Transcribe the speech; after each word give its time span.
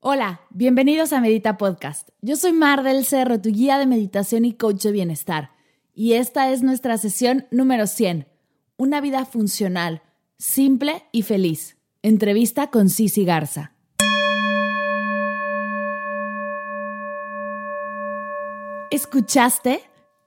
Hola, 0.00 0.42
bienvenidos 0.50 1.12
a 1.12 1.20
Medita 1.20 1.56
Podcast. 1.56 2.10
Yo 2.22 2.36
soy 2.36 2.52
Mar 2.52 2.84
del 2.84 3.04
Cerro, 3.04 3.40
tu 3.40 3.50
guía 3.50 3.78
de 3.78 3.86
meditación 3.86 4.44
y 4.44 4.52
coach 4.52 4.84
de 4.84 4.92
bienestar. 4.92 5.50
Y 5.92 6.12
esta 6.12 6.52
es 6.52 6.62
nuestra 6.62 6.98
sesión 6.98 7.48
número 7.50 7.88
100. 7.88 8.28
Una 8.76 9.00
vida 9.00 9.24
funcional, 9.24 10.02
simple 10.38 11.02
y 11.10 11.22
feliz. 11.22 11.78
Entrevista 12.02 12.68
con 12.68 12.90
Cici 12.90 13.24
Garza. 13.24 13.72
¿Escuchaste? 18.92 19.80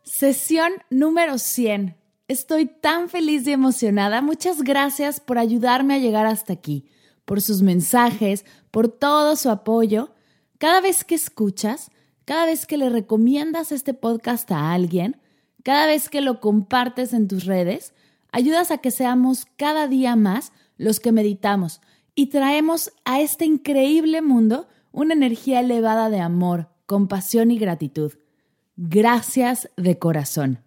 Sesión 0.04 0.74
número 0.90 1.38
100. 1.38 1.96
Estoy 2.28 2.66
tan 2.66 3.08
feliz 3.08 3.48
y 3.48 3.54
emocionada. 3.54 4.22
Muchas 4.22 4.64
gracias 4.64 5.22
por 5.22 5.38
ayudarme 5.38 5.94
a 5.94 6.00
llegar 6.00 6.26
hasta 6.26 6.52
aquí, 6.52 6.90
por 7.32 7.40
sus 7.40 7.62
mensajes, 7.62 8.44
por 8.72 8.90
todo 8.90 9.38
su 9.38 9.50
apoyo. 9.50 10.14
Cada 10.58 10.82
vez 10.82 11.06
que 11.06 11.16
escuchas, 11.16 11.90
cada 12.26 12.46
vez 12.46 12.66
que 12.66 12.76
le 12.76 12.90
recomiendas 12.90 13.72
este 13.72 13.94
podcast 13.94 14.52
a 14.52 14.74
alguien, 14.74 15.16
cada 15.64 15.86
vez 15.86 16.10
que 16.10 16.20
lo 16.20 16.42
compartes 16.42 17.14
en 17.14 17.30
tus 17.30 17.46
redes, 17.46 17.94
ayudas 18.34 18.70
a 18.70 18.80
que 18.80 18.92
seamos 18.92 19.46
cada 19.56 19.88
día 19.88 20.18
más 20.18 20.52
los 20.76 21.00
que 21.00 21.14
meditamos 21.14 21.80
y 22.16 22.26
traemos 22.26 22.92
a 23.06 23.22
este 23.22 23.46
increíble 23.46 24.22
mundo 24.22 24.68
una 24.92 25.14
energía 25.14 25.62
elevada 25.62 26.10
de 26.10 26.20
amor, 26.20 26.68
compasión 26.86 27.50
y 27.50 27.58
gratitud. 27.58 28.12
Gracias 28.76 29.70
de 29.78 29.98
corazón. 29.98 30.60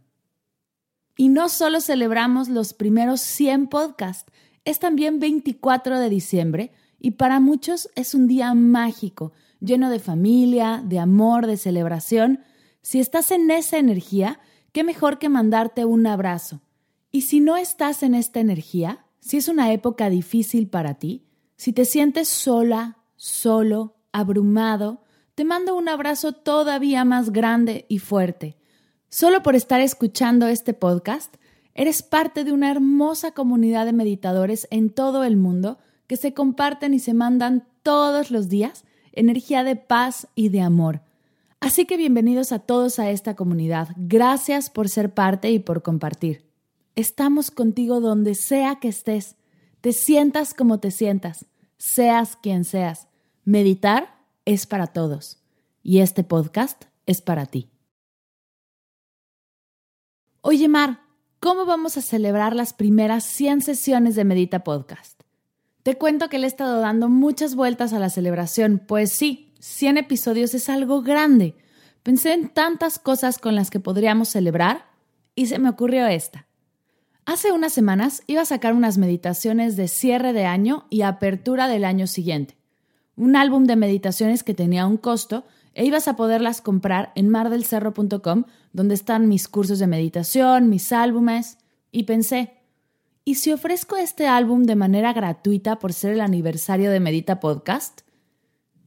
Y 1.14 1.28
no 1.28 1.50
solo 1.50 1.83
celebramos 1.83 2.48
los 2.48 2.72
primeros 2.72 3.20
100 3.20 3.66
podcasts, 3.66 4.33
es 4.64 4.78
también 4.78 5.20
24 5.20 5.98
de 5.98 6.08
diciembre 6.08 6.72
y 6.98 7.12
para 7.12 7.40
muchos 7.40 7.90
es 7.94 8.14
un 8.14 8.26
día 8.26 8.54
mágico, 8.54 9.32
lleno 9.60 9.90
de 9.90 9.98
familia, 9.98 10.82
de 10.84 10.98
amor, 10.98 11.46
de 11.46 11.56
celebración. 11.56 12.40
Si 12.82 13.00
estás 13.00 13.30
en 13.30 13.50
esa 13.50 13.78
energía, 13.78 14.40
qué 14.72 14.84
mejor 14.84 15.18
que 15.18 15.28
mandarte 15.28 15.84
un 15.84 16.06
abrazo. 16.06 16.62
Y 17.10 17.22
si 17.22 17.40
no 17.40 17.56
estás 17.56 18.02
en 18.02 18.14
esta 18.14 18.40
energía, 18.40 19.04
si 19.20 19.36
es 19.36 19.48
una 19.48 19.72
época 19.72 20.10
difícil 20.10 20.68
para 20.68 20.94
ti, 20.94 21.26
si 21.56 21.72
te 21.72 21.84
sientes 21.84 22.28
sola, 22.28 22.98
solo, 23.16 23.96
abrumado, 24.12 25.04
te 25.34 25.44
mando 25.44 25.74
un 25.74 25.88
abrazo 25.88 26.32
todavía 26.32 27.04
más 27.04 27.30
grande 27.30 27.86
y 27.88 27.98
fuerte. 27.98 28.56
Solo 29.08 29.42
por 29.42 29.54
estar 29.56 29.80
escuchando 29.80 30.46
este 30.48 30.74
podcast, 30.74 31.36
eres 31.75 32.03
parte 32.03 32.44
de 32.44 32.53
una 32.53 32.70
hermosa 32.70 33.33
comunidad 33.33 33.86
de 33.86 33.92
meditadores 33.92 34.69
en 34.70 34.91
todo 34.91 35.25
el 35.25 35.36
mundo 35.36 35.78
que 36.06 36.16
se 36.16 36.34
comparten 36.34 36.94
y 36.94 36.98
se 36.98 37.14
mandan 37.14 37.66
todos 37.83 38.31
los 38.31 38.48
días 38.48 38.84
energía 39.12 39.64
de 39.64 39.77
paz 39.77 40.28
y 40.34 40.48
de 40.48 40.61
amor. 40.61 41.03
Así 41.61 41.86
que 41.86 41.97
bienvenidos 41.97 42.53
a 42.53 42.58
todos 42.58 42.98
a 42.98 43.11
esta 43.11 43.36
comunidad. 43.36 43.89
Gracias 43.97 44.71
por 44.71 44.88
ser 44.88 45.15
parte 45.15 45.50
y 45.50 45.59
por 45.59 45.82
compartir. 45.82 46.44
Estamos 46.94 47.50
contigo 47.50 48.00
donde 48.00 48.34
sea 48.34 48.77
que 48.77 48.88
estés. 48.88 49.37
Te 49.81 49.93
sientas 49.93 50.54
como 50.54 50.81
te 50.81 50.91
sientas, 50.91 51.47
seas 51.78 52.37
quien 52.37 52.65
seas. 52.65 53.09
Meditar 53.44 54.19
es 54.44 54.66
para 54.66 54.88
todos 54.88 55.43
y 55.82 56.00
este 56.00 56.25
podcast 56.25 56.84
es 57.06 57.21
para 57.21 57.47
ti. 57.47 57.71
Oye, 60.41 60.69
Mar, 60.69 61.00
¿cómo 61.44 61.66
vamos 61.66 61.99
a 61.99 62.00
celebrar 62.00 62.56
las 62.56 62.72
primeras 62.72 63.22
100 63.22 63.60
sesiones 63.60 64.15
de 64.15 64.25
Medita 64.25 64.65
Podcast? 64.65 65.21
Te 65.82 65.99
cuento 65.99 66.31
que 66.31 66.38
le 66.38 66.47
he 66.47 66.49
estado 66.49 66.81
dando 66.81 67.10
muchas 67.10 67.55
vueltas 67.55 67.93
a 67.93 67.99
la 67.99 68.09
celebración, 68.09 68.81
pues 68.88 69.12
sí, 69.12 69.53
100 69.60 69.99
episodios 69.99 70.54
es 70.54 70.71
algo 70.71 71.03
grande. 71.03 71.54
Pensé 72.03 72.33
en 72.33 72.49
tantas 72.49 72.99
cosas 72.99 73.37
con 73.37 73.54
las 73.54 73.69
que 73.69 73.78
podríamos 73.78 74.31
celebrar 74.31 74.87
y 75.34 75.44
se 75.44 75.59
me 75.59 75.69
ocurrió 75.69 76.06
esta. 76.06 76.47
Hace 77.27 77.53
unas 77.53 77.75
semanas 77.75 78.22
iba 78.27 78.41
a 78.41 78.47
sacar 78.47 78.72
unas 78.72 78.97
meditaciones 78.97 79.77
de 79.77 79.88
cierre 79.88 80.33
de 80.33 80.47
año 80.47 80.87
y 80.88 81.03
apertura 81.03 81.69
del 81.69 81.84
año 81.84 82.06
siguiente 82.06 82.56
un 83.16 83.37
álbum 83.37 83.65
de 83.65 83.77
meditaciones 83.77 84.43
que 84.43 84.54
tenía 84.54 84.87
un 84.87 84.97
costo 84.97 85.44
e 85.74 85.84
ibas 85.84 86.08
a 86.08 86.16
poderlas 86.16 86.60
comprar 86.60 87.12
en 87.14 87.28
mardelcerro.com, 87.28 88.44
donde 88.72 88.94
están 88.94 89.28
mis 89.28 89.48
cursos 89.48 89.78
de 89.78 89.86
meditación, 89.86 90.68
mis 90.68 90.92
álbumes, 90.92 91.58
y 91.90 92.04
pensé, 92.04 92.54
¿y 93.24 93.36
si 93.36 93.52
ofrezco 93.52 93.96
este 93.96 94.26
álbum 94.26 94.64
de 94.64 94.76
manera 94.76 95.12
gratuita 95.12 95.78
por 95.78 95.92
ser 95.92 96.12
el 96.12 96.20
aniversario 96.20 96.90
de 96.90 97.00
Medita 97.00 97.40
Podcast? 97.40 98.02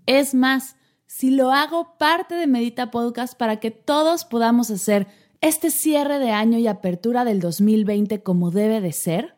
Es 0.05 0.33
más, 0.33 0.75
si 1.05 1.31
lo 1.31 1.51
hago 1.51 1.97
parte 1.97 2.35
de 2.35 2.47
Medita 2.47 2.91
Podcast 2.91 3.37
para 3.37 3.59
que 3.59 3.71
todos 3.71 4.25
podamos 4.25 4.69
hacer 4.71 5.07
este 5.41 5.71
cierre 5.71 6.19
de 6.19 6.31
año 6.31 6.57
y 6.57 6.67
apertura 6.67 7.25
del 7.25 7.39
2020 7.39 8.23
como 8.23 8.51
debe 8.51 8.81
de 8.81 8.91
ser? 8.91 9.35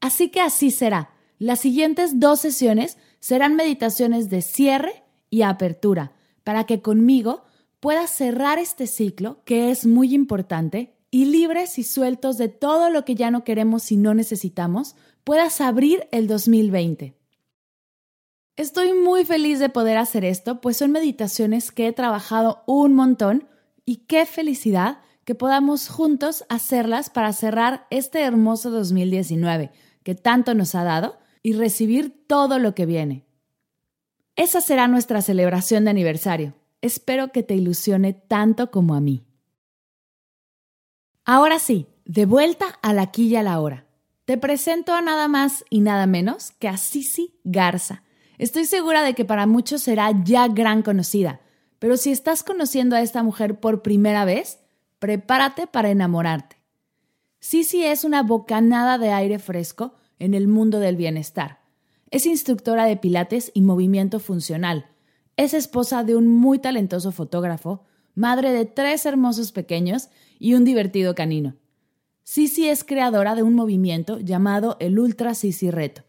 Así 0.00 0.28
que 0.28 0.40
así 0.40 0.70
será. 0.70 1.10
Las 1.38 1.60
siguientes 1.60 2.20
dos 2.20 2.40
sesiones 2.40 2.98
serán 3.18 3.56
meditaciones 3.56 4.30
de 4.30 4.42
cierre 4.42 5.02
y 5.30 5.42
apertura, 5.42 6.12
para 6.44 6.64
que 6.64 6.80
conmigo 6.80 7.44
puedas 7.80 8.10
cerrar 8.10 8.58
este 8.58 8.86
ciclo, 8.86 9.42
que 9.44 9.70
es 9.70 9.86
muy 9.86 10.14
importante, 10.14 10.94
y 11.10 11.26
libres 11.26 11.78
y 11.78 11.82
sueltos 11.82 12.38
de 12.38 12.48
todo 12.48 12.90
lo 12.90 13.04
que 13.04 13.14
ya 13.14 13.30
no 13.30 13.44
queremos 13.44 13.92
y 13.92 13.96
no 13.96 14.14
necesitamos, 14.14 14.96
puedas 15.24 15.60
abrir 15.60 16.08
el 16.10 16.26
2020. 16.26 17.14
Estoy 18.56 18.92
muy 18.92 19.24
feliz 19.24 19.58
de 19.58 19.68
poder 19.68 19.98
hacer 19.98 20.24
esto, 20.24 20.60
pues 20.60 20.76
son 20.76 20.92
meditaciones 20.92 21.70
que 21.72 21.86
he 21.86 21.92
trabajado 21.92 22.62
un 22.66 22.94
montón 22.94 23.48
y 23.84 24.04
qué 24.06 24.26
felicidad 24.26 24.98
que 25.24 25.34
podamos 25.34 25.88
juntos 25.88 26.44
hacerlas 26.48 27.10
para 27.10 27.32
cerrar 27.32 27.86
este 27.90 28.22
hermoso 28.22 28.70
2019 28.70 29.70
que 30.02 30.14
tanto 30.14 30.54
nos 30.54 30.74
ha 30.74 30.84
dado 30.84 31.18
y 31.42 31.54
recibir 31.54 32.26
todo 32.26 32.58
lo 32.58 32.74
que 32.74 32.86
viene. 32.86 33.24
Esa 34.34 34.60
será 34.62 34.88
nuestra 34.88 35.20
celebración 35.20 35.84
de 35.84 35.90
aniversario. 35.90 36.54
Espero 36.80 37.32
que 37.32 37.42
te 37.42 37.54
ilusione 37.54 38.14
tanto 38.14 38.70
como 38.70 38.94
a 38.94 39.00
mí. 39.00 39.24
Ahora 41.24 41.58
sí, 41.58 41.86
de 42.04 42.24
vuelta 42.26 42.78
a 42.82 42.92
la 42.92 43.10
quilla 43.10 43.40
a 43.40 43.44
la 43.44 43.60
hora. 43.60 43.86
Te 44.24 44.38
presento 44.38 44.94
a 44.94 45.02
nada 45.02 45.28
más 45.28 45.64
y 45.68 45.80
nada 45.80 46.06
menos 46.06 46.52
que 46.52 46.68
a 46.68 46.76
Sisi 46.76 47.38
Garza. 47.44 48.02
Estoy 48.38 48.64
segura 48.64 49.02
de 49.02 49.14
que 49.14 49.24
para 49.24 49.46
muchos 49.46 49.82
será 49.82 50.10
ya 50.24 50.48
gran 50.48 50.82
conocida, 50.82 51.40
pero 51.78 51.96
si 51.96 52.10
estás 52.10 52.42
conociendo 52.42 52.96
a 52.96 53.02
esta 53.02 53.22
mujer 53.22 53.60
por 53.60 53.82
primera 53.82 54.24
vez, 54.24 54.58
prepárate 54.98 55.66
para 55.66 55.90
enamorarte. 55.90 56.56
Sisi 57.38 57.84
es 57.84 58.04
una 58.04 58.22
bocanada 58.22 58.98
de 58.98 59.10
aire 59.10 59.38
fresco 59.38 59.94
en 60.18 60.34
el 60.34 60.48
mundo 60.48 60.80
del 60.80 60.96
bienestar. 60.96 61.61
Es 62.12 62.26
instructora 62.26 62.84
de 62.84 62.98
pilates 62.98 63.50
y 63.54 63.62
movimiento 63.62 64.20
funcional. 64.20 64.84
Es 65.38 65.54
esposa 65.54 66.04
de 66.04 66.14
un 66.14 66.28
muy 66.28 66.58
talentoso 66.58 67.10
fotógrafo, 67.10 67.86
madre 68.14 68.52
de 68.52 68.66
tres 68.66 69.06
hermosos 69.06 69.50
pequeños 69.50 70.10
y 70.38 70.52
un 70.52 70.66
divertido 70.66 71.14
canino. 71.14 71.56
Sisi 72.22 72.68
es 72.68 72.84
creadora 72.84 73.34
de 73.34 73.42
un 73.42 73.54
movimiento 73.54 74.20
llamado 74.20 74.76
el 74.78 74.98
Ultra 74.98 75.34
Sisi 75.34 75.70
Reto, 75.70 76.02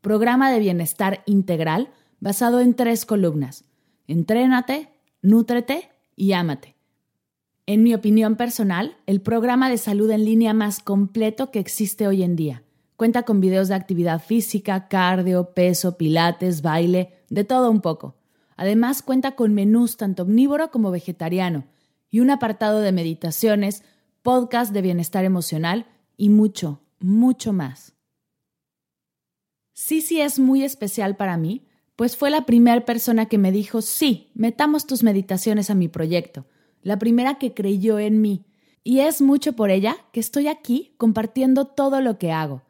programa 0.00 0.52
de 0.52 0.60
bienestar 0.60 1.24
integral 1.26 1.90
basado 2.20 2.60
en 2.60 2.74
tres 2.74 3.04
columnas: 3.04 3.64
Entrénate, 4.06 4.90
Nútrete 5.22 5.90
y 6.14 6.34
Ámate. 6.34 6.76
En 7.66 7.82
mi 7.82 7.94
opinión 7.94 8.36
personal, 8.36 8.96
el 9.06 9.20
programa 9.20 9.68
de 9.70 9.78
salud 9.78 10.08
en 10.12 10.24
línea 10.24 10.54
más 10.54 10.78
completo 10.78 11.50
que 11.50 11.58
existe 11.58 12.06
hoy 12.06 12.22
en 12.22 12.36
día. 12.36 12.62
Cuenta 12.98 13.22
con 13.22 13.40
videos 13.40 13.68
de 13.68 13.76
actividad 13.76 14.20
física, 14.20 14.88
cardio, 14.88 15.54
peso, 15.54 15.96
pilates, 15.96 16.62
baile, 16.62 17.22
de 17.30 17.44
todo 17.44 17.70
un 17.70 17.80
poco. 17.80 18.16
Además 18.56 19.02
cuenta 19.02 19.36
con 19.36 19.54
menús 19.54 19.96
tanto 19.96 20.24
omnívoro 20.24 20.72
como 20.72 20.90
vegetariano 20.90 21.68
y 22.10 22.18
un 22.18 22.30
apartado 22.30 22.80
de 22.80 22.90
meditaciones, 22.90 23.84
podcast 24.22 24.72
de 24.72 24.82
bienestar 24.82 25.24
emocional 25.24 25.86
y 26.16 26.28
mucho, 26.28 26.82
mucho 26.98 27.52
más. 27.52 27.94
Sí, 29.74 30.00
sí 30.00 30.20
es 30.20 30.40
muy 30.40 30.64
especial 30.64 31.14
para 31.14 31.36
mí, 31.36 31.68
pues 31.94 32.16
fue 32.16 32.30
la 32.30 32.46
primera 32.46 32.84
persona 32.84 33.26
que 33.26 33.38
me 33.38 33.52
dijo, 33.52 33.80
sí, 33.80 34.32
metamos 34.34 34.88
tus 34.88 35.04
meditaciones 35.04 35.70
a 35.70 35.76
mi 35.76 35.86
proyecto, 35.86 36.46
la 36.82 36.98
primera 36.98 37.38
que 37.38 37.54
creyó 37.54 38.00
en 38.00 38.20
mí. 38.20 38.44
Y 38.82 39.00
es 39.00 39.22
mucho 39.22 39.52
por 39.52 39.70
ella 39.70 39.96
que 40.10 40.18
estoy 40.18 40.48
aquí 40.48 40.96
compartiendo 40.98 41.64
todo 41.64 42.00
lo 42.00 42.18
que 42.18 42.32
hago. 42.32 42.64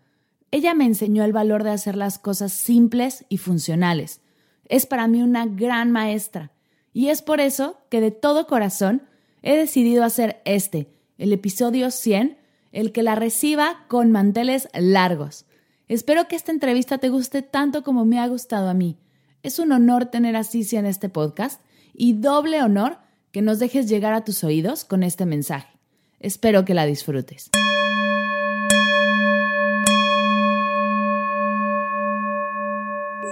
Ella 0.50 0.74
me 0.74 0.86
enseñó 0.86 1.24
el 1.24 1.32
valor 1.32 1.62
de 1.62 1.70
hacer 1.70 1.96
las 1.96 2.18
cosas 2.18 2.52
simples 2.52 3.26
y 3.28 3.36
funcionales. 3.36 4.20
Es 4.66 4.86
para 4.86 5.06
mí 5.06 5.22
una 5.22 5.46
gran 5.46 5.90
maestra. 5.90 6.52
Y 6.94 7.08
es 7.08 7.20
por 7.20 7.40
eso 7.40 7.78
que 7.90 8.00
de 8.00 8.10
todo 8.10 8.46
corazón 8.46 9.02
he 9.42 9.56
decidido 9.56 10.04
hacer 10.04 10.40
este, 10.44 10.88
el 11.18 11.32
episodio 11.32 11.90
100, 11.90 12.38
el 12.72 12.92
que 12.92 13.02
la 13.02 13.14
reciba 13.14 13.84
con 13.88 14.10
manteles 14.10 14.68
largos. 14.72 15.44
Espero 15.86 16.28
que 16.28 16.36
esta 16.36 16.52
entrevista 16.52 16.98
te 16.98 17.10
guste 17.10 17.42
tanto 17.42 17.82
como 17.82 18.04
me 18.04 18.18
ha 18.18 18.26
gustado 18.26 18.68
a 18.68 18.74
mí. 18.74 18.98
Es 19.42 19.58
un 19.58 19.72
honor 19.72 20.06
tener 20.06 20.34
a 20.34 20.44
Cici 20.44 20.76
en 20.76 20.86
este 20.86 21.08
podcast 21.08 21.60
y 21.94 22.14
doble 22.14 22.62
honor 22.62 22.98
que 23.32 23.42
nos 23.42 23.58
dejes 23.58 23.88
llegar 23.88 24.14
a 24.14 24.24
tus 24.24 24.44
oídos 24.44 24.84
con 24.84 25.02
este 25.02 25.26
mensaje. 25.26 25.78
Espero 26.20 26.64
que 26.64 26.74
la 26.74 26.86
disfrutes. 26.86 27.50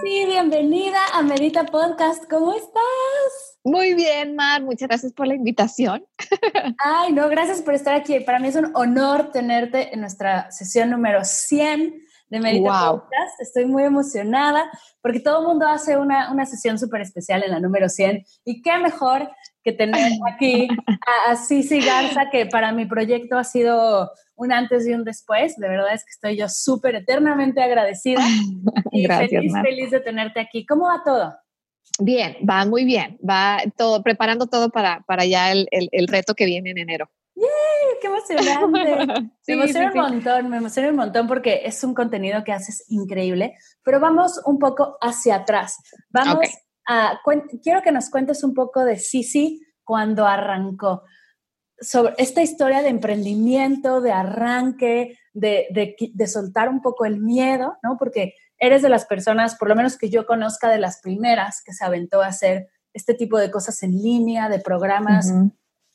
Sí, 0.07 0.25
bienvenida 0.49 1.01
a 1.13 1.23
Medita 1.23 1.67
Podcast. 1.67 2.31
¿Cómo 2.31 2.53
estás? 2.53 3.59
Muy 3.65 3.95
bien, 3.95 4.37
Mar. 4.37 4.63
Muchas 4.63 4.87
gracias 4.87 5.13
por 5.13 5.27
la 5.27 5.35
invitación. 5.35 6.07
Ay, 6.79 7.13
no, 7.13 7.29
gracias 7.29 7.63
por 7.63 7.75
estar 7.75 7.97
aquí. 7.97 8.21
Para 8.21 8.39
mí 8.39 8.47
es 8.47 8.55
un 8.55 8.71
honor 8.77 9.33
tenerte 9.33 9.93
en 9.93 10.01
nuestra 10.03 10.49
sesión 10.53 10.91
número 10.91 11.25
100 11.25 12.01
de 12.29 12.41
Medita 12.41 12.91
Podcast. 12.91 13.41
Estoy 13.41 13.67
muy 13.67 13.85
emocionada 13.85 14.71
porque 15.01 15.21
todo 15.21 15.41
el 15.41 15.47
mundo 15.47 15.67
hace 15.67 15.97
una, 15.97 16.33
una 16.33 16.47
sesión 16.47 16.79
súper 16.79 17.01
especial 17.01 17.43
en 17.43 17.51
la 17.51 17.61
número 17.61 17.89
100 17.89 18.25
y 18.45 18.63
qué 18.63 18.79
mejor 18.79 19.31
que 19.63 19.73
tener 19.73 20.13
aquí 20.33 20.69
a, 20.87 21.33
a 21.33 21.37
Cici 21.37 21.81
Garza, 21.81 22.31
que 22.31 22.47
para 22.47 22.73
mi 22.73 22.87
proyecto 22.87 23.37
ha 23.37 23.45
sido 23.45 24.11
un 24.37 24.53
antes 24.53 24.87
y 24.87 24.95
un 24.95 25.05
después. 25.05 25.57
De 25.57 25.69
verdad 25.69 25.93
es 25.93 26.05
que 26.05 26.11
estoy 26.11 26.37
yo 26.37 26.49
súper 26.49 26.95
eternamente 26.95 27.63
agradecida 27.63 28.23
y 28.93 29.03
Gracias, 29.03 29.31
feliz, 29.31 29.53
feliz 29.63 29.91
de 29.91 30.01
tenerte 30.01 30.41
aquí. 30.41 30.65
¿Cómo 30.67 30.87
va 30.87 31.03
todo? 31.05 31.35
Bien, 31.99 32.37
va 32.49 32.65
muy 32.67 32.85
bien. 32.85 33.19
Va 33.29 33.59
todo, 33.77 34.03
preparando 34.03 34.47
todo 34.47 34.71
para, 34.71 35.01
para 35.07 35.25
ya 35.25 35.51
el, 35.51 35.67
el, 35.71 35.89
el 35.93 36.09
reto 36.09 36.35
que 36.35 36.47
viene 36.47 36.71
en 36.71 36.79
enero. 36.79 37.11
¡Qué 38.01 38.07
emocionante! 38.07 39.31
me 39.47 39.55
emociona 39.55 39.93
un 39.93 40.13
montón, 40.13 40.51
me 40.51 40.57
emociona 40.57 40.89
un 40.89 40.97
montón 40.97 41.27
porque 41.27 41.63
es 41.65 41.83
un 41.85 41.95
contenido 41.95 42.43
que 42.45 42.53
haces 42.53 42.85
increíble, 42.89 43.57
pero 43.83 44.01
vamos 44.01 44.41
un 44.47 44.59
poco 44.59 44.97
hacia 45.01 45.37
atrás. 45.37 45.77
Vamos 46.11 46.47
a, 46.87 47.21
quiero 47.63 47.83
que 47.83 47.93
nos 47.93 48.11
cuentes 48.11 48.43
un 48.43 48.55
poco 48.55 48.85
de 48.85 48.99
Sisi 48.99 49.63
cuando 49.85 50.27
arrancó, 50.27 51.03
sobre 51.79 52.15
esta 52.17 52.43
historia 52.43 52.81
de 52.83 52.89
emprendimiento, 52.89 54.01
de 54.01 54.13
arranque, 54.13 55.19
de, 55.35 55.67
de, 55.71 55.95
de 55.99 56.27
soltar 56.27 56.71
un 56.71 56.81
poco 56.81 57.05
el 57.05 57.21
miedo, 57.21 57.77
¿no? 57.83 57.97
Porque 57.99 58.35
eres 58.59 58.81
de 58.81 58.89
las 58.89 59.05
personas, 59.05 59.57
por 59.57 59.69
lo 59.69 59.77
menos 59.77 59.99
que 59.99 60.09
yo 60.09 60.27
conozca, 60.27 60.71
de 60.71 60.79
las 60.79 61.01
primeras 61.03 61.63
que 61.63 61.75
se 61.75 61.85
aventó 61.85 62.23
a 62.23 62.29
hacer 62.29 62.69
este 62.95 63.13
tipo 63.13 63.39
de 63.39 63.51
cosas 63.51 63.83
en 63.83 63.93
línea, 63.93 64.49
de 64.49 64.59
programas 64.59 65.31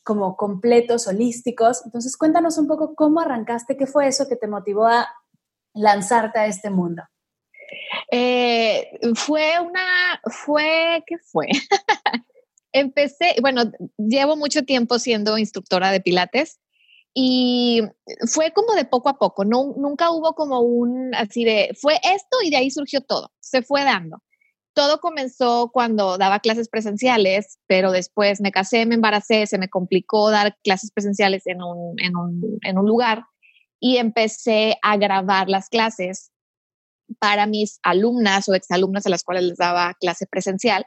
como 0.04 0.36
completos, 0.36 1.08
holísticos. 1.08 1.86
Entonces, 1.86 2.18
cuéntanos 2.18 2.58
un 2.58 2.68
poco 2.68 2.96
cómo 2.96 3.20
arrancaste, 3.20 3.78
qué 3.78 3.86
fue 3.86 4.08
eso 4.08 4.28
que 4.28 4.36
te 4.36 4.48
motivó 4.48 4.88
a 4.88 5.08
lanzarte 5.74 6.40
a 6.40 6.48
este 6.48 6.70
mundo. 6.70 7.04
Eh, 8.12 9.00
fue 9.16 9.60
una, 9.60 10.20
fue, 10.26 11.04
¿qué 11.08 11.18
fue? 11.20 11.48
Empecé, 12.74 13.36
bueno, 13.42 13.64
llevo 13.98 14.36
mucho 14.36 14.64
tiempo 14.64 15.00
siendo 15.00 15.38
instructora 15.38 15.92
de 15.92 16.02
pilates 16.02 16.60
y 17.14 17.82
fue 18.28 18.52
como 18.52 18.74
de 18.74 18.86
poco 18.86 19.10
a 19.10 19.18
poco, 19.18 19.44
no, 19.44 19.74
nunca 19.78 20.12
hubo 20.12 20.34
como 20.34 20.62
un 20.62 21.14
así 21.14 21.44
de, 21.44 21.76
fue 21.80 21.96
esto 21.96 22.38
y 22.42 22.50
de 22.50 22.58
ahí 22.58 22.72
surgió 22.72 23.02
todo, 23.02 23.34
se 23.42 23.62
fue 23.62 23.84
dando 23.84 24.22
todo 24.74 25.00
comenzó 25.00 25.70
cuando 25.74 26.18
daba 26.18 26.40
clases 26.40 26.70
presenciales, 26.70 27.60
pero 27.68 27.92
después 27.92 28.42
me 28.42 28.52
casé, 28.52 28.86
me 28.86 28.96
embaracé, 28.96 29.46
se 29.48 29.58
me 29.58 29.70
complicó 29.70 30.30
dar 30.30 30.58
clases 30.64 30.92
presenciales 30.92 31.46
en 31.48 31.62
un, 31.62 31.96
en 32.00 32.16
un, 32.16 32.60
en 32.62 32.78
un 32.78 32.86
lugar 32.86 33.26
y 33.80 33.98
empecé 33.98 34.78
a 34.82 34.96
grabar 34.98 35.50
las 35.50 35.68
clases 35.68 36.32
para 37.20 37.46
mis 37.48 37.80
alumnas 37.84 38.48
o 38.48 38.54
exalumnas 38.54 39.06
a 39.06 39.10
las 39.10 39.24
cuales 39.24 39.44
les 39.44 39.58
daba 39.58 39.96
clase 40.00 40.26
presencial. 40.28 40.86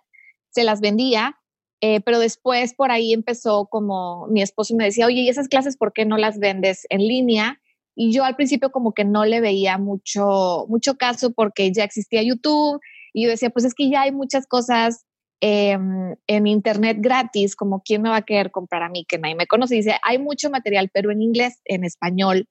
Se 0.50 0.64
las 0.64 0.80
vendía, 0.80 1.36
eh, 1.80 2.00
pero 2.00 2.18
después 2.18 2.74
por 2.74 2.90
ahí 2.90 3.12
empezó 3.12 3.66
como 3.66 4.26
mi 4.28 4.40
esposo 4.40 4.74
me 4.76 4.84
decía, 4.84 5.06
oye, 5.06 5.22
¿y 5.22 5.28
esas 5.28 5.48
clases 5.48 5.76
por 5.76 5.92
qué 5.92 6.06
no 6.06 6.16
las 6.16 6.38
vendes 6.38 6.86
en 6.88 7.00
línea? 7.00 7.60
Y 7.96 8.12
yo 8.12 8.24
al 8.24 8.36
principio 8.36 8.70
como 8.70 8.92
que 8.92 9.04
no 9.04 9.24
le 9.24 9.40
veía 9.40 9.76
mucho, 9.76 10.66
mucho 10.68 10.96
caso 10.96 11.32
porque 11.32 11.72
ya 11.72 11.84
existía 11.84 12.22
YouTube, 12.22 12.80
y 13.14 13.24
yo 13.24 13.30
decía, 13.30 13.48
pues 13.48 13.64
es 13.64 13.74
que 13.74 13.88
ya 13.88 14.02
hay 14.02 14.12
muchas 14.12 14.46
cosas 14.46 15.06
em, 15.40 16.16
en 16.26 16.46
internet 16.46 16.98
gratis, 17.00 17.54
como 17.54 17.80
quién 17.82 18.02
me 18.02 18.10
va 18.10 18.16
a 18.16 18.22
querer 18.22 18.50
comprar 18.50 18.82
a 18.82 18.88
mí, 18.88 19.06
que 19.08 19.18
nadie 19.18 19.36
me 19.36 19.46
conoce. 19.46 19.76
dice, 19.76 19.96
hay 20.02 20.18
mucho 20.18 20.50
material, 20.50 20.90
pero 20.92 21.12
en 21.12 21.22
inglés, 21.22 21.60
en 21.64 21.84
español, 21.84 22.48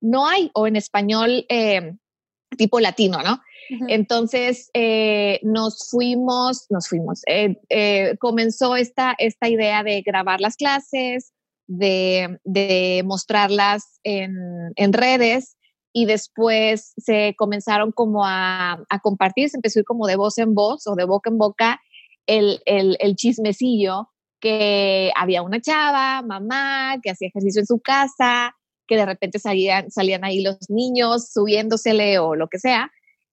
no 0.00 0.26
hay, 0.26 0.50
o 0.54 0.66
en 0.66 0.76
español 0.76 1.44
em, 1.48 1.98
tipo 2.56 2.80
latino, 2.80 3.22
¿no? 3.22 3.40
Entonces 3.88 4.70
eh, 4.74 5.40
nos 5.42 5.90
fuimos, 5.90 6.66
nos 6.70 6.88
fuimos, 6.88 7.22
eh, 7.26 7.58
eh, 7.68 8.16
comenzó 8.18 8.76
esta, 8.76 9.14
esta 9.18 9.48
idea 9.48 9.82
de 9.82 10.02
grabar 10.02 10.40
las 10.40 10.56
clases, 10.56 11.32
de, 11.66 12.38
de 12.44 13.02
mostrarlas 13.04 13.98
en, 14.04 14.36
en 14.76 14.92
redes 14.92 15.56
y 15.98 16.04
después 16.04 16.92
se 16.98 17.34
comenzaron 17.38 17.90
como 17.90 18.26
a, 18.26 18.84
compartir, 19.02 19.48
se 19.48 19.56
empezó 19.56 19.78
a 19.78 19.80
ir 19.80 19.86
como 19.86 20.06
de 20.06 20.16
voz 20.16 20.36
en 20.36 20.52
voz 20.52 20.86
o 20.86 20.94
de 20.94 21.06
boca 21.06 21.30
en 21.30 21.38
boca 21.38 21.80
el, 22.26 22.60
el, 22.66 23.16
chismecillo 23.16 24.10
que 24.38 25.10
había 25.16 25.40
una 25.40 25.58
chava, 25.58 26.20
mamá, 26.20 26.98
que 27.02 27.12
hacía 27.12 27.28
ejercicio 27.28 27.60
en 27.60 27.66
su 27.66 27.80
casa, 27.80 28.54
que 28.86 28.96
de 28.96 29.06
repente 29.06 29.38
salían, 29.38 29.90
salían 29.90 30.22
ahí 30.22 30.42
los 30.42 30.58
niños 30.68 31.30
subiéndosele 31.32 32.18
o 32.18 32.34
lo 32.34 32.48
que 32.48 32.58
sea, 32.58 32.90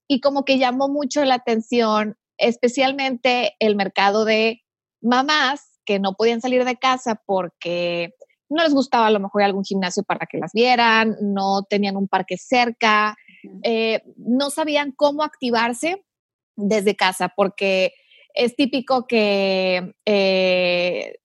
y 0.08 0.22
como 0.22 0.46
que 0.46 0.58
llamó 0.58 0.88
mucho 0.88 1.26
la 1.26 1.36
atención, 1.36 2.16
especialmente 2.38 3.56
el 3.60 3.76
mercado 3.76 4.24
de 4.24 4.62
mamás 5.02 5.82
que 5.84 6.00
no 6.00 6.14
podían 6.14 6.40
salir 6.40 6.64
de 6.64 6.78
casa 6.78 7.22
porque 7.26 8.14
no 8.54 8.64
les 8.64 8.74
gustaba 8.74 9.08
a 9.08 9.12
lo 9.12 9.20
mejor 9.20 9.44
algún 9.44 9.64
gimnasio 9.64 10.04
para 10.04 10.26
que 10.26 10.38
las 10.38 10.52
vieran, 10.54 11.16
no 11.22 11.64
tenían 11.64 11.98
un 11.98 12.08
parque 12.08 12.38
cerca, 12.38 13.16
eh, 13.64 14.02
no 14.18 14.50
sabían 14.50 14.92
cómo 14.92 15.24
activarse 15.24 16.04
desde 16.56 16.96
casa, 16.96 17.30
porque 17.36 17.94
es 18.34 18.56
típico 18.56 19.08
que 19.08 19.94
eh, 20.06 21.16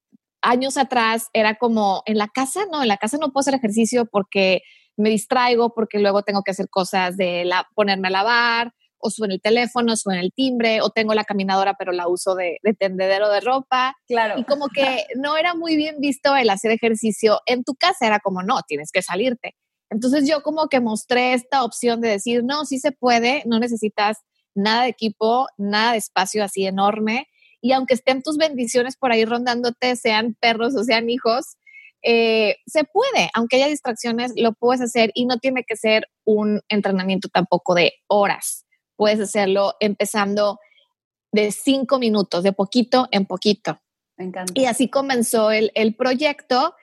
años 0.42 0.76
atrás 0.76 1.28
era 1.32 1.56
como 1.56 2.02
en 2.06 2.18
la 2.18 2.28
casa, 2.28 2.60
no, 2.70 2.82
en 2.82 2.88
la 2.88 2.96
casa 2.96 3.18
no 3.18 3.30
puedo 3.30 3.40
hacer 3.40 3.54
ejercicio 3.54 4.06
porque 4.06 4.62
me 4.96 5.10
distraigo, 5.10 5.74
porque 5.74 5.98
luego 5.98 6.22
tengo 6.22 6.42
que 6.42 6.50
hacer 6.50 6.68
cosas 6.68 7.16
de 7.16 7.44
la, 7.44 7.68
ponerme 7.74 8.08
a 8.08 8.10
lavar, 8.10 8.74
o 8.98 9.10
suena 9.10 9.34
el 9.34 9.40
teléfono, 9.40 9.96
suena 9.96 10.20
el 10.20 10.32
timbre, 10.32 10.80
o 10.80 10.90
tengo 10.90 11.14
la 11.14 11.24
caminadora, 11.24 11.74
pero 11.78 11.92
la 11.92 12.08
uso 12.08 12.34
de, 12.34 12.58
tendedero 12.78 13.28
de 13.30 13.40
ropa. 13.40 13.96
Claro. 14.06 14.38
Y 14.38 14.44
como 14.44 14.68
que 14.68 15.06
no 15.16 15.36
era 15.36 15.54
muy 15.54 15.76
bien 15.76 15.96
visto 16.00 16.34
el 16.36 16.50
hacer 16.50 16.72
ejercicio 16.72 17.40
en 17.46 17.64
tu 17.64 17.74
casa, 17.74 18.06
era 18.06 18.20
como, 18.20 18.42
no, 18.42 18.60
tienes 18.66 18.90
que 18.92 19.02
salirte. 19.02 19.54
Entonces 19.90 20.28
yo 20.28 20.42
como 20.42 20.68
que 20.68 20.80
mostré 20.80 21.32
esta 21.32 21.64
opción 21.64 22.00
de 22.00 22.08
decir, 22.08 22.42
no, 22.44 22.64
sí 22.64 22.78
se 22.78 22.92
puede, 22.92 23.42
no 23.46 23.58
necesitas 23.58 24.18
nada 24.54 24.82
de 24.82 24.90
equipo, 24.90 25.46
nada 25.56 25.92
de 25.92 25.98
espacio 25.98 26.44
así 26.44 26.66
enorme. 26.66 27.26
Y 27.60 27.72
aunque 27.72 27.94
estén 27.94 28.22
tus 28.22 28.36
bendiciones 28.36 28.96
por 28.96 29.12
ahí 29.12 29.24
rondándote, 29.24 29.96
sean 29.96 30.36
perros 30.40 30.76
o 30.76 30.84
sean 30.84 31.08
hijos, 31.08 31.56
eh, 32.02 32.56
se 32.66 32.84
puede, 32.84 33.30
aunque 33.34 33.56
haya 33.56 33.66
distracciones, 33.66 34.32
lo 34.36 34.52
puedes 34.52 34.80
hacer 34.80 35.10
y 35.14 35.24
no 35.26 35.38
tiene 35.38 35.64
que 35.64 35.76
ser 35.76 36.06
un 36.24 36.60
entrenamiento 36.68 37.28
tampoco 37.28 37.74
de 37.74 37.94
horas 38.06 38.67
puedes 38.98 39.20
hacerlo 39.20 39.76
empezando 39.80 40.58
de 41.32 41.52
cinco 41.52 41.98
minutos, 41.98 42.42
de 42.42 42.52
poquito 42.52 43.06
en 43.12 43.26
poquito. 43.26 43.80
Me 44.16 44.24
encanta. 44.24 44.52
Y 44.56 44.66
así 44.66 44.90
comenzó 44.90 45.52
el, 45.52 45.94
proyecto 45.96 46.74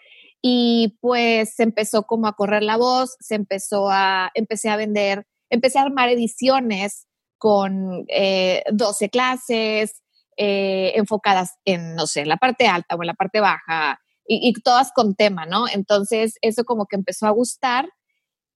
y 0.42 0.98
pues 1.02 1.56
se 1.56 1.64
empezó 1.64 2.04
como 2.04 2.28
a 2.28 2.34
correr 2.34 2.64
la 2.64 2.78
voz, 2.78 3.18
se 3.20 3.36
empezó 3.36 3.90
a, 3.92 4.32
empecé 4.34 4.70
a 4.70 4.78
vender, 4.78 5.28
empecé 5.50 5.78
a 5.78 5.84
armar 5.84 6.10
ediciones 6.10 7.06
con 7.38 8.06
12 8.06 8.06
eh, 8.08 9.10
clases 9.10 10.02
eh, 10.38 10.94
enfocadas 10.96 11.56
en, 11.66 11.96
no 11.96 12.08
sé, 12.08 12.22
en 12.22 12.30
la 12.30 12.38
parte 12.38 12.68
alta 12.68 12.96
o 12.96 13.04
en 13.04 13.08
la 13.08 13.14
parte 13.14 13.42
baja 13.42 14.00
y, 14.26 14.48
y 14.48 14.54
todas 14.62 14.94
con 14.94 15.16
tema, 15.16 15.46
¿no? 15.46 15.68
Entonces 15.68 16.36
eso 16.42 16.64
como 16.64 16.86
que 16.86 16.96
empezó 16.96 17.28
a 17.28 17.32
gustar 17.32 17.90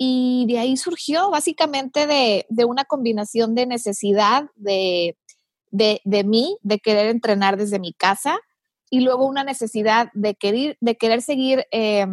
y 0.01 0.46
de 0.48 0.60
ahí 0.60 0.77
surgió 0.77 1.29
básicamente 1.29 2.08
de, 2.08 2.46
de 2.48 2.63
una 2.63 2.86
combinación 2.86 3.53
de 3.53 3.65
necesidad 3.65 4.46
de, 4.56 5.18
de, 5.72 6.00
de, 6.06 6.24
mí, 6.24 6.58
de 6.62 6.79
querer 6.79 7.08
entrenar 7.08 7.58
desde 7.58 7.79
mi 7.79 7.91
casa 7.91 8.39
y 8.89 9.01
luego 9.01 9.27
una 9.27 9.44
necesidad 9.44 10.10
de 10.13 10.36
querer, 10.36 10.77
de 10.79 10.96
querer 10.96 11.22
seguir 11.22 11.68
eh, 11.72 12.08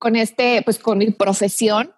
con 0.00 0.16
este, 0.16 0.62
pues 0.62 0.80
con 0.80 0.98
mi 0.98 1.12
profesión, 1.12 1.92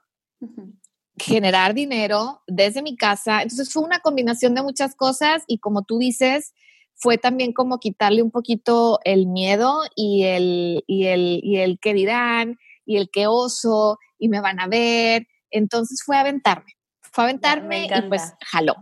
generar 1.17 1.73
dinero 1.73 2.43
desde 2.47 2.83
mi 2.83 2.99
casa. 2.99 3.41
Entonces 3.41 3.73
fue 3.73 3.83
una 3.83 4.01
combinación 4.01 4.55
de 4.55 4.63
muchas 4.63 4.95
cosas 4.95 5.45
y 5.47 5.61
como 5.61 5.83
tú 5.83 5.97
dices, 5.97 6.53
fue 6.95 7.17
también 7.17 7.55
como 7.55 7.79
quitarle 7.79 8.23
un 8.23 8.31
poquito 8.31 9.01
el 9.05 9.27
miedo 9.27 9.81
y 9.97 10.25
el, 10.25 10.85
y 10.87 11.07
el, 11.07 11.41
y 11.43 11.57
el 11.57 11.79
que 11.81 11.95
dirán 11.95 12.59
y 12.85 12.97
el 12.97 13.09
que 13.11 13.27
oso 13.27 13.99
y 14.19 14.29
me 14.29 14.41
van 14.41 14.61
a 14.61 14.67
ver. 14.67 15.27
Entonces 15.51 16.03
fue 16.05 16.17
aventarme, 16.17 16.73
fue 17.01 17.25
aventarme 17.25 17.87
y 17.87 18.03
pues 18.09 18.35
jaló. 18.47 18.75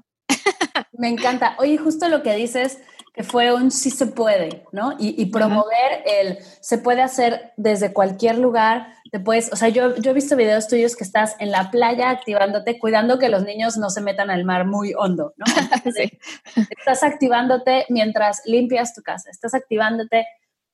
Me 0.93 1.09
encanta. 1.09 1.57
Oye, 1.59 1.78
justo 1.78 2.09
lo 2.09 2.23
que 2.23 2.35
dices, 2.35 2.78
que 3.19 3.25
fue 3.25 3.52
un 3.52 3.71
sí 3.71 3.90
se 3.90 4.07
puede, 4.07 4.64
¿no? 4.73 4.95
Y, 4.99 5.26
promover 5.26 6.05
el 6.07 6.38
se 6.61 6.78
puede 6.78 7.02
hacer 7.02 7.52
desde 7.57 7.93
cualquier 7.93 8.38
lugar. 8.38 8.95
Te 9.11 9.19
puedes, 9.19 9.52
o 9.52 9.57
sea, 9.57 9.69
yo, 9.71 9.97
yo 9.97 10.12
he 10.12 10.14
visto 10.14 10.37
videos 10.37 10.69
tuyos 10.69 10.95
que 10.95 11.02
estás 11.02 11.35
en 11.40 11.50
la 11.50 11.71
playa 11.71 12.11
activándote, 12.11 12.78
cuidando 12.78 13.19
que 13.19 13.28
los 13.28 13.43
niños 13.43 13.76
no 13.76 13.90
se 13.90 14.02
metan 14.02 14.31
al 14.31 14.45
mar 14.45 14.67
muy 14.67 14.93
hondo, 14.97 15.35
¿no? 15.37 15.47
sí. 15.95 16.19
Estás 16.78 17.02
activándote 17.02 17.87
mientras 17.88 18.43
limpias 18.45 18.95
tu 18.95 19.02
casa, 19.02 19.31
estás 19.31 19.55
activándote 19.55 20.25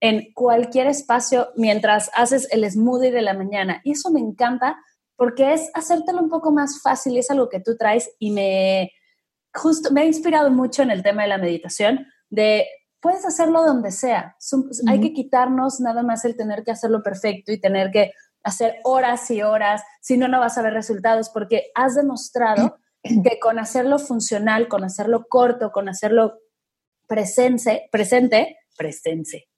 en 0.05 0.35
cualquier 0.35 0.87
espacio 0.87 1.49
mientras 1.57 2.11
haces 2.15 2.47
el 2.51 2.71
smoothie 2.71 3.11
de 3.11 3.23
la 3.23 3.33
mañana. 3.33 3.81
Y 3.85 3.93
eso 3.93 4.11
me 4.11 4.21
encanta 4.21 4.77
porque 5.17 5.55
es 5.55 5.71
hacértelo 5.73 6.21
un 6.21 6.29
poco 6.29 6.53
más 6.53 6.83
fácil 6.83 7.15
y 7.15 7.21
es 7.21 7.31
algo 7.31 7.49
que 7.49 7.61
tú 7.61 7.79
traes 7.79 8.11
y 8.19 8.31
me, 8.31 8.93
justo, 9.55 9.91
me 9.93 10.03
ha 10.03 10.05
inspirado 10.05 10.51
mucho 10.51 10.83
en 10.83 10.91
el 10.91 11.03
tema 11.03 11.23
de 11.23 11.29
la 11.29 11.39
meditación, 11.39 12.07
de 12.29 12.67
puedes 13.01 13.25
hacerlo 13.25 13.65
donde 13.65 13.91
sea. 13.91 14.37
Hay 14.89 15.01
que 15.01 15.15
quitarnos 15.15 15.81
nada 15.81 16.03
más 16.03 16.27
el 16.27 16.37
tener 16.37 16.65
que 16.65 16.73
hacerlo 16.73 17.03
perfecto 17.03 17.51
y 17.51 17.59
tener 17.59 17.91
que 17.91 18.13
hacer 18.43 18.81
horas 18.85 19.31
y 19.31 19.41
horas, 19.41 19.83
si 20.03 20.19
no, 20.19 20.29
no 20.29 20.39
vas 20.39 20.59
a 20.59 20.63
ver 20.63 20.75
resultados, 20.75 21.31
porque 21.31 21.71
has 21.75 21.95
demostrado 21.95 22.77
que 23.03 23.39
con 23.41 23.59
hacerlo 23.59 23.99
funcional, 23.99 24.69
con 24.69 24.85
hacerlo 24.85 25.25
corto, 25.31 25.73
con 25.73 25.89
hacerlo 25.89 26.41
presente, 27.07 27.89
presente, 27.91 28.59
presente. 28.77 29.49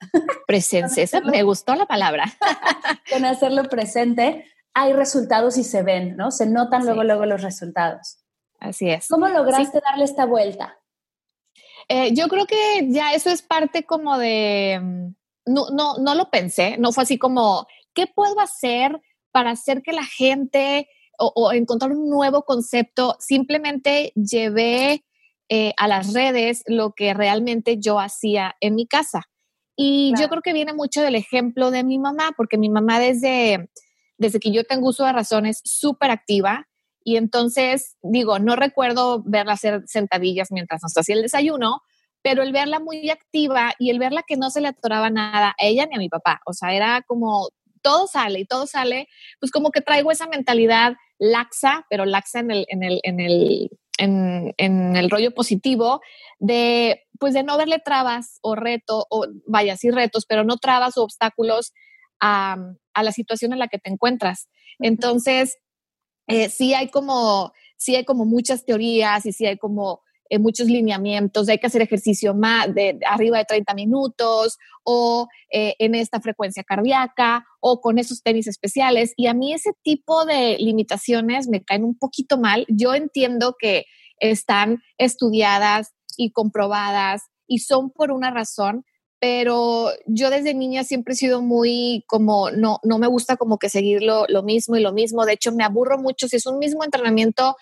Presente, 0.47 1.09
me 1.25 1.43
gustó 1.43 1.75
la 1.75 1.87
palabra. 1.87 2.25
con 3.13 3.25
hacerlo 3.25 3.65
presente, 3.65 4.45
hay 4.75 4.93
resultados 4.93 5.57
y 5.57 5.65
se 5.65 5.83
ven, 5.83 6.17
¿no? 6.17 6.31
Se 6.31 6.47
notan 6.47 6.85
luego, 6.85 7.03
luego 7.03 7.27
los 7.27 7.43
resultados. 7.43 8.19
Así 8.61 8.91
es. 8.91 9.09
¿Cómo 9.09 9.29
lograste 9.29 9.81
darle 9.81 10.05
esta 10.05 10.27
vuelta? 10.27 10.79
Eh, 11.89 12.13
yo 12.15 12.29
creo 12.29 12.47
que 12.47 12.87
ya 12.91 13.13
eso 13.13 13.31
es 13.31 13.43
parte 13.43 13.85
como 13.85 14.19
de, 14.19 14.79
mm, 14.83 15.15
no, 15.47 15.71
no, 15.71 15.99
no 15.99 16.15
lo 16.15 16.31
pensé, 16.31 16.77
no 16.79 16.93
fue 16.93 17.05
así 17.05 17.17
como, 17.17 17.67
¿qué 17.95 18.07
puedo 18.07 18.41
hacer 18.41 19.01
para 19.31 19.53
hacer 19.53 19.83
que 19.83 19.93
la 19.93 20.05
gente 20.05 20.89
o, 21.19 21.53
encontrar 21.53 21.93
un 21.93 22.11
nuevo 22.11 22.43
concepto? 22.43 23.17
Simplemente 23.19 24.13
llevé 24.15 25.06
eh, 25.49 25.73
a 25.77 25.89
las 25.89 26.13
redes 26.13 26.63
lo 26.67 26.93
que 26.93 27.15
realmente 27.15 27.79
yo 27.79 28.01
hacía 28.01 28.57
en 28.61 28.75
mi 28.75 28.87
casa. 28.87 29.23
Y 29.77 30.15
yo 30.19 30.29
creo 30.29 30.41
que 30.41 30.55
viene 30.55 30.73
mucho 30.73 31.03
del 31.03 31.15
ejemplo 31.15 31.71
de 31.71 31.85
mi 31.85 31.99
mamá, 31.99 32.33
porque 32.35 32.57
mi 32.57 32.71
mamá 32.71 32.99
desde, 32.99 33.69
desde 34.17 34.41
que 34.41 34.51
yo 34.51 34.65
tengo 34.65 34.89
uso 34.89 35.05
de 35.05 35.13
razón 35.13 35.45
es 35.45 35.61
súper 35.65 36.11
activa 36.11 36.67
y 37.07 37.19
entonces, 37.19 37.97
digo, 38.03 38.41
no 38.41 38.57
recuerdo 38.57 39.23
verla 39.25 39.53
hacer 39.53 39.85
sentadillas 39.87 40.51
mientras 40.51 40.83
nos 40.83 40.97
hacía 40.97 41.15
el 41.15 41.23
desayuno, 41.23 41.81
pero 42.21 42.43
el 42.43 42.51
verla 42.51 42.81
muy 42.81 43.11
activa 43.11 43.75
y 43.79 43.91
el 43.91 44.01
verla 44.01 44.25
que 44.27 44.37
no 44.37 44.51
se 44.51 44.61
le 44.61 44.67
atoraba 44.67 45.09
nada 45.09 45.51
a 45.51 45.65
ella 45.65 45.87
ni 45.87 45.95
a 45.95 46.01
mi 46.01 46.09
papá. 46.09 46.41
O 46.47 46.53
sea, 46.53 46.75
era 46.75 47.03
como 47.07 47.51
todo 47.81 48.09
sale 48.09 48.41
y 48.41 48.45
todo 48.45 48.67
sale, 48.67 49.07
pues 49.39 49.53
como 49.53 49.71
que 49.71 49.83
traigo 49.83 50.11
esa 50.11 50.27
mentalidad 50.27 50.97
laxa, 51.19 51.87
pero 51.89 52.05
laxa 52.05 52.41
en 52.41 52.51
el, 52.51 52.67
en 52.69 52.83
el, 52.83 53.01
en 53.03 53.21
el, 53.21 53.71
en, 53.99 54.97
el 54.97 55.11
rollo 55.11 55.35
positivo 55.35 56.01
de, 56.39 57.03
pues 57.19 57.35
de 57.35 57.43
no 57.43 57.57
verle 57.57 57.79
trabas 57.79 58.39
o 58.43 58.55
reto, 58.55 59.07
o 59.11 59.27
vaya, 59.47 59.77
sí 59.77 59.91
retos, 59.91 60.27
pero 60.27 60.45
no 60.45 60.59
trabas 60.59 60.97
o 60.99 61.03
obstáculos 61.03 61.73
a, 62.21 62.57
a 62.95 63.03
la 63.03 63.13
situación 63.13 63.53
en 63.53 63.59
la 63.59 63.69
que 63.69 63.79
te 63.79 63.91
encuentras. 63.91 64.49
Entonces, 64.79 65.59
eh, 66.27 66.49
sí 66.49 66.75
hay 66.75 66.91
como, 66.91 67.53
sí 67.77 67.97
hay 67.97 68.05
como 68.05 68.25
muchas 68.25 68.65
teorías 68.65 69.27
y 69.27 69.33
sí 69.33 69.47
hay 69.47 69.59
como 69.59 70.03
eh, 70.31 70.39
muchos 70.39 70.69
lineamientos, 70.69 71.49
hay 71.49 71.59
que 71.59 71.67
hacer 71.67 71.83
ejercicio 71.83 72.35
más 72.35 72.75
de, 72.75 72.99
arriba 73.07 73.39
de 73.39 73.45
30 73.45 73.75
minutos 73.75 74.59
o 74.85 75.29
eh, 75.53 75.75
en 75.79 75.95
esta 75.95 76.21
frecuencia 76.21 76.65
cardíaca 76.65 77.45
o 77.61 77.81
con 77.81 77.99
esos 77.99 78.23
tenis 78.23 78.47
especiales. 78.47 79.13
Y 79.17 79.27
a 79.27 79.35
mí 79.35 79.53
ese 79.53 79.73
tipo 79.83 80.25
de 80.25 80.57
limitaciones 80.59 81.49
me 81.49 81.63
caen 81.63 81.85
un 81.85 81.99
poquito 81.99 82.39
mal. 82.39 82.67
Yo 82.69 82.95
entiendo 82.95 83.57
que 83.59 83.85
están 84.19 84.83
estudiadas 84.99 85.93
y 86.17 86.31
comprobadas 86.31 87.23
y 87.47 87.59
son 87.59 87.91
por 87.91 88.11
una 88.11 88.31
razón, 88.31 88.85
pero 89.21 89.91
yo 90.07 90.31
desde 90.31 90.55
niña 90.55 90.85
siempre 90.85 91.15
he 91.15 91.17
sido 91.17 91.41
muy 91.43 92.05
como, 92.07 92.51
no, 92.51 92.81
no 92.83 92.99
me 92.99 93.07
gusta 93.07 93.37
como 93.37 93.59
que 93.59 93.69
seguir 93.69 94.03
lo, 94.03 94.27
mismo 94.43 94.77
y 94.77 94.81
lo 94.81 94.93
mismo. 94.93 95.25
De 95.25 95.33
hecho, 95.33 95.53
me 95.53 95.65
aburro 95.65 95.99
mucho. 95.99 96.29
Si 96.29 96.37
es 96.37 96.47
un 96.47 96.59
mismo 96.59 96.85
entrenamiento, 96.85 97.57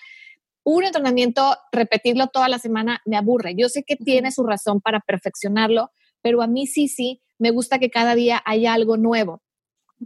un 0.64 0.84
entrenamiento, 0.84 1.56
repetirlo 1.72 2.28
toda 2.28 2.48
la 2.48 2.58
semana, 2.58 3.00
me 3.04 3.16
aburre. 3.16 3.54
Yo 3.56 3.68
sé 3.68 3.84
que 3.84 3.96
tiene 3.96 4.32
su 4.32 4.44
razón 4.44 4.80
para 4.80 5.00
perfeccionarlo, 5.00 5.90
pero 6.22 6.42
a 6.42 6.46
mí 6.46 6.66
sí, 6.66 6.88
sí, 6.88 7.22
me 7.38 7.50
gusta 7.50 7.78
que 7.78 7.90
cada 7.90 8.14
día 8.14 8.42
haya 8.44 8.72
algo 8.72 8.96
nuevo, 8.96 9.42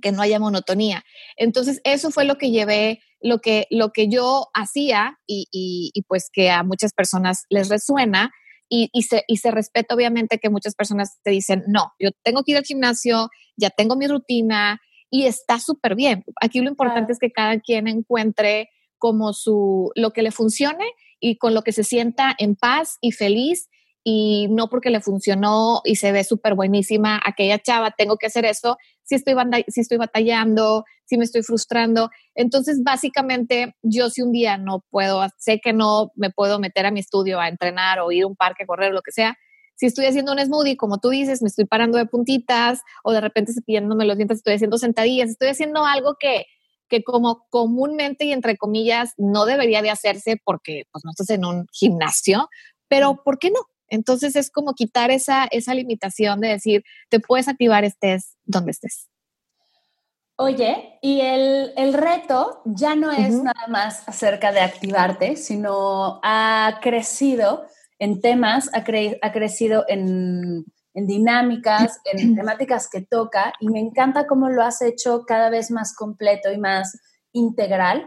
que 0.02 0.12
no 0.12 0.20
haya 0.20 0.40
monotonía. 0.40 1.04
Entonces, 1.36 1.80
eso 1.84 2.10
fue 2.10 2.24
lo 2.24 2.36
que 2.36 2.50
llevé, 2.50 3.00
lo 3.20 3.40
que, 3.40 3.66
lo 3.70 3.92
que 3.92 4.08
yo 4.08 4.48
hacía 4.52 5.18
y, 5.26 5.46
y 5.50 6.02
pues 6.08 6.28
que 6.32 6.50
a 6.50 6.62
muchas 6.62 6.92
personas 6.92 7.44
les 7.48 7.68
resuena 7.68 8.32
y, 8.68 8.90
y, 8.92 9.02
se, 9.02 9.24
y 9.26 9.38
se 9.38 9.50
respeta 9.50 9.94
obviamente 9.94 10.38
que 10.38 10.50
muchas 10.50 10.74
personas 10.74 11.18
te 11.22 11.30
dicen, 11.30 11.64
no, 11.66 11.92
yo 11.98 12.10
tengo 12.22 12.42
que 12.44 12.52
ir 12.52 12.58
al 12.58 12.64
gimnasio, 12.64 13.30
ya 13.56 13.70
tengo 13.70 13.96
mi 13.96 14.06
rutina 14.06 14.80
y 15.10 15.24
está 15.24 15.58
súper 15.58 15.94
bien. 15.94 16.24
Aquí 16.40 16.60
lo 16.60 16.68
importante 16.68 17.12
es 17.12 17.18
que 17.18 17.30
cada 17.30 17.60
quien 17.60 17.88
encuentre 17.88 18.68
como 18.98 19.32
su, 19.32 19.90
lo 19.94 20.12
que 20.12 20.22
le 20.22 20.30
funcione 20.30 20.84
y 21.20 21.36
con 21.38 21.54
lo 21.54 21.62
que 21.62 21.72
se 21.72 21.84
sienta 21.84 22.34
en 22.38 22.54
paz 22.56 22.98
y 23.00 23.12
feliz 23.12 23.68
y 24.04 24.48
no 24.48 24.68
porque 24.68 24.90
le 24.90 25.00
funcionó 25.00 25.80
y 25.84 25.96
se 25.96 26.12
ve 26.12 26.24
súper 26.24 26.54
buenísima 26.54 27.20
aquella 27.24 27.58
chava, 27.58 27.90
tengo 27.90 28.16
que 28.16 28.26
hacer 28.26 28.44
eso, 28.44 28.78
si 29.04 29.16
estoy, 29.16 29.34
si 29.68 29.80
estoy 29.80 29.98
batallando, 29.98 30.84
si 31.04 31.18
me 31.18 31.24
estoy 31.24 31.42
frustrando. 31.42 32.10
Entonces, 32.34 32.82
básicamente, 32.82 33.74
yo 33.82 34.08
si 34.08 34.22
un 34.22 34.32
día 34.32 34.56
no 34.56 34.84
puedo, 34.90 35.26
sé 35.38 35.60
que 35.62 35.72
no 35.72 36.12
me 36.14 36.30
puedo 36.30 36.58
meter 36.58 36.86
a 36.86 36.90
mi 36.90 37.00
estudio 37.00 37.40
a 37.40 37.48
entrenar 37.48 38.00
o 38.00 38.12
ir 38.12 38.22
a 38.22 38.26
un 38.26 38.36
parque 38.36 38.62
a 38.62 38.66
correr, 38.66 38.92
lo 38.92 39.02
que 39.02 39.12
sea, 39.12 39.36
si 39.74 39.86
estoy 39.86 40.06
haciendo 40.06 40.32
un 40.32 40.40
smoothie, 40.40 40.76
como 40.76 40.98
tú 40.98 41.10
dices, 41.10 41.40
me 41.40 41.48
estoy 41.48 41.64
parando 41.64 41.98
de 41.98 42.06
puntitas 42.06 42.80
o 43.04 43.12
de 43.12 43.20
repente 43.20 43.52
cepillándome 43.52 44.04
los 44.06 44.16
dientes, 44.16 44.38
estoy 44.38 44.54
haciendo 44.54 44.76
sentadillas, 44.76 45.30
estoy 45.30 45.48
haciendo 45.48 45.84
algo 45.84 46.16
que, 46.18 46.46
que 46.88 47.02
como 47.02 47.46
comúnmente 47.50 48.24
y 48.24 48.32
entre 48.32 48.56
comillas 48.56 49.12
no 49.16 49.44
debería 49.44 49.82
de 49.82 49.90
hacerse 49.90 50.40
porque 50.44 50.84
pues 50.90 51.04
no 51.04 51.10
estás 51.10 51.30
en 51.30 51.44
un 51.44 51.66
gimnasio, 51.72 52.48
pero 52.88 53.22
¿por 53.24 53.38
qué 53.38 53.50
no? 53.50 53.60
Entonces 53.88 54.36
es 54.36 54.50
como 54.50 54.74
quitar 54.74 55.10
esa, 55.10 55.46
esa 55.46 55.74
limitación 55.74 56.40
de 56.40 56.48
decir, 56.48 56.84
te 57.08 57.20
puedes 57.20 57.48
activar 57.48 57.84
estés 57.84 58.36
donde 58.44 58.72
estés. 58.72 59.08
Oye, 60.40 60.98
y 61.02 61.20
el, 61.20 61.92
reto 61.94 62.62
ya 62.64 62.94
no 62.94 63.10
es 63.10 63.34
nada 63.42 63.66
más 63.66 64.08
acerca 64.08 64.52
de 64.52 64.60
activarte, 64.60 65.34
sino 65.34 66.20
ha 66.22 66.78
crecido 66.80 67.66
en 67.98 68.20
temas, 68.20 68.70
ha, 68.72 68.84
ha 69.22 69.32
crecido 69.32 69.84
en, 69.88 70.64
en 70.98 71.06
dinámicas, 71.06 72.00
en 72.12 72.34
temáticas 72.34 72.88
que 72.90 73.02
toca, 73.02 73.52
y 73.60 73.68
me 73.68 73.80
encanta 73.80 74.26
cómo 74.26 74.50
lo 74.50 74.62
has 74.62 74.82
hecho 74.82 75.24
cada 75.26 75.48
vez 75.48 75.70
más 75.70 75.94
completo 75.94 76.50
y 76.52 76.58
más 76.58 76.98
integral. 77.32 78.04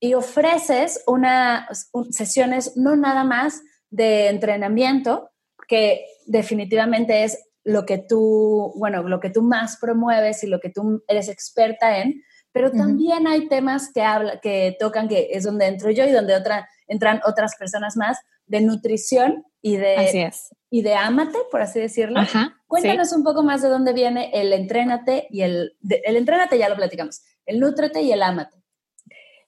Y 0.00 0.14
ofreces 0.14 1.02
una, 1.06 1.68
sesiones 2.10 2.76
no 2.76 2.96
nada 2.96 3.22
más 3.22 3.62
de 3.90 4.28
entrenamiento, 4.28 5.30
que 5.68 6.04
definitivamente 6.26 7.22
es 7.22 7.38
lo 7.64 7.86
que 7.86 7.98
tú, 7.98 8.72
bueno, 8.76 9.04
lo 9.04 9.20
que 9.20 9.30
tú 9.30 9.42
más 9.42 9.78
promueves 9.78 10.42
y 10.42 10.48
lo 10.48 10.58
que 10.58 10.70
tú 10.70 11.04
eres 11.06 11.28
experta 11.28 11.98
en, 11.98 12.22
pero 12.50 12.70
también 12.70 13.26
hay 13.26 13.48
temas 13.48 13.90
que 13.94 14.02
habla, 14.02 14.40
que 14.40 14.76
tocan, 14.78 15.08
que 15.08 15.28
es 15.30 15.44
donde 15.44 15.66
entro 15.66 15.90
yo 15.90 16.04
y 16.04 16.10
donde 16.10 16.34
otra, 16.34 16.68
entran 16.86 17.20
otras 17.24 17.54
personas 17.56 17.96
más, 17.96 18.18
de 18.52 18.60
nutrición 18.60 19.46
y 19.62 19.78
de, 19.78 20.30
y 20.68 20.82
de 20.82 20.94
ámate, 20.94 21.38
por 21.50 21.62
así 21.62 21.80
decirlo. 21.80 22.20
Cuéntanos 22.66 23.10
un 23.12 23.24
poco 23.24 23.42
más 23.42 23.62
de 23.62 23.70
dónde 23.70 23.94
viene 23.94 24.30
el 24.34 24.52
entrénate 24.52 25.26
y 25.30 25.40
el, 25.40 25.78
el 25.88 26.16
entrénate 26.16 26.58
ya 26.58 26.68
lo 26.68 26.76
platicamos, 26.76 27.22
el 27.46 27.60
nutrete 27.60 28.02
y 28.02 28.12
el 28.12 28.22
ámate. 28.22 28.62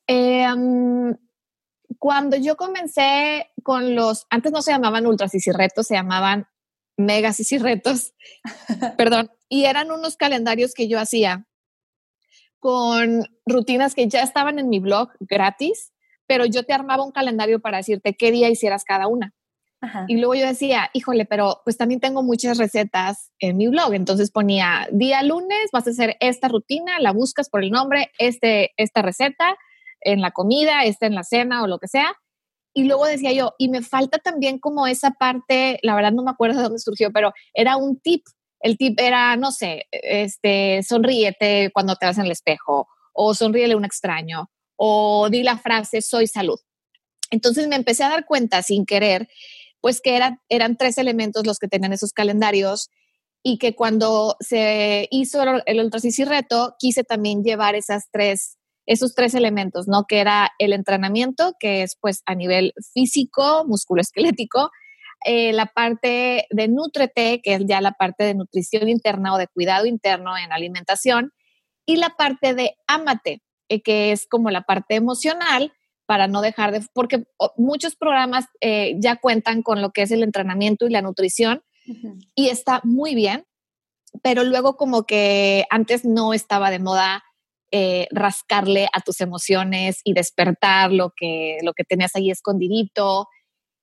Em, 0.07 1.15
cuando 1.99 2.39
yo 2.39 2.57
comencé 2.57 3.51
con 3.63 3.95
los, 3.95 4.27
antes 4.31 4.53
no 4.53 4.63
se 4.63 4.73
llamaban 4.73 5.07
ultras 5.07 5.35
y 5.35 5.53
retos, 5.53 5.87
se 5.87 5.97
llamaban 5.97 6.47
megas 6.97 7.53
y 7.53 7.59
retos, 7.59 8.15
perdón, 8.97 9.31
y 9.51 9.67
eran 9.67 9.91
unos 9.91 10.17
calendarios 10.17 10.73
que 10.73 10.89
yo 10.89 10.99
hacía 10.99 11.47
con 12.59 13.25
rutinas 13.45 13.95
que 13.95 14.09
ya 14.09 14.23
estaban 14.23 14.59
en 14.59 14.71
mi 14.71 14.79
blog 14.79 15.11
gratis, 15.21 15.93
pero 16.27 16.47
yo 16.47 16.65
te 16.65 16.73
armaba 16.73 17.05
un 17.05 17.13
calendario 17.13 17.61
para 17.61 17.79
decirte 17.79 18.15
qué 18.15 18.31
día 18.31 18.49
hicieras 18.49 18.85
cada 18.85 19.07
una. 19.07 19.33
Y 20.09 20.17
luego 20.17 20.35
yo 20.35 20.47
decía, 20.47 20.89
híjole, 20.95 21.27
pero 21.27 21.61
pues 21.65 21.77
también 21.77 22.01
tengo 22.01 22.23
muchas 22.23 22.59
recetas 22.59 23.31
en 23.39 23.57
mi 23.57 23.69
blog. 23.69 23.93
Entonces 23.93 24.31
ponía, 24.31 24.89
día 24.91 25.23
lunes 25.23 25.69
vas 25.73 25.87
a 25.87 25.91
hacer 25.91 26.17
esta 26.21 26.49
rutina, 26.49 26.99
la 27.01 27.13
buscas 27.13 27.51
por 27.51 27.63
el 27.63 27.71
nombre, 27.71 28.11
este, 28.19 28.73
esta 28.77 29.03
receta 29.03 29.57
en 30.01 30.21
la 30.21 30.31
comida, 30.31 30.85
esta 30.85 31.07
en 31.07 31.15
la 31.15 31.23
cena 31.23 31.63
o 31.63 31.67
lo 31.67 31.79
que 31.79 31.89
sea. 31.89 32.15
Y 32.73 32.85
luego 32.85 33.07
decía 33.07 33.33
yo, 33.33 33.55
y 33.59 33.69
me 33.69 33.83
falta 33.83 34.19
también 34.19 34.59
como 34.59 34.87
esa 34.87 35.13
parte, 35.13 35.79
la 35.83 35.95
verdad 35.95 36.13
no 36.13 36.25
me 36.25 36.31
acuerdo 36.31 36.57
de 36.57 36.65
dónde 36.65 36.79
surgió, 36.79 37.13
pero 37.13 37.33
era 37.53 37.77
un 37.77 38.01
tip. 38.01 38.25
El 38.61 38.77
tip 38.77 38.99
era, 38.99 39.37
no 39.37 39.53
sé, 39.53 39.87
este, 39.93 40.83
sonríete 40.83 41.71
cuando 41.73 41.95
te 41.97 42.07
vas 42.07 42.19
en 42.19 42.25
el 42.25 42.33
espejo, 42.33 42.89
o 43.13 43.35
sonríele 43.35 43.75
a 43.75 43.77
un 43.77 43.85
extraño, 43.85 44.51
o 44.77 45.29
di 45.31 45.43
la 45.43 45.59
frase, 45.59 46.03
soy 46.03 46.27
salud. 46.27 46.59
Entonces 47.31 47.69
me 47.69 47.77
empecé 47.77 48.05
a 48.05 48.09
dar 48.09 48.27
cuenta 48.27 48.63
sin 48.63 48.87
querer 48.87 49.29
pues 49.81 50.01
que 50.01 50.19
eran 50.49 50.77
tres 50.79 50.97
elementos 50.97 51.47
los 51.47 51.59
que 51.59 51.69
tenían 51.69 51.93
esos 51.93 52.15
calendarios 52.15 52.89
y 53.43 53.59
que 53.59 53.75
cuando 53.75 54.35
se 54.41 55.07
hizo 55.11 55.43
el 55.67 55.81
Ultra 55.81 56.01
Reto, 56.25 56.75
quise 56.79 57.05
también 57.05 57.45
llevar 57.45 57.75
esas 57.75 58.09
tres, 58.11 58.57
esos 58.87 59.15
tres 59.15 59.35
elementos, 59.35 59.87
¿no? 59.87 60.07
Que 60.09 60.21
era 60.21 60.51
el 60.59 60.73
entrenamiento, 60.73 61.53
que 61.61 61.83
es 61.83 61.99
pues 62.01 62.23
a 62.25 62.35
nivel 62.35 62.73
físico, 62.95 63.67
musculoesquelético, 63.67 64.71
eh, 65.27 65.53
la 65.53 65.67
parte 65.67 66.47
de 66.49 66.69
Nutrete, 66.69 67.43
que 67.43 67.57
es 67.57 67.63
ya 67.67 67.83
la 67.83 67.93
parte 67.93 68.25
de 68.25 68.35
nutrición 68.35 68.89
interna 68.89 69.35
o 69.35 69.39
de 69.39 69.49
cuidado 69.49 69.85
interno 69.85 70.39
en 70.39 70.51
alimentación, 70.51 71.33
y 71.85 71.97
la 71.97 72.17
parte 72.17 72.55
de 72.55 72.77
Amate, 72.87 73.43
eh, 73.69 73.83
que 73.83 74.13
es 74.13 74.27
como 74.27 74.51
la 74.51 74.63
parte 74.63 74.95
emocional, 74.95 75.73
para 76.07 76.29
no 76.29 76.43
dejar 76.43 76.73
de, 76.73 76.87
porque 76.93 77.25
muchos 77.57 77.97
programas 77.97 78.47
eh, 78.61 78.97
ya 78.99 79.17
cuentan 79.17 79.63
con 79.63 79.81
lo 79.81 79.91
que 79.91 80.03
es 80.03 80.11
el 80.11 80.23
entrenamiento 80.23 80.87
y 80.87 80.91
la 80.91 81.03
nutrición 81.03 81.63
y 82.35 82.49
está 82.49 82.81
muy 82.83 83.15
bien, 83.15 83.45
pero 84.23 84.43
luego 84.43 84.77
como 84.77 85.05
que 85.05 85.67
antes 85.69 86.05
no 86.05 86.33
estaba 86.33 86.71
de 86.71 86.79
moda 86.79 87.23
eh, 87.73 88.09
rascarle 88.11 88.89
a 88.93 89.01
tus 89.01 89.21
emociones 89.21 90.01
y 90.03 90.15
despertar 90.15 90.93
lo 90.93 91.13
que, 91.15 91.59
lo 91.63 91.75
que 91.75 91.85
tenías 91.85 92.15
ahí 92.15 92.31
escondidito. 92.31 93.29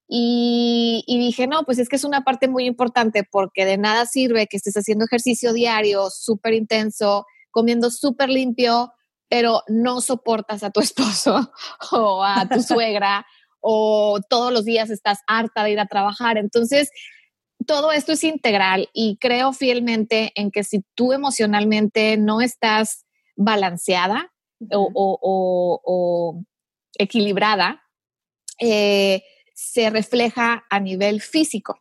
Y, 0.07 1.03
y, 1.05 1.19
dije, 1.19 1.45
no, 1.45 1.63
pues 1.63 1.77
es 1.77 1.89
que 1.89 1.95
es 1.95 2.03
una 2.03 2.23
parte 2.23 2.47
muy 2.47 2.65
importante 2.65 3.23
porque 3.29 3.65
de 3.65 3.77
nada 3.77 4.05
sirve 4.05 4.47
que 4.47 4.57
estés 4.57 4.75
haciendo 4.75 5.05
ejercicio 5.05 5.53
diario 5.53 6.09
súper 6.09 6.53
intenso, 6.53 7.25
comiendo 7.51 7.91
súper 7.91 8.29
limpio, 8.29 8.91
pero 9.31 9.63
no 9.69 10.01
soportas 10.01 10.61
a 10.61 10.71
tu 10.71 10.81
esposo 10.81 11.53
o 11.91 12.21
a 12.21 12.47
tu 12.49 12.61
suegra 12.61 13.25
o 13.61 14.19
todos 14.29 14.51
los 14.51 14.65
días 14.65 14.89
estás 14.89 15.19
harta 15.25 15.63
de 15.63 15.71
ir 15.71 15.79
a 15.79 15.85
trabajar. 15.85 16.37
Entonces, 16.37 16.91
todo 17.65 17.93
esto 17.93 18.11
es 18.11 18.25
integral 18.25 18.89
y 18.93 19.17
creo 19.21 19.53
fielmente 19.53 20.33
en 20.35 20.51
que 20.51 20.65
si 20.65 20.83
tú 20.95 21.13
emocionalmente 21.13 22.17
no 22.17 22.41
estás 22.41 23.05
balanceada 23.37 24.33
o, 24.73 26.43
equilibrada, 26.97 27.83
eh, 28.59 29.23
se 29.53 29.89
refleja 29.89 30.65
a 30.69 30.79
nivel 30.81 31.21
físico. 31.21 31.79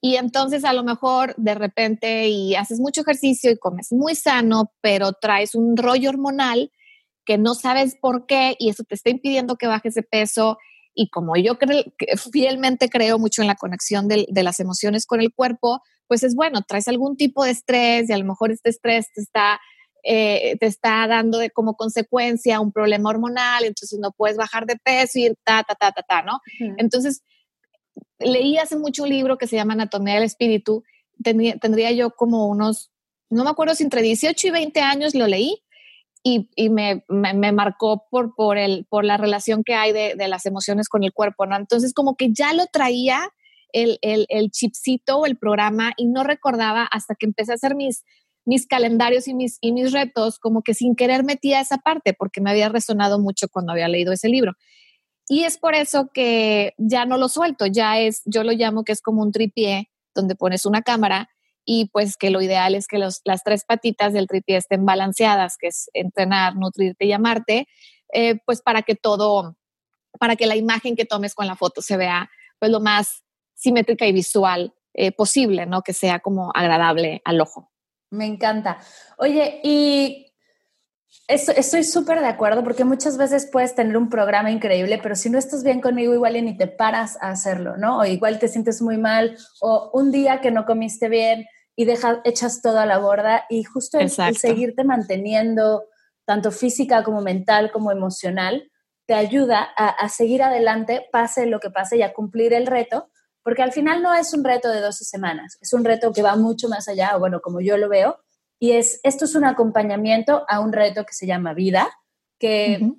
Y 0.00 0.16
entonces 0.16 0.64
a 0.64 0.72
lo 0.72 0.84
mejor 0.84 1.34
de 1.36 1.54
repente 1.54 2.28
y 2.28 2.54
haces 2.54 2.80
mucho 2.80 3.00
ejercicio 3.00 3.50
y 3.50 3.58
comes 3.58 3.92
muy 3.92 4.14
sano, 4.14 4.72
pero 4.80 5.12
traes 5.12 5.54
un 5.54 5.76
rollo 5.76 6.10
hormonal 6.10 6.70
que 7.24 7.38
no 7.38 7.54
sabes 7.54 7.96
por 8.00 8.26
qué 8.26 8.56
y 8.58 8.70
eso 8.70 8.84
te 8.84 8.94
está 8.94 9.10
impidiendo 9.10 9.56
que 9.56 9.66
bajes 9.66 9.94
de 9.94 10.02
peso. 10.02 10.58
Y 10.94 11.10
como 11.10 11.36
yo 11.36 11.58
creo, 11.58 11.82
fielmente 12.32 12.88
creo 12.88 13.18
mucho 13.18 13.42
en 13.42 13.48
la 13.48 13.56
conexión 13.56 14.08
de, 14.08 14.26
las 14.30 14.60
emociones 14.60 15.06
con 15.06 15.20
el 15.20 15.34
cuerpo, 15.34 15.82
pues 16.06 16.22
es 16.22 16.34
bueno, 16.34 16.62
traes 16.62 16.88
algún 16.88 17.16
tipo 17.16 17.44
de 17.44 17.50
estrés 17.50 18.08
y 18.08 18.12
a 18.12 18.18
lo 18.18 18.24
mejor 18.24 18.52
este 18.52 18.70
estrés 18.70 19.12
te 19.12 19.20
está, 19.20 19.60
eh, 20.04 20.56
te 20.60 20.66
está 20.66 21.06
dando 21.08 21.38
de, 21.38 21.50
como 21.50 21.74
consecuencia 21.74 22.60
un 22.60 22.72
problema 22.72 23.10
hormonal, 23.10 23.64
entonces 23.64 23.98
no 23.98 24.12
puedes 24.12 24.36
bajar 24.36 24.66
de 24.66 24.76
peso 24.76 25.18
y 25.18 25.34
ta, 25.42 25.64
ta, 25.64 25.74
ta, 25.74 25.90
ta, 25.90 26.02
ta, 26.02 26.22
¿no? 26.22 26.40
Entonces, 26.78 27.22
leí 28.18 28.58
hace 28.58 28.76
mucho 28.76 29.04
un 29.04 29.10
libro 29.10 29.38
que 29.38 29.46
se 29.46 29.56
llama 29.56 29.74
Anatomía 29.74 30.14
del 30.14 30.24
Espíritu, 30.24 30.84
tendría, 31.22 31.56
tendría 31.56 31.92
yo 31.92 32.10
como 32.10 32.46
unos, 32.46 32.90
no 33.30 33.44
me 33.44 33.50
acuerdo 33.50 33.74
si 33.74 33.84
entre 33.84 34.02
18 34.02 34.48
y 34.48 34.50
20 34.50 34.80
años 34.80 35.14
lo 35.14 35.26
leí, 35.26 35.62
y, 36.28 36.70
me, 36.70 37.04
me, 37.08 37.52
marcó 37.52 38.04
por, 38.10 38.34
por, 38.34 38.58
el, 38.58 38.84
por 38.90 39.04
la 39.04 39.16
relación 39.16 39.62
que 39.62 39.74
hay 39.74 39.92
de, 39.92 40.16
de, 40.16 40.26
las 40.26 40.44
emociones 40.44 40.88
con 40.88 41.04
el 41.04 41.12
cuerpo, 41.12 41.46
¿no? 41.46 41.54
Entonces 41.54 41.94
como 41.94 42.16
que 42.16 42.32
ya 42.32 42.52
lo 42.52 42.66
traía 42.66 43.30
el, 43.72 43.98
el, 44.02 44.26
el 44.28 44.50
chipcito 44.50 45.18
o 45.18 45.26
el 45.26 45.38
programa 45.38 45.92
y 45.96 46.06
no 46.06 46.24
recordaba 46.24 46.82
hasta 46.82 47.14
que 47.14 47.26
empecé 47.26 47.52
a 47.52 47.54
hacer 47.54 47.76
mis, 47.76 48.02
mis 48.44 48.66
calendarios 48.66 49.28
y 49.28 49.34
mis, 49.34 49.58
y 49.60 49.70
mis 49.70 49.92
retos, 49.92 50.40
como 50.40 50.62
que 50.62 50.74
sin 50.74 50.96
querer 50.96 51.22
metía 51.22 51.60
esa 51.60 51.78
parte 51.78 52.12
porque 52.12 52.40
me 52.40 52.50
había 52.50 52.70
resonado 52.70 53.20
mucho 53.20 53.46
cuando 53.48 53.70
había 53.70 53.86
leído 53.86 54.12
ese 54.12 54.28
libro. 54.28 54.54
Y 55.28 55.44
es 55.44 55.58
por 55.58 55.74
eso 55.74 56.10
que 56.12 56.74
ya 56.78 57.04
no 57.04 57.16
lo 57.16 57.28
suelto, 57.28 57.66
ya 57.66 57.98
es, 57.98 58.22
yo 58.24 58.44
lo 58.44 58.52
llamo 58.52 58.84
que 58.84 58.92
es 58.92 59.02
como 59.02 59.22
un 59.22 59.32
tripié 59.32 59.90
donde 60.14 60.36
pones 60.36 60.66
una 60.66 60.82
cámara 60.82 61.28
y 61.64 61.88
pues 61.90 62.16
que 62.16 62.30
lo 62.30 62.40
ideal 62.40 62.74
es 62.76 62.86
que 62.86 62.98
los, 62.98 63.20
las 63.24 63.42
tres 63.42 63.64
patitas 63.64 64.12
del 64.12 64.28
tripié 64.28 64.56
estén 64.56 64.86
balanceadas, 64.86 65.56
que 65.58 65.66
es 65.66 65.90
entrenar, 65.94 66.54
nutrirte 66.54 67.06
y 67.06 67.12
amarte, 67.12 67.66
eh, 68.12 68.38
pues 68.46 68.62
para 68.62 68.82
que 68.82 68.94
todo, 68.94 69.56
para 70.20 70.36
que 70.36 70.46
la 70.46 70.54
imagen 70.54 70.94
que 70.94 71.04
tomes 71.04 71.34
con 71.34 71.48
la 71.48 71.56
foto 71.56 71.82
se 71.82 71.96
vea 71.96 72.30
pues 72.60 72.70
lo 72.70 72.80
más 72.80 73.24
simétrica 73.54 74.06
y 74.06 74.12
visual 74.12 74.74
eh, 74.94 75.10
posible, 75.10 75.66
¿no? 75.66 75.82
Que 75.82 75.92
sea 75.92 76.20
como 76.20 76.52
agradable 76.54 77.20
al 77.24 77.40
ojo. 77.40 77.70
Me 78.10 78.26
encanta. 78.26 78.78
Oye, 79.18 79.60
y 79.64 80.25
estoy 81.28 81.84
súper 81.84 82.20
de 82.20 82.26
acuerdo 82.26 82.62
porque 82.62 82.84
muchas 82.84 83.16
veces 83.16 83.48
puedes 83.50 83.74
tener 83.74 83.96
un 83.96 84.08
programa 84.08 84.50
increíble, 84.50 85.00
pero 85.02 85.16
si 85.16 85.30
no 85.30 85.38
estás 85.38 85.64
bien 85.64 85.80
conmigo, 85.80 86.14
igual 86.14 86.36
y 86.36 86.42
ni 86.42 86.56
te 86.56 86.66
paras 86.66 87.18
a 87.20 87.30
hacerlo, 87.30 87.76
¿no? 87.76 87.98
O 87.98 88.04
igual 88.04 88.38
te 88.38 88.48
sientes 88.48 88.80
muy 88.80 88.96
mal, 88.96 89.36
o 89.60 89.90
un 89.92 90.12
día 90.12 90.40
que 90.40 90.50
no 90.50 90.64
comiste 90.64 91.08
bien, 91.08 91.46
y 91.76 91.84
dejas, 91.84 92.18
echas 92.24 92.62
todo 92.62 92.78
a 92.78 92.86
la 92.86 92.98
borda 92.98 93.44
y 93.50 93.62
justo 93.62 93.98
el, 93.98 94.10
seguirte 94.10 94.82
manteniendo, 94.82 95.84
tanto 96.24 96.50
física 96.50 97.04
como 97.04 97.20
mental 97.20 97.70
como 97.70 97.92
emocional, 97.92 98.70
te 99.06 99.14
ayuda 99.14 99.62
a, 99.76 100.08
seguir 100.08 100.42
adelante, 100.42 101.06
pase 101.12 101.46
lo 101.46 101.60
que 101.60 101.70
pase 101.70 101.98
y 101.98 102.02
a 102.02 102.12
cumplir 102.12 102.52
el 102.52 102.66
reto, 102.66 103.08
porque 103.44 103.62
al 103.62 103.70
final 103.70 104.02
no 104.02 104.12
es 104.14 104.34
un 104.34 104.42
reto 104.42 104.68
de 104.68 104.80
12 104.80 105.04
semanas, 105.04 105.58
es 105.60 105.72
un 105.72 105.84
reto 105.84 106.12
que 106.12 106.22
va 106.22 106.34
mucho 106.34 106.68
más 106.68 106.88
allá, 106.88 107.16
bueno, 107.16 107.40
como 107.40 107.60
yo 107.60 107.76
lo 107.76 107.88
veo, 107.88 108.18
y 108.58 108.72
es, 108.72 109.00
esto 109.02 109.24
es 109.24 109.34
un 109.34 109.44
acompañamiento 109.44 110.44
a 110.48 110.60
un 110.60 110.72
reto 110.72 111.04
que 111.04 111.12
se 111.12 111.26
llama 111.26 111.54
vida, 111.54 111.88
que 112.38 112.92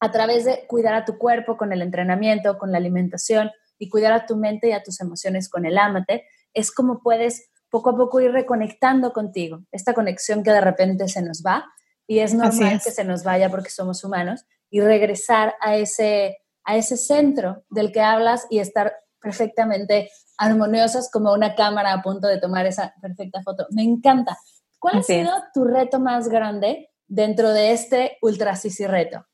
a 0.00 0.10
través 0.10 0.44
de 0.44 0.66
cuidar 0.66 0.94
a 0.94 1.04
tu 1.04 1.18
cuerpo 1.18 1.56
con 1.56 1.72
el 1.72 1.82
entrenamiento, 1.82 2.58
con 2.58 2.72
la 2.72 2.78
alimentación 2.78 3.50
y 3.78 3.88
cuidar 3.88 4.12
a 4.12 4.26
tu 4.26 4.36
mente 4.36 4.68
y 4.68 4.72
a 4.72 4.82
tus 4.82 5.00
emociones 5.00 5.48
con 5.48 5.64
el 5.64 5.78
ámate, 5.78 6.26
es 6.54 6.72
como 6.72 7.00
puedes 7.00 7.50
poco 7.70 7.90
a 7.90 7.96
poco 7.96 8.20
ir 8.20 8.32
reconectando 8.32 9.12
contigo, 9.12 9.62
esta 9.72 9.94
conexión 9.94 10.42
que 10.42 10.50
de 10.50 10.60
repente 10.60 11.08
se 11.08 11.22
nos 11.22 11.42
va 11.42 11.64
y 12.06 12.18
es 12.18 12.34
normal 12.34 12.80
que 12.84 12.90
se 12.90 13.04
nos 13.04 13.24
vaya 13.24 13.48
porque 13.48 13.70
somos 13.70 14.04
humanos 14.04 14.44
y 14.70 14.80
regresar 14.80 15.54
a 15.60 15.76
ese, 15.76 16.38
a 16.64 16.76
ese 16.76 16.96
centro 16.96 17.64
del 17.70 17.90
que 17.92 18.00
hablas 18.00 18.46
y 18.50 18.58
estar 18.58 18.92
perfectamente 19.20 20.10
armoniosas 20.36 21.10
como 21.10 21.32
una 21.32 21.54
cámara 21.54 21.92
a 21.92 22.02
punto 22.02 22.26
de 22.26 22.38
tomar 22.38 22.66
esa 22.66 22.92
perfecta 23.00 23.42
foto. 23.42 23.66
Me 23.70 23.82
encanta. 23.82 24.36
¿Cuál 24.82 24.98
ha 24.98 25.02
sido 25.04 25.30
tu 25.54 25.62
reto 25.62 26.00
más 26.00 26.28
grande 26.28 26.90
dentro 27.06 27.50
de 27.50 27.70
este 27.70 28.18
Ultra 28.20 28.56
Sisi 28.56 28.84
reto? 28.84 29.24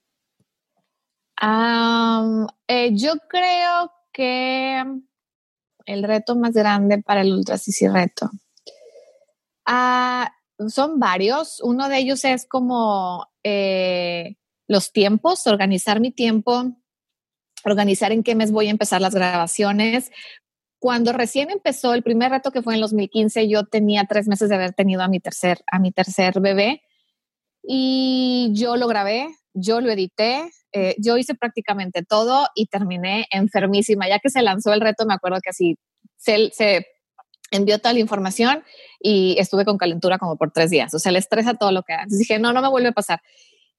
Eh, 2.70 2.90
yo 2.92 3.14
creo 3.30 3.90
que 4.12 4.84
el 5.86 6.02
reto 6.02 6.36
más 6.36 6.52
grande 6.52 7.02
para 7.02 7.22
el 7.22 7.32
Ultra 7.32 7.56
Sisi 7.56 7.88
Reto? 7.88 8.30
Ah, 9.64 10.30
son 10.68 11.00
varios. 11.00 11.60
Uno 11.62 11.88
de 11.88 11.96
ellos 11.96 12.26
es 12.26 12.46
como 12.46 13.26
eh, 13.42 14.36
los 14.66 14.92
tiempos, 14.92 15.46
organizar 15.46 15.98
mi 15.98 16.10
tiempo, 16.10 16.72
organizar 17.64 18.12
en 18.12 18.22
qué 18.22 18.34
mes 18.34 18.52
voy 18.52 18.66
a 18.66 18.70
empezar 18.70 19.00
las 19.00 19.14
grabaciones. 19.14 20.10
Cuando 20.78 21.12
recién 21.12 21.50
empezó 21.50 21.94
el 21.94 22.02
primer 22.02 22.30
reto 22.30 22.50
que 22.50 22.62
fue 22.62 22.74
en 22.74 22.80
2015, 22.80 23.48
yo 23.48 23.64
tenía 23.64 24.04
tres 24.04 24.28
meses 24.28 24.48
de 24.48 24.54
haber 24.54 24.72
tenido 24.72 25.02
a 25.02 25.08
mi 25.08 25.20
tercer, 25.20 25.60
a 25.70 25.78
mi 25.78 25.92
tercer 25.92 26.40
bebé 26.40 26.82
y 27.62 28.50
yo 28.54 28.76
lo 28.76 28.86
grabé 28.86 29.28
yo 29.60 29.80
lo 29.80 29.90
edité, 29.90 30.50
eh, 30.72 30.94
yo 30.98 31.16
hice 31.16 31.34
prácticamente 31.34 32.02
todo 32.02 32.46
y 32.54 32.66
terminé 32.66 33.26
enfermísima. 33.30 34.08
Ya 34.08 34.18
que 34.18 34.30
se 34.30 34.42
lanzó 34.42 34.72
el 34.72 34.80
reto, 34.80 35.06
me 35.06 35.14
acuerdo 35.14 35.40
que 35.42 35.50
así 35.50 35.76
se, 36.16 36.50
se 36.52 36.86
envió 37.50 37.78
toda 37.78 37.92
la 37.92 38.00
información 38.00 38.62
y 39.00 39.36
estuve 39.38 39.64
con 39.64 39.78
calentura 39.78 40.18
como 40.18 40.36
por 40.36 40.52
tres 40.52 40.70
días. 40.70 40.92
O 40.94 40.98
sea, 40.98 41.12
le 41.12 41.18
estresa 41.18 41.54
todo 41.54 41.72
lo 41.72 41.82
que 41.82 41.94
haga. 41.94 42.02
Entonces 42.04 42.20
dije, 42.20 42.38
no, 42.38 42.52
no 42.52 42.62
me 42.62 42.68
vuelve 42.68 42.88
a 42.88 42.92
pasar. 42.92 43.20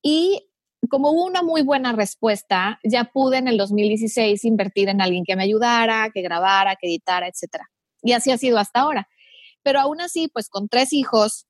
Y 0.01 0.48
como 0.87 1.11
hubo 1.11 1.25
una 1.25 1.43
muy 1.43 1.61
buena 1.61 1.91
respuesta, 1.91 2.79
ya 2.83 3.05
pude 3.05 3.37
en 3.37 3.47
el 3.47 3.57
2016 3.57 4.45
invertir 4.45 4.89
en 4.89 5.01
alguien 5.01 5.25
que 5.25 5.35
me 5.35 5.43
ayudara, 5.43 6.09
que 6.13 6.21
grabara, 6.21 6.75
que 6.75 6.87
editara, 6.87 7.27
etcétera. 7.27 7.69
Y 8.01 8.13
así 8.13 8.31
ha 8.31 8.37
sido 8.37 8.57
hasta 8.57 8.81
ahora. 8.81 9.09
Pero 9.61 9.79
aún 9.81 9.99
así, 9.99 10.29
pues 10.29 10.49
con 10.49 10.69
tres 10.69 10.93
hijos, 10.93 11.47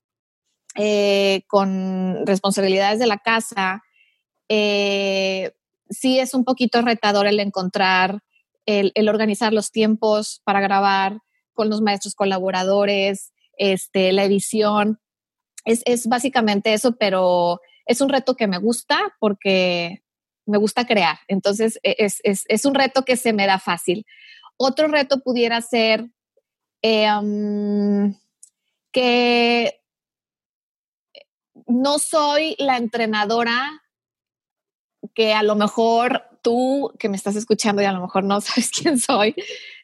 eh, 0.76 1.44
con 1.48 2.26
responsabilidades 2.26 3.00
de 3.00 3.08
la 3.08 3.18
casa, 3.18 3.84
eh, 4.50 5.52
sí 5.90 6.20
es 6.20 6.34
un 6.34 6.44
poquito 6.44 6.82
retador 6.82 7.28
el 7.28 7.40
encontrar, 7.40 8.22
el, 8.66 8.92
organizar 9.10 9.54
los 9.54 9.72
tiempos 9.72 10.42
para 10.44 10.60
grabar 10.60 11.20
con 11.54 11.70
los 11.70 11.82
maestros 11.82 12.16
colaboradores, 12.16 13.34
este, 13.58 14.12
la 14.12 14.24
edición. 14.24 15.00
Es, 15.66 15.82
es 15.86 16.08
básicamente 16.08 16.74
eso, 16.74 16.96
pero 16.96 17.60
es 17.90 18.02
un 18.02 18.10
reto 18.10 18.36
que 18.36 18.48
me 18.48 18.60
gusta 18.60 19.16
porque 19.20 20.04
me 20.46 20.60
gusta 20.60 20.86
crear. 20.86 21.18
Entonces, 21.28 21.80
e, 21.82 21.96
es, 21.98 22.22
es, 22.24 22.66
un 22.66 22.76
reto 22.76 23.04
que 23.04 23.18
se 23.18 23.34
me 23.34 23.48
da 23.48 23.58
fácil. 23.58 24.06
Otro 24.58 24.88
reto 24.88 25.22
pudiera 25.22 25.60
ser 25.62 26.06
eh, 26.84 27.10
que 28.92 29.82
no 31.66 31.98
soy 31.98 32.56
la 32.60 32.78
entrenadora 32.78 33.82
que 35.16 35.34
a 35.34 35.42
lo 35.42 35.56
mejor 35.56 36.26
tú 36.44 36.94
que 37.00 37.10
me 37.10 37.18
estás 37.18 37.36
escuchando 37.36 37.82
y 37.82 37.86
a 37.86 37.92
lo 37.92 38.02
mejor 38.02 38.24
no 38.24 38.40
sabes 38.42 38.70
quién 38.70 39.00
soy, 39.00 39.34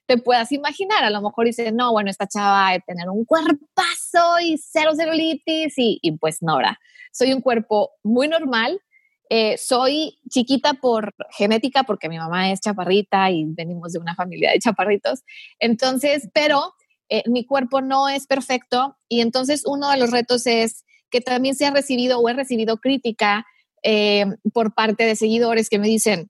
te 0.05 0.17
puedas 0.17 0.51
imaginar. 0.51 1.03
A 1.03 1.09
lo 1.09 1.21
mejor 1.21 1.45
dices, 1.45 1.73
no, 1.73 1.91
bueno, 1.91 2.09
esta 2.09 2.27
chava 2.27 2.71
de 2.71 2.79
tener 2.81 3.09
un 3.09 3.25
cuerpazo 3.25 4.39
y 4.41 4.57
cero 4.57 4.91
celulitis 4.95 5.73
y, 5.77 5.99
y 6.01 6.17
pues 6.17 6.37
no, 6.41 6.57
¿verdad? 6.57 6.75
Soy 7.11 7.33
un 7.33 7.41
cuerpo 7.41 7.91
muy 8.03 8.27
normal. 8.27 8.81
Eh, 9.29 9.57
soy 9.57 10.19
chiquita 10.29 10.75
por 10.75 11.15
genética 11.31 11.83
porque 11.83 12.09
mi 12.09 12.17
mamá 12.17 12.51
es 12.51 12.61
chaparrita 12.61 13.31
y 13.31 13.45
venimos 13.47 13.93
de 13.93 13.99
una 13.99 14.15
familia 14.15 14.51
de 14.51 14.59
chaparritos. 14.59 15.23
Entonces, 15.59 16.29
pero 16.33 16.73
eh, 17.09 17.23
mi 17.25 17.45
cuerpo 17.45 17.81
no 17.81 18.07
es 18.07 18.27
perfecto 18.27 18.97
y 19.09 19.21
entonces 19.21 19.63
uno 19.65 19.89
de 19.89 19.97
los 19.97 20.11
retos 20.11 20.45
es 20.45 20.85
que 21.09 21.21
también 21.21 21.55
se 21.55 21.65
ha 21.65 21.71
recibido 21.71 22.19
o 22.19 22.29
he 22.29 22.33
recibido 22.33 22.77
crítica 22.77 23.45
eh, 23.83 24.25
por 24.53 24.73
parte 24.73 25.05
de 25.05 25.15
seguidores 25.15 25.69
que 25.69 25.79
me 25.79 25.87
dicen, 25.87 26.29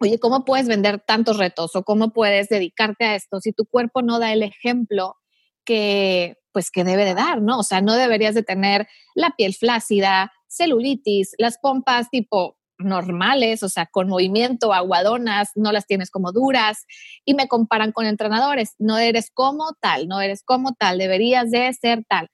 oye, 0.00 0.18
¿cómo 0.18 0.44
puedes 0.44 0.68
vender 0.68 1.00
tantos 1.00 1.38
retos 1.38 1.74
o 1.76 1.82
cómo 1.82 2.12
puedes 2.12 2.48
dedicarte 2.48 3.04
a 3.04 3.14
esto 3.14 3.40
si 3.40 3.52
tu 3.52 3.66
cuerpo 3.66 4.02
no 4.02 4.18
da 4.18 4.32
el 4.32 4.42
ejemplo 4.42 5.16
que 5.64 6.36
pues 6.52 6.70
que 6.70 6.82
debe 6.82 7.04
de 7.04 7.14
dar, 7.14 7.42
¿no? 7.42 7.58
O 7.58 7.62
sea, 7.62 7.80
no 7.80 7.94
deberías 7.94 8.34
de 8.34 8.42
tener 8.42 8.88
la 9.14 9.34
piel 9.36 9.54
flácida, 9.54 10.32
celulitis, 10.48 11.32
las 11.38 11.58
pompas 11.58 12.08
tipo 12.10 12.56
normales, 12.78 13.62
o 13.62 13.68
sea, 13.68 13.86
con 13.86 14.08
movimiento, 14.08 14.72
aguadonas, 14.72 15.50
no 15.56 15.72
las 15.72 15.86
tienes 15.86 16.10
como 16.10 16.32
duras 16.32 16.86
y 17.24 17.34
me 17.34 17.48
comparan 17.48 17.92
con 17.92 18.06
entrenadores, 18.06 18.74
no 18.78 18.98
eres 18.98 19.30
como 19.32 19.72
tal, 19.80 20.08
no 20.08 20.20
eres 20.20 20.42
como 20.42 20.74
tal, 20.74 20.98
deberías 20.98 21.50
de 21.50 21.72
ser 21.74 22.04
tal. 22.08 22.28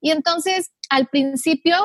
Y 0.00 0.10
entonces, 0.10 0.72
al 0.88 1.08
principio, 1.08 1.76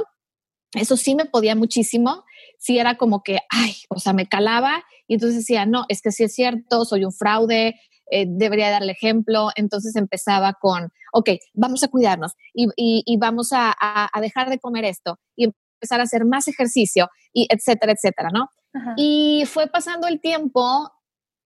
eso 0.74 0.98
sí 0.98 1.16
me 1.16 1.26
podía 1.26 1.56
muchísimo, 1.56 2.24
sí 2.66 2.80
era 2.80 2.96
como 2.98 3.22
que, 3.22 3.40
ay, 3.50 3.76
o 3.90 4.00
sea, 4.00 4.14
me 4.14 4.28
calaba 4.28 4.84
y 5.08 5.14
entonces 5.14 5.38
decía, 5.38 5.68
no, 5.68 5.86
es 5.88 6.02
que 6.02 6.12
sí 6.12 6.24
es 6.24 6.34
cierto, 6.34 6.84
soy 6.84 7.06
un 7.06 7.14
fraude, 7.14 7.80
eh, 8.10 8.26
debería 8.28 8.72
darle 8.72 8.94
ejemplo, 8.94 9.50
entonces 9.56 9.96
empezaba 9.96 10.54
con, 10.54 10.90
ok, 11.14 11.30
vamos 11.54 11.84
a 11.84 11.90
cuidarnos 11.90 12.34
y, 12.54 12.68
y, 12.76 13.18
vamos 13.18 13.54
a, 13.54 13.76
a, 13.80 14.20
dejar 14.20 14.50
de 14.50 14.58
comer 14.58 14.84
esto 14.86 15.20
y 15.36 15.46
empezar 15.46 16.00
a 16.00 16.04
hacer 16.04 16.26
más 16.26 16.48
ejercicio 16.48 17.10
y 17.34 17.48
etcétera, 17.52 17.94
etcétera, 17.94 18.30
¿no? 18.34 18.50
Y 18.98 19.44
fue 19.48 19.68
pasando 19.68 20.08
el 20.08 20.20
tiempo 20.20 20.92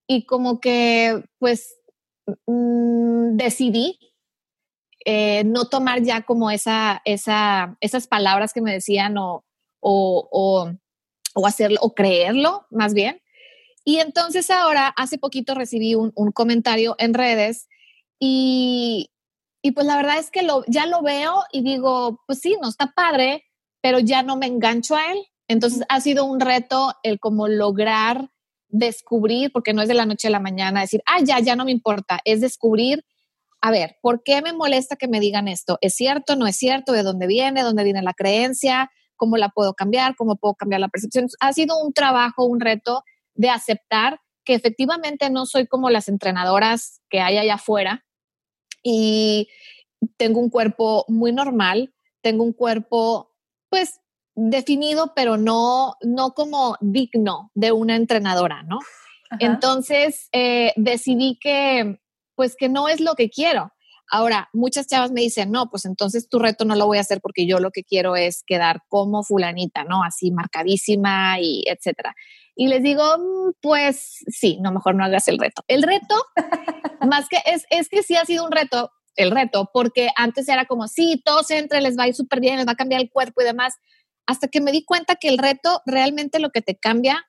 y 0.08 0.26
como 0.26 0.60
que 0.60 1.24
pues 1.38 1.76
mm, 2.48 3.36
decidí 3.36 4.00
eh, 5.06 5.44
no 5.44 5.66
tomar 5.66 6.02
ya 6.02 6.24
como 6.24 6.50
esa, 6.50 7.02
esa, 7.06 7.78
esas 7.82 8.08
palabras 8.08 8.52
que 8.52 8.62
me 8.62 8.74
decían 8.74 9.18
o, 9.18 9.46
o, 9.80 10.28
o, 10.32 10.72
hacerlo 11.48 11.78
o 11.82 11.94
creerlo 11.94 12.66
más 12.70 12.94
bien. 12.94 13.22
Y 13.86 14.00
entonces 14.00 14.50
ahora, 14.52 14.88
hace 14.88 15.18
poquito 15.18 15.56
recibí 15.56 15.96
un, 15.96 16.12
un 16.16 16.32
comentario 16.32 16.96
en 17.00 17.14
redes 17.14 17.68
y, 18.20 19.10
y, 19.62 19.72
pues 19.72 19.88
la 19.88 19.96
verdad 19.96 20.20
es 20.20 20.30
que 20.30 20.44
lo, 20.44 20.64
ya 20.68 20.86
lo 20.86 21.02
veo 21.02 21.44
y 21.52 21.64
digo, 21.64 22.22
pues 22.28 22.40
sí, 22.40 22.58
no 22.62 22.70
está 22.70 22.94
padre, 22.96 23.46
pero 23.82 24.00
ya 24.00 24.24
no 24.24 24.36
me 24.36 24.46
engancho 24.46 24.96
a 24.96 25.12
él. 25.12 25.26
Entonces 25.48 25.84
ha 25.90 26.02
sido 26.02 26.26
un 26.26 26.40
reto 26.40 26.94
el 27.04 27.20
como 27.20 27.48
lograr 27.48 28.30
descubrir, 28.68 29.52
porque 29.52 29.74
no 29.74 29.82
es 29.82 29.88
de 29.88 29.96
la 29.96 30.06
noche 30.06 30.28
a 30.28 30.32
la 30.32 30.40
mañana, 30.40 30.82
decir, 30.82 31.02
ah, 31.06 31.20
ya, 31.24 31.40
ya 31.40 31.56
no 31.56 31.66
me 31.66 31.72
importa, 31.72 32.20
es 32.26 32.42
descubrir 32.42 33.04
a 33.62 33.72
ver, 33.72 33.98
¿por 34.02 34.24
qué 34.24 34.42
me 34.42 34.54
molesta 34.54 34.96
que 34.96 35.08
me 35.08 35.20
digan 35.20 35.48
esto? 35.48 35.78
¿Es 35.82 35.96
cierto? 35.96 36.36
¿No 36.36 36.48
es 36.48 36.56
cierto? 36.56 36.94
¿De 36.94 37.04
dónde 37.04 37.28
viene? 37.28 37.64
¿Dónde 37.64 37.84
viene 37.84 38.02
la 38.02 38.14
creencia? 38.14 38.90
¿Cómo 39.20 39.38
la 39.38 39.50
puedo 39.50 39.76
cambiar? 39.76 40.16
¿Cómo 40.16 40.38
puedo 40.38 40.56
cambiar 40.56 40.80
la 40.80 40.88
percepción? 40.88 41.28
Ha 41.42 41.54
sido 41.54 41.78
un 41.78 41.94
trabajo, 41.94 42.46
un 42.46 42.60
reto 42.60 43.04
de 43.36 43.50
aceptar 43.50 44.22
que 44.46 44.56
efectivamente 44.56 45.30
no 45.30 45.46
soy 45.46 45.68
como 45.68 45.90
las 45.90 46.08
entrenadoras 46.08 47.02
que 47.10 47.20
hay 47.20 47.38
allá 47.38 47.56
afuera 47.56 48.06
y 48.82 49.50
tengo 50.18 50.40
un 50.40 50.50
cuerpo 50.50 51.06
muy 51.10 51.34
normal, 51.34 51.94
tengo 52.22 52.44
un 52.44 52.54
cuerpo 52.54 53.36
pues 53.70 54.00
definido, 54.36 55.14
pero 55.16 55.38
no, 55.38 55.96
no 56.02 56.34
como 56.34 56.78
digno 56.80 57.52
de 57.54 57.74
una 57.74 57.96
entrenadora, 57.98 58.64
¿no? 58.64 58.80
Entonces 59.40 60.30
eh, 60.32 60.74
decidí 60.78 61.38
que 61.40 62.00
pues 62.36 62.56
que 62.56 62.70
no 62.70 62.88
es 62.88 63.02
lo 63.02 63.16
que 63.16 63.30
quiero. 63.30 63.74
Ahora, 64.12 64.50
muchas 64.54 64.88
chavas 64.88 65.12
me 65.12 65.22
dicen, 65.22 65.52
no, 65.52 65.70
pues 65.70 65.86
entonces 65.86 66.28
tu 66.28 66.40
reto 66.40 66.66
no 66.66 66.76
lo 66.76 66.88
voy 66.88 66.98
a 66.98 67.02
hacer 67.02 67.22
porque 67.22 67.46
yo 67.46 67.60
lo 67.60 67.72
que 67.72 67.84
quiero 67.84 68.16
es 68.16 68.44
quedar 68.46 68.82
como 68.88 69.24
fulanita, 69.24 69.84
¿no? 69.84 70.04
Así 70.04 70.32
marcadísima 70.32 71.40
y 71.40 71.64
etcétera. 71.68 72.16
Y 72.56 72.68
les 72.68 72.82
digo, 72.82 73.04
mm, 73.18 73.54
pues 73.62 74.24
sí, 74.28 74.58
no, 74.62 74.72
mejor 74.72 74.96
no 74.96 75.06
hagas 75.06 75.28
el 75.28 75.38
reto. 75.38 75.64
El 75.68 75.84
reto, 75.84 76.16
más 77.08 77.30
que 77.30 77.38
es, 77.46 77.66
es 77.70 77.88
que 77.88 78.04
sí 78.04 78.16
ha 78.16 78.26
sido 78.26 78.46
un 78.46 78.52
reto, 78.52 78.92
el 79.16 79.32
reto, 79.32 79.70
porque 79.74 80.10
antes 80.16 80.50
era 80.50 80.66
como, 80.66 80.88
sí, 80.88 81.22
todos 81.24 81.52
entren, 81.52 81.84
les 81.84 81.98
va 81.98 82.04
a 82.04 82.08
ir 82.08 82.16
súper 82.16 82.40
bien, 82.40 82.58
les 82.58 82.68
va 82.68 82.72
a 82.72 82.76
cambiar 82.76 83.02
el 83.02 83.12
cuerpo 83.12 83.42
y 83.42 83.46
demás, 83.46 83.76
hasta 84.26 84.48
que 84.48 84.62
me 84.62 84.72
di 84.72 84.84
cuenta 84.84 85.16
que 85.16 85.30
el 85.30 85.38
reto 85.38 85.82
realmente 85.86 86.40
lo 86.40 86.50
que 86.50 86.62
te 86.62 86.78
cambia 86.78 87.26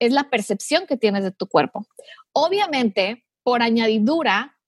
es 0.00 0.12
la 0.12 0.30
percepción 0.30 0.86
que 0.86 0.96
tienes 0.96 1.24
de 1.24 1.30
tu 1.30 1.46
cuerpo. 1.46 1.86
Obviamente, 2.32 3.24
por 3.42 3.62
añadidura, 3.62 4.58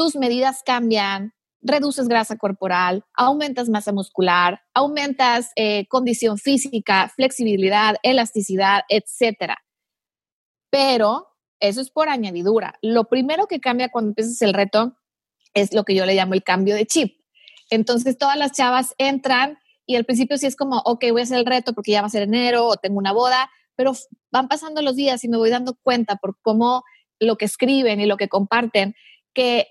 tus 0.00 0.16
medidas 0.16 0.62
cambian, 0.64 1.34
reduces 1.60 2.08
grasa 2.08 2.38
corporal, 2.38 3.04
aumentas 3.12 3.68
masa 3.68 3.92
muscular, 3.92 4.62
aumentas 4.72 5.50
eh, 5.56 5.86
condición 5.88 6.38
física, 6.38 7.12
flexibilidad, 7.14 7.96
elasticidad, 8.02 8.84
etc. 8.88 9.56
Pero 10.70 11.26
eso 11.60 11.82
es 11.82 11.90
por 11.90 12.08
añadidura. 12.08 12.78
Lo 12.80 13.10
primero 13.10 13.46
que 13.46 13.60
cambia 13.60 13.90
cuando 13.90 14.12
empiezas 14.12 14.40
el 14.40 14.54
reto 14.54 14.96
es 15.52 15.74
lo 15.74 15.84
que 15.84 15.94
yo 15.94 16.06
le 16.06 16.14
llamo 16.14 16.32
el 16.32 16.42
cambio 16.42 16.76
de 16.76 16.86
chip. 16.86 17.20
Entonces 17.68 18.16
todas 18.16 18.38
las 18.38 18.52
chavas 18.52 18.94
entran 18.96 19.58
y 19.84 19.96
al 19.96 20.06
principio 20.06 20.38
sí 20.38 20.46
es 20.46 20.56
como, 20.56 20.78
ok, 20.86 21.04
voy 21.12 21.20
a 21.20 21.24
hacer 21.24 21.40
el 21.40 21.44
reto 21.44 21.74
porque 21.74 21.92
ya 21.92 22.00
va 22.00 22.06
a 22.06 22.10
ser 22.10 22.22
enero 22.22 22.68
o 22.68 22.76
tengo 22.76 22.96
una 22.96 23.12
boda, 23.12 23.50
pero 23.76 23.92
van 24.32 24.48
pasando 24.48 24.80
los 24.80 24.96
días 24.96 25.22
y 25.24 25.28
me 25.28 25.36
voy 25.36 25.50
dando 25.50 25.76
cuenta 25.82 26.16
por 26.16 26.38
cómo 26.40 26.84
lo 27.18 27.36
que 27.36 27.44
escriben 27.44 28.00
y 28.00 28.06
lo 28.06 28.16
que 28.16 28.30
comparten, 28.30 28.94
que 29.34 29.66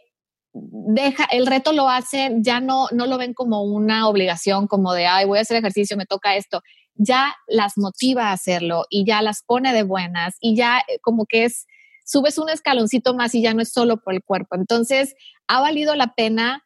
deja, 0.71 1.25
el 1.25 1.45
reto 1.45 1.73
lo 1.73 1.89
hacen, 1.89 2.43
ya 2.43 2.59
no, 2.59 2.87
no 2.91 3.05
lo 3.05 3.17
ven 3.17 3.33
como 3.33 3.63
una 3.63 4.07
obligación, 4.07 4.67
como 4.67 4.93
de, 4.93 5.05
ay, 5.05 5.25
voy 5.25 5.39
a 5.39 5.41
hacer 5.41 5.57
ejercicio, 5.57 5.97
me 5.97 6.05
toca 6.05 6.35
esto, 6.35 6.61
ya 6.95 7.35
las 7.47 7.77
motiva 7.77 8.29
a 8.29 8.33
hacerlo 8.33 8.85
y 8.89 9.05
ya 9.05 9.21
las 9.21 9.43
pone 9.43 9.73
de 9.73 9.83
buenas 9.83 10.35
y 10.41 10.55
ya 10.55 10.79
eh, 10.79 10.99
como 11.01 11.25
que 11.25 11.45
es, 11.45 11.65
subes 12.05 12.37
un 12.37 12.49
escaloncito 12.49 13.13
más 13.13 13.33
y 13.35 13.41
ya 13.41 13.53
no 13.53 13.61
es 13.61 13.71
solo 13.71 13.97
por 13.97 14.13
el 14.13 14.23
cuerpo. 14.23 14.55
Entonces, 14.55 15.15
ha 15.47 15.61
valido 15.61 15.95
la 15.95 16.13
pena 16.13 16.65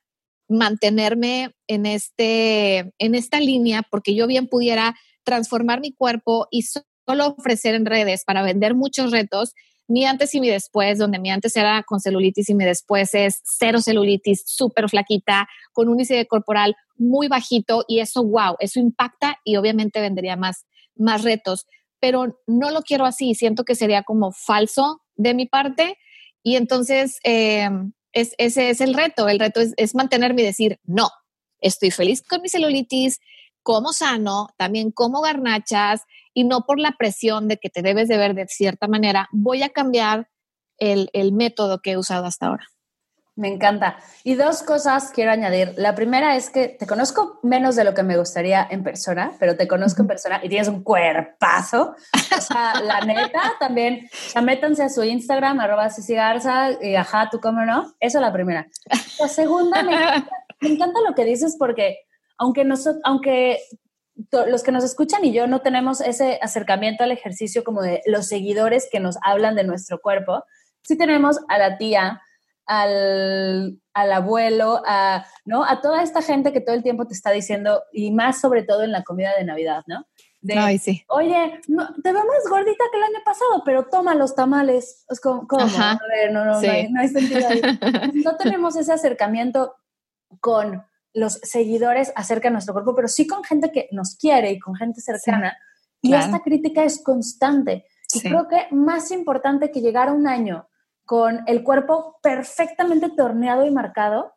mantenerme 0.50 1.56
en, 1.68 1.86
este, 1.86 2.94
en 2.98 3.16
esta 3.16 3.40
línea 3.40 3.84
porque 3.90 4.16
yo 4.16 4.28
bien 4.28 4.48
pudiera 4.48 4.96
transformar 5.24 5.80
mi 5.82 5.94
cuerpo 5.94 6.48
y 6.52 6.64
solo 6.64 7.36
ofrecer 7.38 7.76
en 7.76 7.86
redes 7.86 8.24
para 8.26 8.42
vender 8.42 8.76
muchos 8.76 9.12
retos 9.12 9.54
mi 9.88 10.06
antes 10.06 10.34
y 10.34 10.42
mi 10.42 10.50
después, 10.50 10.98
donde 10.98 11.20
mi 11.20 11.30
antes 11.30 11.56
era 11.56 11.84
con 11.84 12.00
celulitis 12.00 12.50
y 12.50 12.56
mi 12.56 12.66
después 12.66 13.14
es 13.14 13.42
cero 13.44 13.82
celulitis, 13.82 14.44
súper 14.46 14.90
flaquita, 14.90 15.48
con 15.72 15.88
un 15.88 15.96
índice 15.96 16.26
corporal 16.28 16.76
muy 16.96 17.28
bajito 17.28 17.84
y 17.88 18.00
eso, 18.00 18.24
wow, 18.24 18.56
eso 18.60 18.80
impacta 18.80 19.38
y 19.44 19.58
obviamente 19.58 20.00
vendería 20.00 20.36
más, 20.36 20.66
más 20.96 21.24
retos. 21.24 21.66
pero 22.00 22.38
no 22.48 22.70
lo 22.72 22.82
quiero 22.82 23.06
así, 23.06 23.34
siento 23.34 23.64
que 23.64 23.76
sería 23.76 24.04
como 24.04 24.34
falso 24.34 25.02
de 25.16 25.34
mi 25.34 25.46
parte 25.46 25.98
y 26.44 26.58
entonces 26.58 27.20
es, 27.24 28.36
ese 28.38 28.70
es 28.70 28.82
el 28.82 28.94
reto, 28.94 29.30
el 29.30 29.40
reto 29.40 29.62
es, 29.62 29.74
es 29.78 29.96
mantenerme 29.96 30.42
y 30.42 30.46
decir, 30.46 30.80
no, 30.84 31.10
estoy 31.62 31.92
feliz 31.92 32.22
con 32.22 32.42
mi 32.42 32.50
celulitis, 32.50 33.20
como 33.64 33.94
sano, 33.94 34.50
también 34.58 34.92
como 34.92 35.22
garnachas 35.22 36.04
y 36.34 36.44
no 36.44 36.66
por 36.66 36.80
la 36.80 36.92
presión 36.98 37.48
de 37.48 37.58
que 37.58 37.70
te 37.70 37.82
debes 37.82 38.08
de 38.08 38.18
ver 38.18 38.36
de 38.36 38.48
cierta 38.48 38.88
manera, 38.88 39.30
voy 39.32 39.64
a 39.64 39.70
cambiar 39.70 40.30
el, 40.78 41.10
el 41.14 41.32
método 41.32 41.82
que 41.82 41.92
he 41.92 41.98
usado 41.98 42.26
hasta 42.26 42.48
ahora. 42.48 42.68
Me 43.36 43.48
encanta. 43.48 43.98
Y 44.24 44.36
dos 44.36 44.62
cosas 44.62 45.10
quiero 45.12 45.32
añadir. 45.32 45.74
La 45.78 45.96
primera 45.96 46.36
es 46.36 46.52
que 46.52 46.68
te 46.68 46.86
conozco 46.86 47.40
menos 47.42 47.76
de 47.76 47.84
lo 47.84 47.96
que 47.96 48.04
me 48.04 48.16
gustaría 48.16 48.68
en 48.70 48.84
persona, 48.84 49.32
pero 49.40 49.58
te 49.58 49.68
conozco 49.68 50.04
en 50.04 50.08
persona 50.08 50.40
y 50.44 50.50
tienes 50.50 50.68
un 50.68 50.84
cuerpazo. 50.84 51.96
O 52.38 52.42
sea, 52.42 52.80
la 52.82 53.02
neta, 53.02 53.54
también, 53.60 54.08
ya 54.34 54.42
métanse 54.42 54.84
a 54.84 54.90
su 54.90 55.04
Instagram, 55.04 55.60
arroba 55.60 55.90
Cici 55.90 56.14
Garza, 56.14 56.72
y 56.80 56.96
ajá, 56.96 57.30
tú 57.32 57.40
cómo 57.40 57.66
no. 57.66 57.94
Eso 58.00 58.20
es 58.20 58.22
la 58.22 58.32
primera. 58.32 58.68
La 59.20 59.28
segunda, 59.28 59.82
me 59.82 60.70
encanta, 60.70 61.00
lo 61.08 61.16
que 61.16 61.26
dices 61.26 61.56
porque 61.58 62.02
aunque, 62.44 62.66
nosotros, 62.66 63.02
aunque 63.06 63.60
los 64.48 64.64
que 64.64 64.72
nos 64.72 64.84
escuchan 64.84 65.24
y 65.24 65.32
yo 65.32 65.48
no 65.48 65.62
tenemos 65.62 66.02
ese 66.02 66.40
acercamiento 66.42 67.04
al 67.04 67.12
ejercicio 67.12 67.64
como 67.64 67.82
de 67.82 68.02
los 68.06 68.28
seguidores 68.28 68.90
que 68.92 69.00
nos 69.00 69.18
hablan 69.24 69.56
de 69.56 69.64
nuestro 69.64 70.00
cuerpo, 70.00 70.44
sí 70.84 70.98
tenemos 70.98 71.40
a 71.48 71.58
la 71.58 71.78
tía, 71.78 72.22
al, 72.66 73.80
abuelo, 73.94 74.82
a, 74.86 75.26
¿no? 75.46 75.64
a 75.64 75.80
toda 75.82 76.04
esta 76.04 76.22
gente 76.22 76.52
que 76.52 76.60
todo 76.60 76.76
el 76.76 76.84
tiempo 76.84 77.08
te 77.08 77.14
está 77.14 77.32
diciendo, 77.32 77.82
y 77.94 78.12
más 78.12 78.42
sobre 78.42 78.64
todo 78.64 78.84
en 78.84 78.92
la 78.92 79.04
comida 79.04 79.32
de 79.38 79.46
Navidad, 79.46 79.84
¿no? 79.88 80.06
De, 80.42 80.78
sí. 80.78 81.06
Oye, 81.08 81.62
no, 81.70 81.88
te 82.04 82.12
veo 82.12 82.26
más 82.26 82.50
gordita 82.50 82.84
que 82.92 82.98
el 82.98 83.04
año 83.04 83.20
pasado, 83.24 83.64
pero 83.64 83.86
toma 83.86 84.14
los 84.14 84.36
tamales. 84.36 85.06
Es 85.10 85.22
como, 85.22 85.48
¿cómo? 85.48 85.64
A 85.64 85.98
ver, 86.10 86.34
no, 86.34 86.44
no, 86.44 86.60
no, 86.62 86.70
hay, 86.70 86.92
no 86.92 87.00
hay 87.00 87.08
sentido 87.08 87.48
ahí. 87.48 87.62
no 88.26 88.36
tenemos 88.36 88.76
ese 88.76 88.92
acercamiento 88.92 89.78
con 90.42 90.84
los 91.14 91.34
seguidores 91.44 92.12
acerca 92.16 92.50
de 92.50 92.54
nuestro 92.54 92.74
cuerpo, 92.74 92.96
pero 92.96 93.08
sí 93.08 93.28
con 93.28 93.44
gente 93.44 93.72
que 93.72 93.88
nos 93.92 94.16
quiere 94.16 94.52
y 94.52 94.60
con 94.60 94.76
gente 94.76 95.02
cercana. 95.02 95.58
y 96.02 96.14
esta 96.14 96.42
crítica 96.42 96.84
es 96.84 97.02
constante. 97.02 97.86
Y 98.14 98.22
creo 98.22 98.48
que 98.48 98.68
más 98.72 99.12
importante 99.12 99.72
que 99.72 99.82
llegar 99.82 100.10
a 100.10 100.14
un 100.14 100.28
año 100.28 100.68
con 101.06 101.44
el 101.48 101.64
cuerpo 101.64 102.18
perfectamente 102.22 103.10
torneado 103.10 103.66
y 103.66 103.72
marcado, 103.72 104.34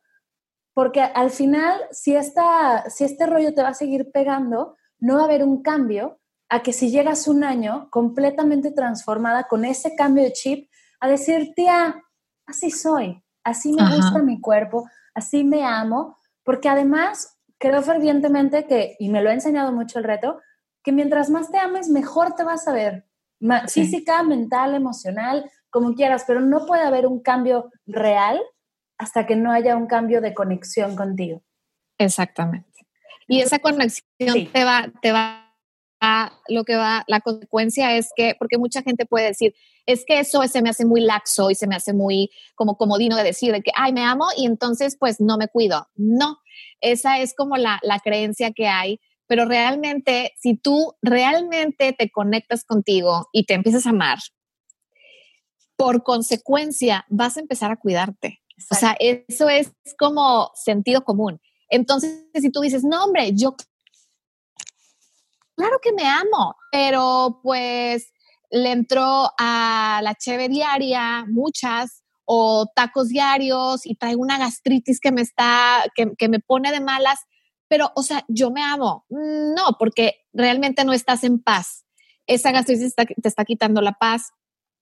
porque 0.74 1.00
al 1.00 1.30
final, 1.30 1.80
si, 1.90 2.14
esta, 2.14 2.88
si 2.90 3.04
este 3.04 3.26
rollo 3.26 3.54
te 3.54 3.62
va 3.62 3.70
a 3.70 3.74
seguir 3.74 4.10
pegando, 4.12 4.76
no 4.98 5.16
va 5.16 5.22
a 5.22 5.24
haber 5.24 5.42
un 5.42 5.62
cambio 5.62 6.20
a 6.48 6.62
que 6.62 6.72
si 6.72 6.90
llegas 6.90 7.28
un 7.28 7.44
año 7.44 7.88
completamente 7.90 8.70
transformada 8.72 9.44
con 9.44 9.64
ese 9.64 9.96
cambio 9.96 10.22
de 10.24 10.32
chip, 10.32 10.70
a 11.00 11.08
decir, 11.08 11.52
tía, 11.54 12.02
así 12.46 12.70
soy, 12.70 13.22
así 13.42 13.72
me 13.72 13.96
gusta 13.96 14.22
mi 14.22 14.40
cuerpo, 14.40 14.88
así 15.14 15.44
me 15.44 15.64
amo, 15.64 16.18
porque 16.46 16.68
además 16.68 17.38
creo 17.58 17.82
fervientemente 17.82 18.66
que, 18.66 18.96
y 19.00 19.10
me 19.10 19.20
lo 19.20 19.30
ha 19.30 19.34
enseñado 19.34 19.72
mucho 19.72 19.98
el 19.98 20.04
reto, 20.04 20.40
que 20.84 20.92
mientras 20.92 21.28
más 21.28 21.50
te 21.50 21.58
ames, 21.58 21.88
mejor 21.88 22.36
te 22.36 22.44
vas 22.44 22.68
a 22.68 22.72
ver. 22.72 23.04
Física, 23.68 24.22
mental, 24.22 24.74
emocional, 24.74 25.50
como 25.68 25.94
quieras, 25.94 26.24
pero 26.26 26.40
no 26.40 26.64
puede 26.64 26.84
haber 26.84 27.06
un 27.06 27.20
cambio 27.20 27.70
real 27.84 28.40
hasta 28.96 29.26
que 29.26 29.34
no 29.34 29.52
haya 29.52 29.76
un 29.76 29.88
cambio 29.88 30.20
de 30.20 30.32
conexión 30.32 30.94
contigo. 30.94 31.42
Exactamente. 31.98 32.86
Y 33.26 33.40
esa 33.40 33.58
conexión 33.58 34.48
te 34.52 34.64
va, 34.64 34.86
te 35.02 35.10
va 35.10 35.40
a, 35.40 35.45
lo 36.48 36.64
que 36.64 36.76
va, 36.76 37.04
la 37.08 37.20
consecuencia 37.20 37.96
es 37.96 38.10
que, 38.14 38.34
porque 38.38 38.58
mucha 38.58 38.82
gente 38.82 39.06
puede 39.06 39.26
decir, 39.26 39.54
es 39.86 40.04
que 40.06 40.20
eso 40.20 40.42
se 40.48 40.62
me 40.62 40.70
hace 40.70 40.84
muy 40.84 41.00
laxo 41.00 41.50
y 41.50 41.54
se 41.54 41.66
me 41.66 41.76
hace 41.76 41.92
muy 41.92 42.30
como 42.54 42.76
comodino 42.76 43.16
de 43.16 43.22
decir 43.22 43.52
de 43.52 43.62
que, 43.62 43.70
ay, 43.74 43.92
me 43.92 44.04
amo 44.04 44.26
y 44.36 44.46
entonces 44.46 44.96
pues 44.98 45.20
no 45.20 45.36
me 45.36 45.48
cuido. 45.48 45.88
No, 45.94 46.38
esa 46.80 47.18
es 47.20 47.34
como 47.34 47.56
la, 47.56 47.78
la 47.82 48.00
creencia 48.00 48.52
que 48.52 48.66
hay, 48.68 49.00
pero 49.26 49.44
realmente 49.44 50.32
si 50.38 50.56
tú 50.56 50.94
realmente 51.02 51.92
te 51.92 52.10
conectas 52.10 52.64
contigo 52.64 53.28
y 53.32 53.44
te 53.44 53.54
empiezas 53.54 53.86
a 53.86 53.90
amar 53.90 54.18
por 55.76 56.02
consecuencia 56.02 57.04
vas 57.08 57.36
a 57.36 57.40
empezar 57.40 57.70
a 57.70 57.76
cuidarte. 57.76 58.40
O 58.70 58.74
sea, 58.74 58.96
eso 58.98 59.50
es 59.50 59.70
como 59.98 60.50
sentido 60.54 61.04
común. 61.04 61.40
Entonces, 61.68 62.24
si 62.34 62.50
tú 62.50 62.60
dices, 62.60 62.84
no, 62.84 63.04
hombre, 63.04 63.32
yo, 63.34 63.54
claro 65.56 65.78
que 65.82 65.92
me 65.92 66.06
amo, 66.06 66.54
pero 66.70 67.40
pues 67.42 68.12
le 68.50 68.72
entró 68.72 69.30
a 69.38 70.00
la 70.02 70.14
cheve 70.14 70.48
diaria, 70.48 71.24
muchas, 71.28 72.04
o 72.24 72.66
tacos 72.74 73.08
diarios 73.08 73.86
y 73.86 73.94
traigo 73.94 74.20
una 74.20 74.38
gastritis 74.38 75.00
que 75.00 75.12
me 75.12 75.22
está, 75.22 75.84
que, 75.94 76.12
que 76.16 76.28
me 76.28 76.40
pone 76.40 76.72
de 76.72 76.80
malas, 76.80 77.20
pero, 77.68 77.92
o 77.94 78.02
sea, 78.02 78.24
yo 78.28 78.50
me 78.50 78.62
amo. 78.62 79.04
No, 79.08 79.76
porque 79.78 80.16
realmente 80.32 80.84
no 80.84 80.92
estás 80.92 81.24
en 81.24 81.42
paz. 81.42 81.84
Esa 82.26 82.52
gastritis 82.52 82.94
te 82.94 83.28
está 83.28 83.44
quitando 83.44 83.80
la 83.80 83.92
paz, 83.92 84.32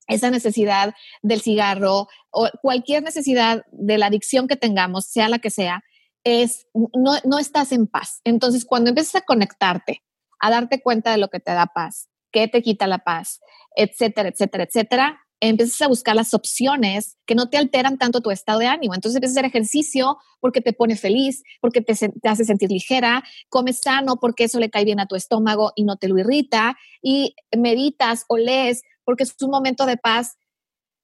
esa 0.06 0.30
necesidad 0.30 0.94
del 1.22 1.40
cigarro 1.40 2.08
o 2.30 2.48
cualquier 2.62 3.02
necesidad 3.02 3.64
de 3.72 3.98
la 3.98 4.06
adicción 4.06 4.48
que 4.48 4.56
tengamos, 4.56 5.06
sea 5.06 5.28
la 5.28 5.38
que 5.38 5.50
sea, 5.50 5.82
es 6.24 6.66
no, 6.74 7.12
no 7.24 7.38
estás 7.38 7.72
en 7.72 7.86
paz. 7.86 8.20
Entonces, 8.24 8.64
cuando 8.64 8.90
empiezas 8.90 9.16
a 9.16 9.24
conectarte, 9.24 10.02
a 10.44 10.50
darte 10.50 10.82
cuenta 10.82 11.10
de 11.10 11.18
lo 11.18 11.28
que 11.28 11.40
te 11.40 11.52
da 11.52 11.66
paz, 11.66 12.08
qué 12.30 12.48
te 12.48 12.62
quita 12.62 12.86
la 12.86 12.98
paz, 12.98 13.40
etcétera, 13.74 14.28
etcétera, 14.28 14.64
etcétera, 14.64 15.20
empiezas 15.40 15.80
a 15.80 15.88
buscar 15.88 16.14
las 16.14 16.34
opciones 16.34 17.16
que 17.26 17.34
no 17.34 17.48
te 17.48 17.56
alteran 17.56 17.96
tanto 17.96 18.20
tu 18.20 18.30
estado 18.30 18.58
de 18.58 18.66
ánimo. 18.66 18.94
Entonces 18.94 19.16
empiezas 19.16 19.36
a 19.36 19.40
hacer 19.40 19.50
ejercicio 19.50 20.18
porque 20.40 20.60
te 20.60 20.74
pone 20.74 20.96
feliz, 20.96 21.42
porque 21.62 21.80
te, 21.80 21.94
te, 21.94 22.28
hace 22.28 22.44
sentir 22.44 22.70
ligera, 22.70 23.24
comes 23.48 23.80
sano 23.80 24.16
porque 24.16 24.44
eso 24.44 24.60
le 24.60 24.68
cae 24.68 24.84
bien 24.84 25.00
a 25.00 25.06
tu 25.06 25.16
estómago 25.16 25.72
y 25.76 25.84
no 25.84 25.96
te 25.96 26.08
lo 26.08 26.18
irrita, 26.18 26.76
y 27.02 27.34
meditas 27.56 28.24
o 28.28 28.36
lees 28.36 28.82
porque 29.04 29.24
es 29.24 29.34
un 29.40 29.50
momento 29.50 29.86
de 29.86 29.96
paz 29.96 30.36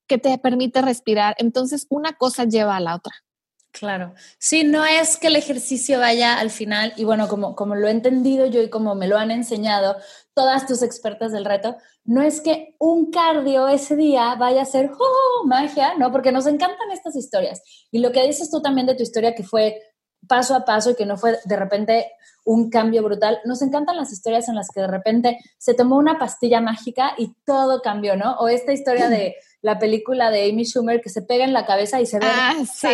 que 0.06 0.18
te 0.18 0.36
permite 0.36 0.82
respirar. 0.82 1.34
Entonces, 1.38 1.86
una 1.88 2.12
cosa 2.12 2.44
lleva 2.44 2.76
a 2.76 2.80
la 2.80 2.96
otra. 2.96 3.12
Claro. 3.72 4.14
Sí, 4.38 4.64
no 4.64 4.84
es 4.84 5.16
que 5.16 5.28
el 5.28 5.36
ejercicio 5.36 6.00
vaya 6.00 6.38
al 6.38 6.50
final, 6.50 6.92
y 6.96 7.04
bueno, 7.04 7.28
como, 7.28 7.54
como 7.54 7.76
lo 7.76 7.86
he 7.86 7.92
entendido 7.92 8.46
yo 8.46 8.60
y 8.62 8.68
como 8.70 8.94
me 8.94 9.06
lo 9.06 9.16
han 9.16 9.30
enseñado 9.30 9.96
todas 10.34 10.66
tus 10.66 10.82
expertas 10.82 11.32
del 11.32 11.44
reto, 11.44 11.76
no 12.04 12.22
es 12.22 12.40
que 12.40 12.74
un 12.78 13.10
cardio 13.10 13.68
ese 13.68 13.94
día 13.94 14.34
vaya 14.34 14.62
a 14.62 14.66
ser 14.66 14.90
¡oh, 14.98 15.46
magia, 15.46 15.94
¿no? 15.98 16.10
Porque 16.10 16.32
nos 16.32 16.46
encantan 16.46 16.90
estas 16.90 17.14
historias. 17.14 17.62
Y 17.90 18.00
lo 18.00 18.10
que 18.10 18.26
dices 18.26 18.50
tú 18.50 18.60
también 18.60 18.86
de 18.86 18.94
tu 18.94 19.02
historia, 19.02 19.34
que 19.34 19.44
fue 19.44 19.80
paso 20.26 20.54
a 20.54 20.64
paso 20.64 20.90
y 20.90 20.94
que 20.96 21.06
no 21.06 21.16
fue 21.16 21.38
de 21.44 21.56
repente 21.56 22.12
un 22.44 22.70
cambio 22.70 23.02
brutal. 23.02 23.38
Nos 23.44 23.62
encantan 23.62 23.96
las 23.96 24.12
historias 24.12 24.48
en 24.48 24.54
las 24.54 24.68
que 24.74 24.80
de 24.80 24.86
repente 24.86 25.38
se 25.58 25.74
tomó 25.74 25.96
una 25.96 26.18
pastilla 26.18 26.60
mágica 26.60 27.14
y 27.16 27.34
todo 27.44 27.82
cambió, 27.82 28.16
¿no? 28.16 28.34
O 28.38 28.48
esta 28.48 28.72
historia 28.72 29.08
de 29.08 29.36
la 29.62 29.78
película 29.78 30.30
de 30.30 30.50
Amy 30.50 30.64
Schumer 30.64 31.00
que 31.00 31.10
se 31.10 31.22
pega 31.22 31.44
en 31.44 31.52
la 31.52 31.66
cabeza 31.66 32.00
y 32.00 32.06
se 32.06 32.18
ve 32.18 32.26
ah, 32.28 32.54
sí. 32.72 32.88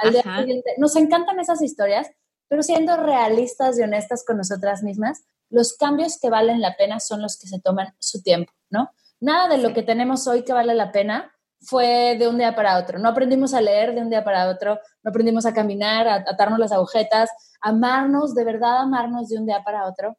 Al 0.00 0.12
día 0.12 0.22
siguiente. 0.22 0.74
Nos 0.78 0.96
encantan 0.96 1.40
esas 1.40 1.62
historias, 1.62 2.10
pero 2.48 2.62
siendo 2.62 2.96
realistas 2.96 3.78
y 3.78 3.82
honestas 3.82 4.24
con 4.24 4.36
nosotras 4.36 4.82
mismas, 4.82 5.22
los 5.50 5.74
cambios 5.76 6.18
que 6.20 6.30
valen 6.30 6.60
la 6.60 6.76
pena 6.76 7.00
son 7.00 7.22
los 7.22 7.38
que 7.38 7.48
se 7.48 7.60
toman 7.60 7.94
su 7.98 8.22
tiempo, 8.22 8.52
¿no? 8.70 8.90
Nada 9.20 9.48
de 9.48 9.62
lo 9.62 9.74
que 9.74 9.82
tenemos 9.82 10.26
hoy 10.26 10.44
que 10.44 10.52
vale 10.52 10.74
la 10.74 10.92
pena 10.92 11.32
fue 11.60 12.16
de 12.18 12.26
un 12.28 12.38
día 12.38 12.54
para 12.54 12.78
otro. 12.78 12.98
No 12.98 13.08
aprendimos 13.10 13.52
a 13.52 13.60
leer 13.60 13.94
de 13.94 14.00
un 14.00 14.10
día 14.10 14.24
para 14.24 14.48
otro, 14.48 14.80
no 15.02 15.10
aprendimos 15.10 15.44
a 15.44 15.52
caminar, 15.52 16.08
a 16.08 16.14
atarnos 16.26 16.58
las 16.58 16.72
agujetas, 16.72 17.30
amarnos, 17.60 18.34
de 18.34 18.44
verdad 18.44 18.78
amarnos 18.78 19.28
de 19.28 19.38
un 19.38 19.46
día 19.46 19.62
para 19.62 19.86
otro. 19.86 20.16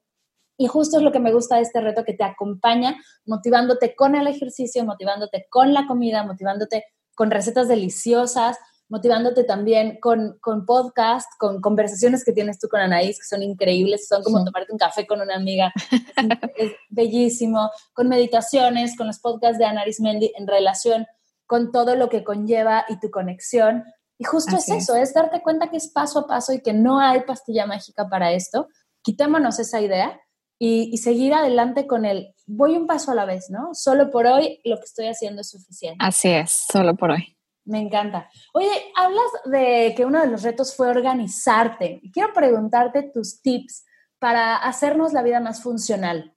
Y 0.57 0.67
justo 0.67 0.97
es 0.97 1.03
lo 1.03 1.11
que 1.11 1.19
me 1.19 1.33
gusta 1.33 1.55
de 1.55 1.63
este 1.63 1.81
reto, 1.81 2.03
que 2.03 2.13
te 2.13 2.23
acompaña 2.23 2.95
motivándote 3.25 3.95
con 3.95 4.15
el 4.15 4.27
ejercicio, 4.27 4.85
motivándote 4.85 5.47
con 5.49 5.73
la 5.73 5.87
comida, 5.87 6.23
motivándote 6.23 6.85
con 7.15 7.31
recetas 7.31 7.67
deliciosas, 7.67 8.57
motivándote 8.91 9.45
también 9.45 9.99
con, 10.01 10.37
con 10.41 10.65
podcast, 10.65 11.27
con 11.39 11.61
conversaciones 11.61 12.25
que 12.25 12.33
tienes 12.33 12.59
tú 12.59 12.67
con 12.67 12.81
Anaís, 12.81 13.17
que 13.17 13.25
son 13.25 13.41
increíbles, 13.41 14.05
son 14.05 14.21
como 14.21 14.43
tomarte 14.43 14.73
un 14.73 14.77
café 14.77 15.07
con 15.07 15.21
una 15.21 15.35
amiga, 15.35 15.71
es, 16.57 16.73
bellísimo, 16.89 17.71
con 17.93 18.09
meditaciones, 18.09 18.97
con 18.97 19.07
los 19.07 19.19
podcasts 19.19 19.57
de 19.57 19.63
Ana 19.63 19.85
Mendy 19.99 20.33
en 20.37 20.45
relación 20.45 21.07
con 21.47 21.71
todo 21.71 21.95
lo 21.95 22.09
que 22.09 22.25
conlleva 22.25 22.83
y 22.89 22.99
tu 22.99 23.09
conexión. 23.09 23.85
Y 24.17 24.25
justo 24.25 24.57
es 24.57 24.67
eso, 24.67 24.95
es. 24.97 25.13
darte 25.13 25.41
cuenta 25.41 25.69
que 25.69 25.77
es 25.77 25.87
paso 25.87 26.19
a 26.19 26.27
paso 26.27 26.51
y 26.51 26.61
que 26.61 26.73
no 26.73 26.99
hay 26.99 27.21
pastilla 27.21 27.65
mágica 27.65 28.09
para 28.09 28.33
esto. 28.33 28.67
Quitémonos 29.03 29.57
esa 29.59 29.79
idea 29.79 30.19
y, 30.59 30.89
y, 30.91 30.97
seguir 30.97 31.33
adelante 31.33 31.87
con 31.87 32.03
el 32.03 32.35
voy 32.45 32.75
un 32.75 32.87
paso 32.87 33.11
a 33.11 33.15
la 33.15 33.23
vez, 33.23 33.49
¿no? 33.49 33.69
Solo 33.73 34.11
por 34.11 34.27
hoy 34.27 34.59
lo 34.65 34.75
que 34.77 34.83
estoy 34.83 35.07
haciendo 35.07 35.41
es 35.41 35.49
suficiente. 35.49 35.97
Así 36.05 36.27
es, 36.27 36.65
solo 36.69 36.93
por 36.95 37.11
hoy. 37.11 37.37
Me 37.65 37.79
encanta. 37.79 38.29
Oye, 38.53 38.71
hablas 38.95 39.31
de 39.45 39.93
que 39.95 40.05
uno 40.05 40.19
de 40.21 40.27
los 40.27 40.43
retos 40.43 40.75
fue 40.75 40.87
organizarte. 40.87 42.01
Quiero 42.11 42.33
preguntarte 42.33 43.03
tus 43.03 43.41
tips 43.41 43.85
para 44.19 44.57
hacernos 44.57 45.13
la 45.13 45.23
vida 45.23 45.39
más 45.39 45.61
funcional, 45.61 46.35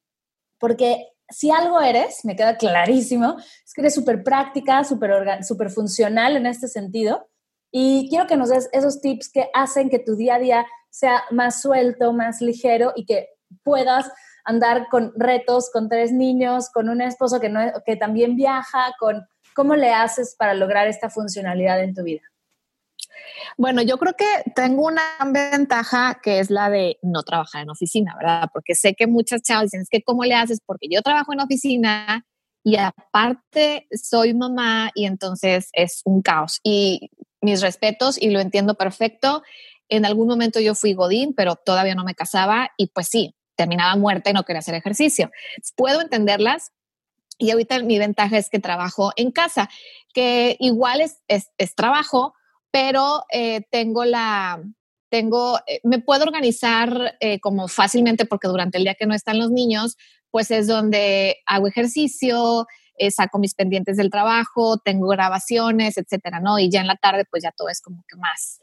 porque 0.58 1.08
si 1.28 1.50
algo 1.50 1.80
eres, 1.80 2.24
me 2.24 2.36
queda 2.36 2.56
clarísimo, 2.56 3.36
es 3.38 3.72
que 3.74 3.80
eres 3.80 3.94
súper 3.94 4.22
práctica, 4.22 4.84
súper 4.84 5.70
funcional 5.70 6.36
en 6.36 6.46
este 6.46 6.68
sentido. 6.68 7.28
Y 7.70 8.08
quiero 8.08 8.26
que 8.26 8.36
nos 8.36 8.50
des 8.50 8.68
esos 8.72 9.00
tips 9.00 9.30
que 9.32 9.50
hacen 9.52 9.90
que 9.90 9.98
tu 9.98 10.16
día 10.16 10.36
a 10.36 10.38
día 10.38 10.66
sea 10.90 11.24
más 11.30 11.60
suelto, 11.60 12.12
más 12.12 12.40
ligero 12.40 12.92
y 12.94 13.04
que 13.04 13.30
puedas 13.64 14.10
andar 14.44 14.88
con 14.90 15.12
retos, 15.16 15.70
con 15.72 15.88
tres 15.88 16.12
niños, 16.12 16.70
con 16.70 16.88
un 16.88 17.00
esposo 17.00 17.40
que, 17.40 17.48
no, 17.48 17.60
que 17.84 17.96
también 17.96 18.36
viaja, 18.36 18.94
con 19.00 19.26
cómo 19.54 19.76
le 19.76 19.92
haces 19.92 20.34
para 20.38 20.54
lograr 20.54 20.86
esta 20.86 21.10
funcionalidad 21.10 21.82
en 21.82 21.94
tu 21.94 22.02
vida. 22.02 22.22
Bueno, 23.56 23.82
yo 23.82 23.98
creo 23.98 24.14
que 24.14 24.50
tengo 24.54 24.86
una 24.86 25.02
ventaja 25.26 26.20
que 26.22 26.40
es 26.40 26.50
la 26.50 26.70
de 26.70 26.98
no 27.02 27.22
trabajar 27.22 27.62
en 27.62 27.70
oficina, 27.70 28.14
¿verdad? 28.16 28.48
Porque 28.52 28.74
sé 28.74 28.94
que 28.94 29.06
muchas 29.06 29.42
chavas 29.42 29.64
dicen, 29.64 29.82
es 29.82 29.88
que 29.88 30.02
¿cómo 30.02 30.24
le 30.24 30.34
haces? 30.34 30.60
Porque 30.64 30.88
yo 30.90 31.02
trabajo 31.02 31.32
en 31.32 31.40
oficina 31.40 32.24
y 32.64 32.76
aparte 32.76 33.86
soy 33.92 34.34
mamá 34.34 34.90
y 34.94 35.06
entonces 35.06 35.68
es 35.72 36.00
un 36.04 36.22
caos. 36.22 36.60
Y 36.62 37.10
mis 37.40 37.60
respetos 37.60 38.20
y 38.20 38.30
lo 38.30 38.40
entiendo 38.40 38.74
perfecto. 38.74 39.42
En 39.88 40.04
algún 40.06 40.26
momento 40.26 40.60
yo 40.60 40.74
fui 40.74 40.94
Godín, 40.94 41.34
pero 41.34 41.56
todavía 41.56 41.94
no 41.94 42.04
me 42.04 42.14
casaba 42.14 42.70
y 42.76 42.88
pues 42.88 43.08
sí, 43.08 43.36
terminaba 43.56 43.94
muerta 43.96 44.30
y 44.30 44.32
no 44.32 44.44
quería 44.44 44.60
hacer 44.60 44.74
ejercicio. 44.74 45.30
Puedo 45.76 46.00
entenderlas, 46.00 46.72
y 47.38 47.50
ahorita 47.50 47.80
mi 47.82 47.98
ventaja 47.98 48.38
es 48.38 48.50
que 48.50 48.58
trabajo 48.58 49.12
en 49.16 49.30
casa, 49.30 49.68
que 50.12 50.56
igual 50.60 51.00
es, 51.00 51.22
es 51.28 51.74
trabajo, 51.74 52.34
pero 52.74 53.22
eh, 53.30 53.60
tengo 53.70 54.04
la, 54.04 54.60
tengo, 55.08 55.60
eh, 55.68 55.78
me 55.84 56.00
puedo 56.00 56.24
organizar 56.24 57.14
eh, 57.20 57.38
como 57.38 57.68
fácilmente 57.68 58.26
porque 58.26 58.48
durante 58.48 58.78
el 58.78 58.82
día 58.82 58.96
que 58.96 59.06
no 59.06 59.14
están 59.14 59.38
los 59.38 59.52
niños, 59.52 59.96
pues 60.32 60.50
es 60.50 60.66
donde 60.66 61.36
hago 61.46 61.68
ejercicio, 61.68 62.66
saco 63.10 63.38
mis 63.38 63.54
pendientes 63.54 63.96
del 63.96 64.10
trabajo, 64.10 64.78
tengo 64.78 65.06
grabaciones, 65.06 65.96
etcétera, 65.98 66.40
¿no? 66.40 66.58
Y 66.58 66.68
ya 66.68 66.80
en 66.80 66.88
la 66.88 66.96
tarde, 66.96 67.24
pues 67.30 67.44
ya 67.44 67.52
todo 67.52 67.68
es 67.68 67.80
como 67.80 68.04
que 68.08 68.16
más, 68.16 68.58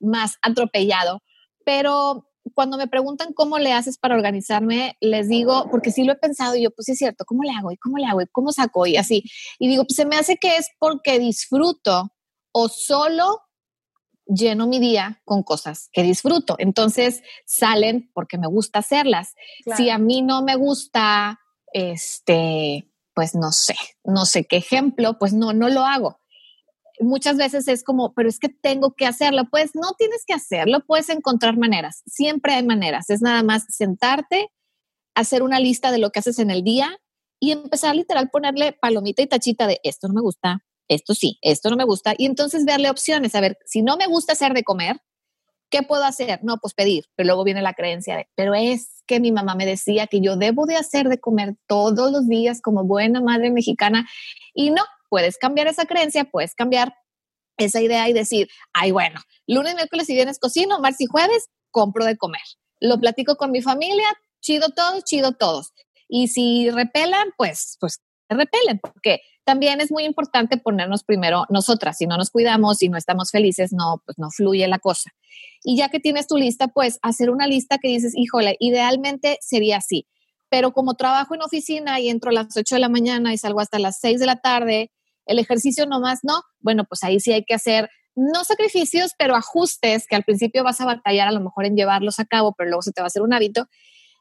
más 0.00 0.38
atropellado. 0.42 1.22
Pero 1.64 2.31
cuando 2.54 2.76
me 2.76 2.88
preguntan 2.88 3.32
cómo 3.32 3.58
le 3.58 3.72
haces 3.72 3.98
para 3.98 4.14
organizarme, 4.14 4.96
les 5.00 5.28
digo, 5.28 5.68
porque 5.70 5.90
sí 5.90 6.04
lo 6.04 6.12
he 6.12 6.16
pensado 6.16 6.56
y 6.56 6.62
yo, 6.62 6.70
pues 6.70 6.86
sí 6.86 6.92
es 6.92 6.98
cierto, 6.98 7.24
¿cómo 7.24 7.42
le 7.42 7.50
hago? 7.50 7.70
¿Y 7.70 7.76
cómo 7.76 7.98
le 7.98 8.06
hago? 8.06 8.20
¿Y 8.20 8.26
cómo 8.26 8.52
saco? 8.52 8.86
Y 8.86 8.96
así. 8.96 9.24
Y 9.58 9.68
digo, 9.68 9.84
pues 9.84 9.96
se 9.96 10.06
me 10.06 10.16
hace 10.16 10.36
que 10.36 10.56
es 10.56 10.68
porque 10.78 11.18
disfruto 11.18 12.12
o 12.52 12.68
solo 12.68 13.40
lleno 14.26 14.66
mi 14.66 14.78
día 14.78 15.20
con 15.24 15.42
cosas 15.42 15.88
que 15.92 16.02
disfruto. 16.02 16.56
Entonces 16.58 17.22
salen 17.44 18.10
porque 18.14 18.38
me 18.38 18.46
gusta 18.46 18.80
hacerlas. 18.80 19.34
Si 19.76 19.90
a 19.90 19.98
mí 19.98 20.22
no 20.22 20.42
me 20.42 20.56
gusta, 20.56 21.40
este, 21.72 22.90
pues 23.14 23.34
no 23.34 23.52
sé, 23.52 23.76
no 24.04 24.24
sé 24.24 24.44
qué 24.44 24.56
ejemplo, 24.56 25.18
pues 25.18 25.32
no, 25.32 25.52
no 25.52 25.68
lo 25.68 25.84
hago. 25.84 26.21
Muchas 27.00 27.36
veces 27.36 27.68
es 27.68 27.84
como, 27.84 28.14
pero 28.14 28.28
es 28.28 28.38
que 28.38 28.48
tengo 28.48 28.94
que 28.94 29.06
hacerlo. 29.06 29.44
Pues 29.50 29.72
no 29.74 29.92
tienes 29.98 30.24
que 30.26 30.34
hacerlo, 30.34 30.84
puedes 30.86 31.08
encontrar 31.08 31.56
maneras. 31.56 32.02
Siempre 32.06 32.54
hay 32.54 32.64
maneras. 32.64 33.10
Es 33.10 33.22
nada 33.22 33.42
más 33.42 33.64
sentarte, 33.68 34.50
hacer 35.14 35.42
una 35.42 35.60
lista 35.60 35.90
de 35.90 35.98
lo 35.98 36.10
que 36.10 36.20
haces 36.20 36.38
en 36.38 36.50
el 36.50 36.62
día 36.62 36.98
y 37.42 37.50
empezar 37.50 37.96
literal 37.96 38.30
ponerle 38.30 38.72
palomita 38.72 39.20
y 39.20 39.26
tachita 39.26 39.66
de 39.66 39.80
esto 39.82 40.06
no 40.06 40.14
me 40.14 40.20
gusta, 40.20 40.64
esto 40.88 41.12
sí, 41.12 41.38
esto 41.42 41.70
no 41.70 41.76
me 41.76 41.84
gusta, 41.84 42.14
y 42.16 42.26
entonces 42.26 42.64
verle 42.64 42.88
opciones, 42.88 43.34
a 43.34 43.40
ver, 43.40 43.58
si 43.66 43.82
no 43.82 43.96
me 43.96 44.06
gusta 44.06 44.34
hacer 44.34 44.52
de 44.54 44.62
comer, 44.62 45.00
¿qué 45.68 45.82
puedo 45.82 46.04
hacer? 46.04 46.38
No, 46.44 46.58
pues 46.58 46.72
pedir, 46.72 47.06
pero 47.16 47.26
luego 47.26 47.42
viene 47.42 47.60
la 47.60 47.74
creencia 47.74 48.16
de, 48.16 48.28
pero 48.36 48.54
es 48.54 49.02
que 49.08 49.18
mi 49.18 49.32
mamá 49.32 49.56
me 49.56 49.66
decía 49.66 50.06
que 50.06 50.20
yo 50.20 50.36
debo 50.36 50.66
de 50.66 50.76
hacer 50.76 51.08
de 51.08 51.18
comer 51.18 51.56
todos 51.66 52.12
los 52.12 52.28
días 52.28 52.60
como 52.62 52.84
buena 52.84 53.20
madre 53.20 53.50
mexicana, 53.50 54.08
y 54.54 54.70
no, 54.70 54.84
puedes 55.12 55.36
cambiar 55.36 55.66
esa 55.66 55.84
creencia, 55.84 56.24
puedes 56.24 56.54
cambiar 56.54 56.94
esa 57.58 57.82
idea 57.82 58.08
y 58.08 58.14
decir, 58.14 58.48
ay, 58.72 58.92
bueno, 58.92 59.20
lunes, 59.46 59.74
miércoles 59.74 60.08
y 60.08 60.14
viernes 60.14 60.38
cocino, 60.38 60.80
martes 60.80 61.02
y 61.02 61.06
jueves 61.06 61.50
compro 61.70 62.06
de 62.06 62.16
comer. 62.16 62.40
Lo 62.80 62.98
platico 62.98 63.36
con 63.36 63.50
mi 63.50 63.60
familia, 63.60 64.06
chido 64.40 64.70
todos, 64.70 65.04
chido 65.04 65.32
todos. 65.32 65.74
Y 66.08 66.28
si 66.28 66.70
repelan, 66.70 67.28
pues, 67.36 67.76
pues 67.78 68.00
repelen, 68.30 68.78
porque 68.78 69.20
también 69.44 69.82
es 69.82 69.92
muy 69.92 70.04
importante 70.04 70.56
ponernos 70.56 71.04
primero 71.04 71.44
nosotras. 71.50 71.98
Si 71.98 72.06
no 72.06 72.16
nos 72.16 72.30
cuidamos 72.30 72.80
y 72.80 72.88
no 72.88 72.96
estamos 72.96 73.30
felices, 73.30 73.70
no, 73.74 74.02
pues 74.06 74.16
no 74.16 74.30
fluye 74.30 74.66
la 74.66 74.78
cosa. 74.78 75.10
Y 75.62 75.76
ya 75.76 75.90
que 75.90 76.00
tienes 76.00 76.26
tu 76.26 76.38
lista, 76.38 76.68
pues 76.68 76.98
hacer 77.02 77.28
una 77.28 77.46
lista 77.46 77.76
que 77.76 77.88
dices, 77.88 78.14
híjole, 78.16 78.56
idealmente 78.60 79.36
sería 79.42 79.76
así. 79.76 80.06
Pero 80.48 80.72
como 80.72 80.94
trabajo 80.94 81.34
en 81.34 81.42
oficina 81.42 82.00
y 82.00 82.08
entro 82.08 82.30
a 82.30 82.32
las 82.32 82.56
8 82.56 82.76
de 82.76 82.80
la 82.80 82.88
mañana 82.88 83.34
y 83.34 83.36
salgo 83.36 83.60
hasta 83.60 83.78
las 83.78 84.00
6 84.00 84.20
de 84.20 84.26
la 84.26 84.36
tarde, 84.36 84.90
el 85.26 85.38
ejercicio 85.38 85.86
nomás 85.86 86.20
no, 86.22 86.42
bueno, 86.60 86.84
pues 86.84 87.02
ahí 87.04 87.20
sí 87.20 87.32
hay 87.32 87.44
que 87.44 87.54
hacer 87.54 87.88
no 88.14 88.44
sacrificios, 88.44 89.12
pero 89.18 89.34
ajustes 89.34 90.06
que 90.06 90.16
al 90.16 90.24
principio 90.24 90.64
vas 90.64 90.80
a 90.80 90.84
batallar 90.84 91.28
a 91.28 91.32
lo 91.32 91.40
mejor 91.40 91.64
en 91.64 91.76
llevarlos 91.76 92.20
a 92.20 92.24
cabo, 92.24 92.54
pero 92.56 92.68
luego 92.68 92.82
se 92.82 92.92
te 92.92 93.00
va 93.00 93.06
a 93.06 93.08
hacer 93.08 93.22
un 93.22 93.32
hábito 93.32 93.68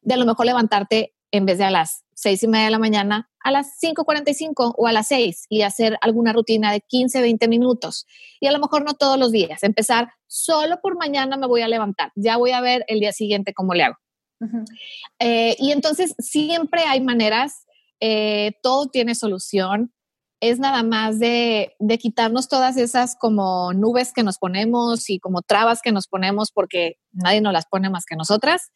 de 0.01 0.13
a 0.13 0.17
lo 0.17 0.25
mejor 0.25 0.45
levantarte 0.45 1.13
en 1.31 1.45
vez 1.45 1.57
de 1.57 1.65
a 1.65 1.71
las 1.71 2.03
seis 2.13 2.43
y 2.43 2.47
media 2.47 2.65
de 2.65 2.71
la 2.71 2.79
mañana, 2.79 3.29
a 3.43 3.51
las 3.51 3.79
5.45 3.81 4.75
o 4.77 4.87
a 4.87 4.91
las 4.91 5.07
6 5.07 5.45
y 5.49 5.63
hacer 5.63 5.97
alguna 6.01 6.33
rutina 6.33 6.71
de 6.71 6.81
15, 6.81 7.21
20 7.21 7.47
minutos. 7.47 8.05
Y 8.39 8.47
a 8.47 8.51
lo 8.51 8.59
mejor 8.59 8.83
no 8.83 8.93
todos 8.93 9.17
los 9.17 9.31
días, 9.31 9.63
empezar 9.63 10.11
solo 10.27 10.79
por 10.81 10.97
mañana 10.97 11.37
me 11.37 11.47
voy 11.47 11.61
a 11.61 11.67
levantar, 11.67 12.11
ya 12.15 12.37
voy 12.37 12.51
a 12.51 12.61
ver 12.61 12.85
el 12.87 12.99
día 12.99 13.11
siguiente 13.11 13.53
cómo 13.53 13.73
le 13.73 13.83
hago. 13.83 13.95
Eh, 15.19 15.55
y 15.59 15.71
entonces 15.71 16.15
siempre 16.19 16.83
hay 16.83 17.01
maneras, 17.01 17.65
eh, 17.99 18.53
todo 18.61 18.87
tiene 18.87 19.15
solución. 19.15 19.93
Es 20.41 20.60
nada 20.60 20.84
más 20.84 21.19
de, 21.19 21.75
de 21.80 21.97
quitarnos 21.97 22.49
todas 22.49 22.75
esas 22.75 23.15
como 23.15 23.71
nubes 23.73 24.12
que 24.12 24.23
nos 24.23 24.38
ponemos 24.38 25.10
y 25.10 25.19
como 25.19 25.41
trabas 25.41 25.82
que 25.82 25.93
nos 25.93 26.08
ponemos 26.08 26.51
porque 26.51 26.97
nadie 27.13 27.39
nos 27.39 27.54
las 27.54 27.67
pone 27.67 27.89
más 27.89 28.06
que 28.06 28.17
nosotras 28.17 28.71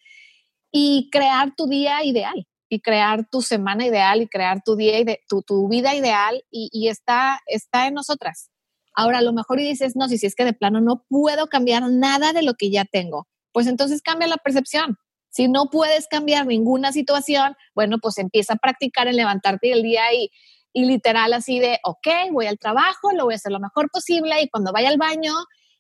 y 0.72 1.10
crear 1.12 1.56
tu 1.56 1.68
día 1.68 2.04
ideal 2.04 2.48
y 2.70 2.82
crear 2.82 3.28
tu 3.30 3.42
semana 3.42 3.86
ideal 3.86 4.22
y 4.22 4.28
crear 4.28 4.62
tu 4.64 4.76
día 4.76 5.00
y 5.00 5.06
tu, 5.28 5.42
tu, 5.42 5.68
vida 5.68 5.96
ideal 5.96 6.44
y, 6.50 6.88
está, 6.88 7.40
está 7.46 7.88
en 7.88 7.94
nosotras. 7.94 8.50
Ahora, 8.94 9.20
a 9.20 9.22
lo 9.22 9.34
mejor 9.34 9.60
y 9.60 9.64
dices, 9.64 9.96
no, 9.96 10.08
si, 10.08 10.18
si 10.18 10.26
es 10.26 10.36
que 10.36 10.46
de 10.46 10.54
plano 10.54 10.82
no 10.82 11.06
puedo 11.10 11.48
cambiar 11.48 11.84
nada 11.90 12.34
de 12.34 12.44
lo 12.44 12.54
que 12.56 12.72
ya 12.72 12.86
tengo, 12.86 13.28
pues 13.52 13.68
entonces 13.68 14.02
cambia 14.02 14.28
la 14.28 14.38
percepción. 14.38 14.98
Si 15.30 15.48
no 15.48 15.70
puedes 15.70 16.08
cambiar 16.08 16.46
ninguna 16.46 16.92
situación, 16.92 17.56
bueno, 17.74 17.98
pues 18.00 18.18
empieza 18.18 18.54
a 18.54 18.58
practicar 18.58 19.08
en 19.08 19.18
levantarte 19.18 19.72
el 19.72 19.84
día 19.84 20.14
y, 20.14 20.32
y 20.76 20.84
literal 20.84 21.32
así 21.32 21.60
de, 21.60 21.80
ok, 21.84 22.08
voy 22.34 22.48
al 22.48 22.60
trabajo, 22.60 23.14
lo 23.14 23.24
voy 23.24 23.34
a 23.34 23.38
hacer 23.38 23.54
lo 23.54 23.62
mejor 23.62 23.90
posible 23.90 24.42
y 24.42 24.50
cuando 24.50 24.74
vaya 24.74 24.90
al 24.90 24.98
baño, 24.98 25.34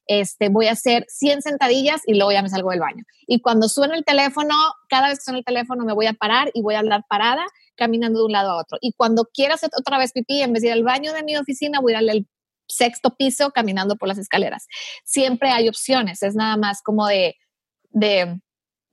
este, 0.08 0.47
voy 0.47 0.67
a 0.67 0.71
hacer 0.71 1.05
100 1.10 1.41
sentadillas 1.41 2.01
y 2.05 2.13
luego 2.13 2.31
ya 2.31 2.41
me 2.41 2.47
salgo 2.47 2.71
del 2.71 2.79
baño. 2.79 3.03
Y 3.27 3.41
cuando 3.41 3.67
suena 3.67 3.95
el 3.95 4.05
teléfono, 4.05 4.55
cada 4.88 5.10
vez 5.10 5.19
que 5.19 5.25
suena 5.25 5.39
el 5.39 5.43
teléfono 5.43 5.84
me 5.84 5.91
voy 5.91 6.05
a 6.05 6.13
parar 6.13 6.49
y 6.53 6.62
voy 6.62 6.75
a 6.75 6.79
andar 6.79 7.03
parada 7.10 7.45
caminando 7.75 8.19
de 8.19 8.25
un 8.27 8.31
lado 8.31 8.51
a 8.51 8.55
otro. 8.55 8.77
Y 8.79 8.93
cuando 8.93 9.25
quiera 9.25 9.55
hacer 9.55 9.69
otra 9.77 9.97
vez 9.97 10.13
pipí, 10.13 10.41
en 10.41 10.53
vez 10.53 10.62
de 10.62 10.69
ir 10.69 10.73
al 10.73 10.84
baño 10.84 11.12
de 11.12 11.23
mi 11.23 11.36
oficina, 11.36 11.81
voy 11.81 11.93
a 11.93 12.01
ir 12.01 12.10
al 12.10 12.27
sexto 12.69 13.17
piso 13.17 13.51
caminando 13.51 13.97
por 13.97 14.08
las 14.08 14.17
escaleras. 14.17 14.65
Siempre 15.03 15.49
hay 15.49 15.67
opciones, 15.67 16.23
es 16.23 16.36
nada 16.36 16.55
más 16.55 16.81
como 16.81 17.08
de, 17.08 17.36
de 17.91 18.39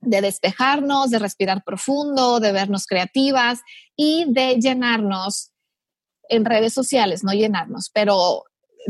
despejarnos, 0.01 1.11
de 1.11 1.19
respirar 1.19 1.63
profundo, 1.63 2.41
de 2.41 2.51
vernos 2.51 2.87
creativas 2.87 3.61
y 3.95 4.25
de 4.27 4.55
llenarnos 4.59 5.52
en 6.29 6.45
redes 6.45 6.73
sociales, 6.73 7.23
no 7.23 7.33
llenarnos, 7.33 7.89
pero 7.93 8.43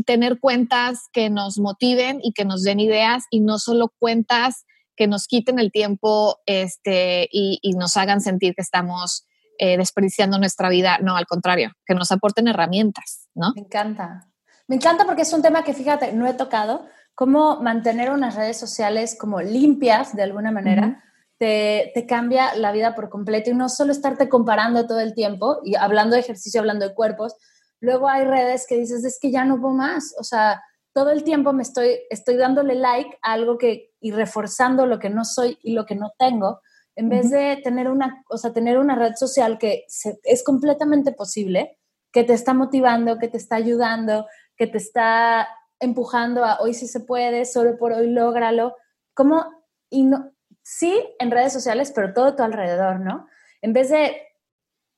tener 0.06 0.40
cuentas 0.40 1.08
que 1.12 1.30
nos 1.30 1.58
motiven 1.58 2.18
y 2.22 2.32
que 2.32 2.44
nos 2.44 2.62
den 2.62 2.80
ideas 2.80 3.24
y 3.30 3.40
no 3.40 3.58
solo 3.58 3.92
cuentas 3.98 4.64
que 4.96 5.06
nos 5.06 5.26
quiten 5.26 5.58
el 5.58 5.72
tiempo 5.72 6.38
este, 6.46 7.28
y, 7.30 7.60
nos 7.76 7.96
hagan 7.96 8.20
sentir 8.20 8.54
que 8.54 8.62
estamos 8.62 9.26
eh, 9.58 9.76
desperdiciando 9.76 10.38
nuestra 10.38 10.68
vida. 10.68 10.98
No, 11.02 11.16
al 11.16 11.26
contrario, 11.26 11.72
que 11.84 11.94
nos 11.94 12.12
aporten 12.12 12.48
herramientas, 12.48 13.28
¿no? 13.34 13.52
Me 13.54 13.62
encanta. 13.62 14.28
Me 14.66 14.76
encanta 14.76 15.04
porque 15.04 15.22
es 15.22 15.32
un 15.32 15.42
tema 15.42 15.64
que, 15.64 15.74
fíjate, 15.74 16.12
no 16.12 16.26
he 16.26 16.34
tocado, 16.34 16.86
cómo 17.14 17.60
mantener 17.60 18.10
unas 18.10 18.34
redes 18.34 18.56
sociales 18.56 19.16
como 19.18 19.40
limpias 19.40 20.14
de 20.14 20.22
alguna 20.22 20.50
manera. 20.50 21.02
Te, 21.38 21.90
te, 21.94 22.06
cambia 22.06 22.54
la 22.56 22.72
vida 22.72 22.94
por 22.94 23.08
completo 23.08 23.50
y 23.50 23.54
no 23.54 23.68
solo 23.68 23.92
estarte 23.92 24.28
comparando 24.28 24.86
todo 24.86 25.00
el 25.00 25.14
tiempo 25.14 25.58
y 25.64 25.74
hablando 25.74 26.14
de 26.14 26.20
ejercicio, 26.20 26.60
hablando 26.60 26.88
de 26.88 26.94
cuerpos, 26.94 27.36
Luego 27.84 28.08
hay 28.08 28.24
redes 28.24 28.66
que 28.66 28.78
dices, 28.78 29.04
es 29.04 29.18
que 29.20 29.30
ya 29.30 29.44
no 29.44 29.60
puedo 29.60 29.74
más. 29.74 30.14
O 30.18 30.24
sea, 30.24 30.62
todo 30.94 31.10
el 31.10 31.22
tiempo 31.22 31.52
me 31.52 31.62
estoy, 31.62 31.98
estoy 32.08 32.36
dándole 32.36 32.76
like 32.76 33.18
a 33.20 33.34
algo 33.34 33.58
que, 33.58 33.92
y 34.00 34.10
reforzando 34.10 34.86
lo 34.86 34.98
que 34.98 35.10
no 35.10 35.26
soy 35.26 35.58
y 35.62 35.74
lo 35.74 35.84
que 35.84 35.94
no 35.94 36.14
tengo, 36.18 36.60
en 36.96 37.10
vez 37.10 37.30
de 37.30 37.60
tener 37.62 37.90
una, 37.90 38.24
o 38.30 38.38
sea, 38.38 38.54
tener 38.54 38.78
una 38.78 38.94
red 38.94 39.14
social 39.16 39.58
que 39.58 39.84
es 40.22 40.44
completamente 40.44 41.12
posible, 41.12 41.76
que 42.10 42.24
te 42.24 42.32
está 42.32 42.54
motivando, 42.54 43.18
que 43.18 43.28
te 43.28 43.36
está 43.36 43.56
ayudando, 43.56 44.26
que 44.56 44.66
te 44.66 44.78
está 44.78 45.46
empujando 45.78 46.42
a 46.42 46.60
hoy 46.60 46.72
sí 46.72 46.86
se 46.86 47.00
puede, 47.00 47.44
solo 47.44 47.76
por 47.76 47.92
hoy 47.92 48.08
lógralo. 48.08 48.76
Como, 49.12 49.44
y 49.90 50.04
no, 50.04 50.32
sí, 50.64 51.06
en 51.20 51.30
redes 51.30 51.52
sociales, 51.52 51.92
pero 51.94 52.12
todo 52.12 52.26
a 52.26 52.36
tu 52.36 52.42
alrededor, 52.42 52.98
¿no? 52.98 53.28
En 53.62 53.72
vez 53.72 53.90
de 53.90 54.20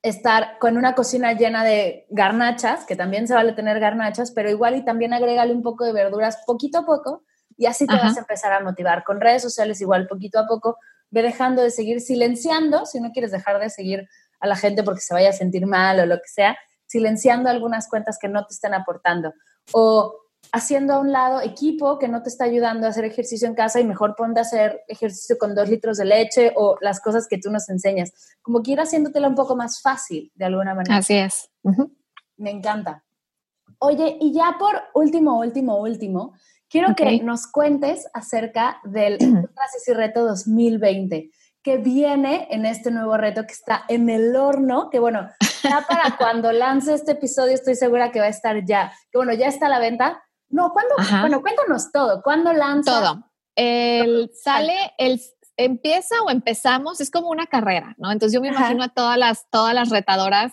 estar 0.00 0.58
con 0.58 0.76
una 0.76 0.94
cocina 0.94 1.32
llena 1.32 1.64
de 1.64 2.06
garnachas, 2.10 2.86
que 2.86 2.94
también 2.94 3.26
se 3.26 3.34
vale 3.34 3.52
tener 3.52 3.80
garnachas, 3.80 4.30
pero 4.30 4.48
igual 4.48 4.76
y 4.76 4.84
también 4.84 5.12
agrégale 5.12 5.52
un 5.52 5.62
poco 5.62 5.84
de 5.84 5.92
verduras 5.92 6.38
poquito 6.46 6.78
a 6.78 6.86
poco 6.86 7.24
y 7.56 7.66
así 7.66 7.86
te 7.86 7.96
vas 7.96 8.16
a 8.16 8.20
empezar 8.20 8.52
a 8.52 8.60
motivar. 8.60 9.02
Con 9.02 9.20
redes 9.20 9.42
sociales 9.42 9.80
igual 9.80 10.06
poquito 10.06 10.38
a 10.38 10.46
poco, 10.46 10.78
ve 11.10 11.22
dejando 11.22 11.62
de 11.62 11.70
seguir 11.70 12.00
silenciando, 12.00 12.86
si 12.86 13.00
no 13.00 13.10
quieres 13.10 13.32
dejar 13.32 13.58
de 13.58 13.68
seguir 13.68 14.08
a 14.38 14.46
la 14.46 14.54
gente 14.54 14.84
porque 14.84 15.00
se 15.00 15.14
vaya 15.14 15.30
a 15.30 15.32
sentir 15.32 15.66
mal 15.66 15.98
o 15.98 16.06
lo 16.06 16.16
que 16.16 16.28
sea, 16.28 16.56
silenciando 16.86 17.50
algunas 17.50 17.88
cuentas 17.88 18.18
que 18.20 18.28
no 18.28 18.46
te 18.46 18.54
estén 18.54 18.74
aportando. 18.74 19.32
O 19.72 20.14
haciendo 20.56 20.94
a 20.94 20.98
un 20.98 21.12
lado 21.12 21.42
equipo 21.42 21.98
que 21.98 22.08
no 22.08 22.22
te 22.22 22.30
está 22.30 22.44
ayudando 22.44 22.86
a 22.86 22.90
hacer 22.90 23.04
ejercicio 23.04 23.46
en 23.46 23.54
casa 23.54 23.78
y 23.78 23.84
mejor 23.84 24.16
ponte 24.16 24.40
a 24.40 24.42
hacer 24.42 24.80
ejercicio 24.88 25.36
con 25.38 25.54
dos 25.54 25.68
litros 25.68 25.98
de 25.98 26.06
leche 26.06 26.52
o 26.56 26.76
las 26.80 27.00
cosas 27.00 27.28
que 27.28 27.38
tú 27.38 27.50
nos 27.50 27.68
enseñas. 27.68 28.12
Como 28.40 28.62
que 28.62 28.72
ir 28.72 28.80
haciéndotela 28.80 29.28
un 29.28 29.34
poco 29.34 29.54
más 29.54 29.82
fácil 29.82 30.32
de 30.34 30.46
alguna 30.46 30.74
manera. 30.74 30.96
Así 30.96 31.14
es. 31.14 31.50
Me 32.38 32.50
encanta. 32.50 33.04
Oye, 33.78 34.16
y 34.18 34.32
ya 34.32 34.56
por 34.58 34.80
último, 34.94 35.38
último, 35.38 35.78
último, 35.78 36.34
quiero 36.70 36.94
que 36.94 37.22
nos 37.22 37.46
cuentes 37.46 38.08
acerca 38.14 38.80
del 38.84 39.18
Clases 39.54 39.88
y 39.88 39.92
Reto 39.92 40.24
2020 40.24 41.30
que 41.62 41.78
viene 41.78 42.46
en 42.52 42.64
este 42.64 42.92
nuevo 42.92 43.16
reto 43.16 43.44
que 43.44 43.52
está 43.52 43.82
en 43.88 44.08
el 44.08 44.36
horno, 44.36 44.88
que 44.88 45.00
bueno, 45.00 45.28
ya 45.64 45.84
para 45.88 46.16
cuando 46.16 46.52
lance 46.52 46.94
este 46.94 47.10
episodio 47.10 47.54
estoy 47.54 47.74
segura 47.74 48.12
que 48.12 48.20
va 48.20 48.26
a 48.26 48.28
estar 48.28 48.64
ya, 48.64 48.92
que 49.10 49.18
bueno, 49.18 49.32
ya 49.32 49.48
está 49.48 49.66
a 49.66 49.70
la 49.70 49.80
venta, 49.80 50.22
no, 50.48 50.72
¿cuándo? 50.72 50.94
Bueno, 51.20 51.42
cuéntanos 51.42 51.90
todo. 51.92 52.22
¿Cuándo 52.22 52.52
lanza? 52.52 53.00
Todo. 53.00 53.30
El, 53.56 54.30
sale, 54.34 54.74
el, 54.98 55.20
empieza 55.56 56.14
o 56.24 56.30
empezamos, 56.30 57.00
es 57.00 57.10
como 57.10 57.30
una 57.30 57.46
carrera, 57.46 57.94
¿no? 57.98 58.12
Entonces 58.12 58.34
yo 58.34 58.40
me 58.40 58.48
imagino 58.48 58.82
a 58.84 58.88
todas 58.88 59.18
las, 59.18 59.48
todas 59.50 59.74
las 59.74 59.88
retadoras 59.90 60.52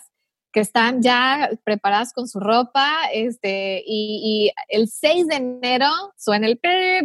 que 0.52 0.60
están 0.60 1.02
ya 1.02 1.50
preparadas 1.64 2.12
con 2.12 2.28
su 2.28 2.38
ropa, 2.38 3.06
este, 3.12 3.82
y, 3.86 4.52
el 4.68 4.88
6 4.88 5.26
de 5.26 5.34
enero 5.34 5.88
suena 6.16 6.46
el 6.46 6.60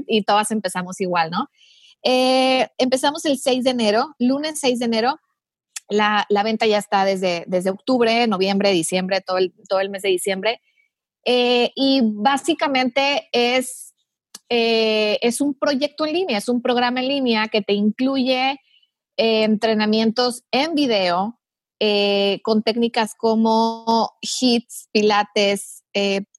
y 0.08 0.24
todas 0.24 0.52
empezamos 0.52 1.02
igual, 1.02 1.32
¿no? 1.32 1.50
Eh, 2.04 2.68
empezamos 2.78 3.26
el 3.26 3.40
6 3.40 3.64
de 3.64 3.72
enero, 3.72 4.16
lunes 4.20 4.60
6 4.60 4.80
de 4.80 4.86
enero, 4.86 5.20
la, 5.90 6.26
la, 6.30 6.44
venta 6.44 6.68
ya 6.68 6.78
está 6.78 7.04
desde, 7.04 7.44
desde 7.48 7.72
octubre, 7.72 8.28
noviembre, 8.28 8.72
diciembre, 8.72 9.22
todo 9.22 9.40
el, 9.40 9.52
todo 9.68 9.80
el 9.80 9.90
mes 9.90 10.04
de 10.04 10.10
diciembre. 10.10 10.62
Eh, 11.26 11.72
y 11.76 12.02
básicamente 12.04 13.30
es, 13.32 13.94
eh, 14.50 15.20
es 15.22 15.42
un 15.42 15.54
proyecto 15.54 16.06
en 16.06 16.14
línea, 16.14 16.38
es 16.38 16.50
un 16.50 16.62
programa 16.62 17.02
en 17.02 17.08
línea 17.08 17.48
que 17.50 17.62
te 17.62 17.74
incluye 17.74 18.60
eh, 19.18 19.44
entrenamientos 19.44 20.44
en 20.52 20.76
video 20.76 21.36
con 22.44 22.62
técnicas 22.62 23.16
como 23.16 24.12
hits, 24.22 24.90
pilates, 24.92 25.86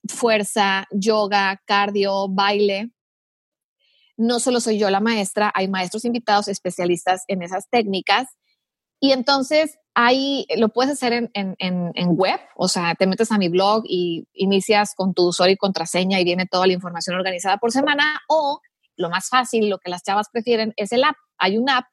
fuerza, 0.07 0.85
yoga, 0.91 1.59
cardio, 1.65 2.27
baile. 2.29 2.91
No 4.17 4.39
solo 4.39 4.59
soy 4.59 4.77
yo 4.77 4.91
la 4.91 4.99
maestra, 4.99 5.51
hay 5.55 5.67
maestros 5.67 6.05
invitados 6.05 6.47
especialistas 6.47 7.23
en 7.27 7.41
esas 7.41 7.67
técnicas. 7.71 8.27
Y 9.01 9.11
entonces 9.11 9.77
Ahí 9.93 10.45
lo 10.55 10.69
puedes 10.69 10.93
hacer 10.93 11.11
en, 11.11 11.29
en, 11.33 11.55
en, 11.59 12.15
web, 12.15 12.39
o 12.55 12.69
sea, 12.69 12.95
te 12.95 13.07
metes 13.07 13.29
a 13.33 13.37
mi 13.37 13.49
blog 13.49 13.83
y 13.85 14.25
inicias 14.33 14.95
con 14.95 15.13
tu 15.13 15.27
usuario 15.27 15.55
y 15.55 15.57
contraseña 15.57 16.17
y 16.17 16.23
viene 16.23 16.45
toda 16.45 16.65
la 16.65 16.71
información 16.71 17.17
organizada 17.17 17.57
por 17.57 17.73
semana 17.73 18.21
o 18.29 18.61
lo 18.95 19.09
más 19.09 19.27
fácil, 19.27 19.69
lo 19.69 19.79
que 19.79 19.89
las 19.89 20.03
chavas 20.03 20.29
prefieren 20.31 20.73
es 20.77 20.93
el 20.93 21.03
app. 21.03 21.17
Hay 21.37 21.57
un 21.57 21.69
app 21.69 21.87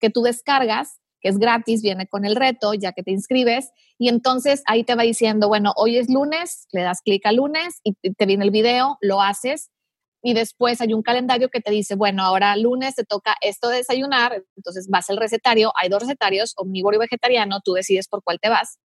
que 0.00 0.08
tú 0.08 0.22
descargas, 0.22 0.98
que 1.20 1.28
es 1.28 1.36
gratis, 1.36 1.82
viene 1.82 2.06
con 2.06 2.24
el 2.24 2.36
reto, 2.36 2.72
ya 2.72 2.92
que 2.92 3.02
te 3.02 3.10
inscribes, 3.10 3.70
y 3.98 4.08
entonces 4.08 4.62
ahí 4.66 4.82
te 4.82 4.94
va 4.94 5.02
diciendo, 5.02 5.48
bueno, 5.48 5.74
hoy 5.76 5.98
es 5.98 6.08
lunes, 6.08 6.68
le 6.72 6.82
das 6.82 7.02
clic 7.04 7.26
a 7.26 7.32
lunes 7.32 7.80
y 7.84 7.94
te 8.14 8.24
viene 8.24 8.44
el 8.44 8.50
video, 8.50 8.96
lo 9.02 9.20
haces 9.20 9.70
y 10.22 10.34
después 10.34 10.80
hay 10.80 10.94
un 10.94 11.02
calendario 11.02 11.50
que 11.50 11.60
te 11.60 11.72
dice, 11.72 11.96
bueno, 11.96 12.22
ahora 12.22 12.56
lunes 12.56 12.94
te 12.94 13.04
toca 13.04 13.34
esto 13.40 13.68
de 13.68 13.78
desayunar, 13.78 14.44
entonces 14.56 14.88
vas 14.88 15.10
al 15.10 15.16
recetario, 15.16 15.72
hay 15.76 15.88
dos 15.88 16.02
recetarios, 16.02 16.54
omnívoro 16.56 16.96
y 16.96 17.00
vegetariano, 17.00 17.60
tú 17.64 17.72
decides 17.72 18.06
por 18.08 18.22
cuál 18.22 18.38
te 18.40 18.48
vas. 18.48 18.78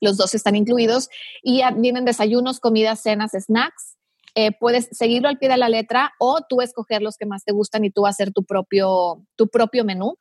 Los 0.00 0.16
dos 0.16 0.34
están 0.34 0.54
incluidos 0.54 1.08
y 1.42 1.62
vienen 1.76 2.04
desayunos, 2.04 2.60
comidas, 2.60 3.00
cenas, 3.00 3.32
snacks. 3.32 3.96
Eh, 4.34 4.50
puedes 4.58 4.88
seguirlo 4.90 5.28
al 5.28 5.38
pie 5.38 5.48
de 5.48 5.56
la 5.56 5.68
letra 5.68 6.12
o 6.18 6.40
tú 6.46 6.60
escoger 6.60 7.00
los 7.00 7.16
que 7.16 7.24
más 7.24 7.44
te 7.44 7.52
gustan 7.52 7.84
y 7.84 7.90
tú 7.90 8.04
hacer 8.04 8.32
tu 8.32 8.44
propio, 8.44 9.24
tu 9.36 9.48
propio 9.48 9.84
menú. 9.84 10.18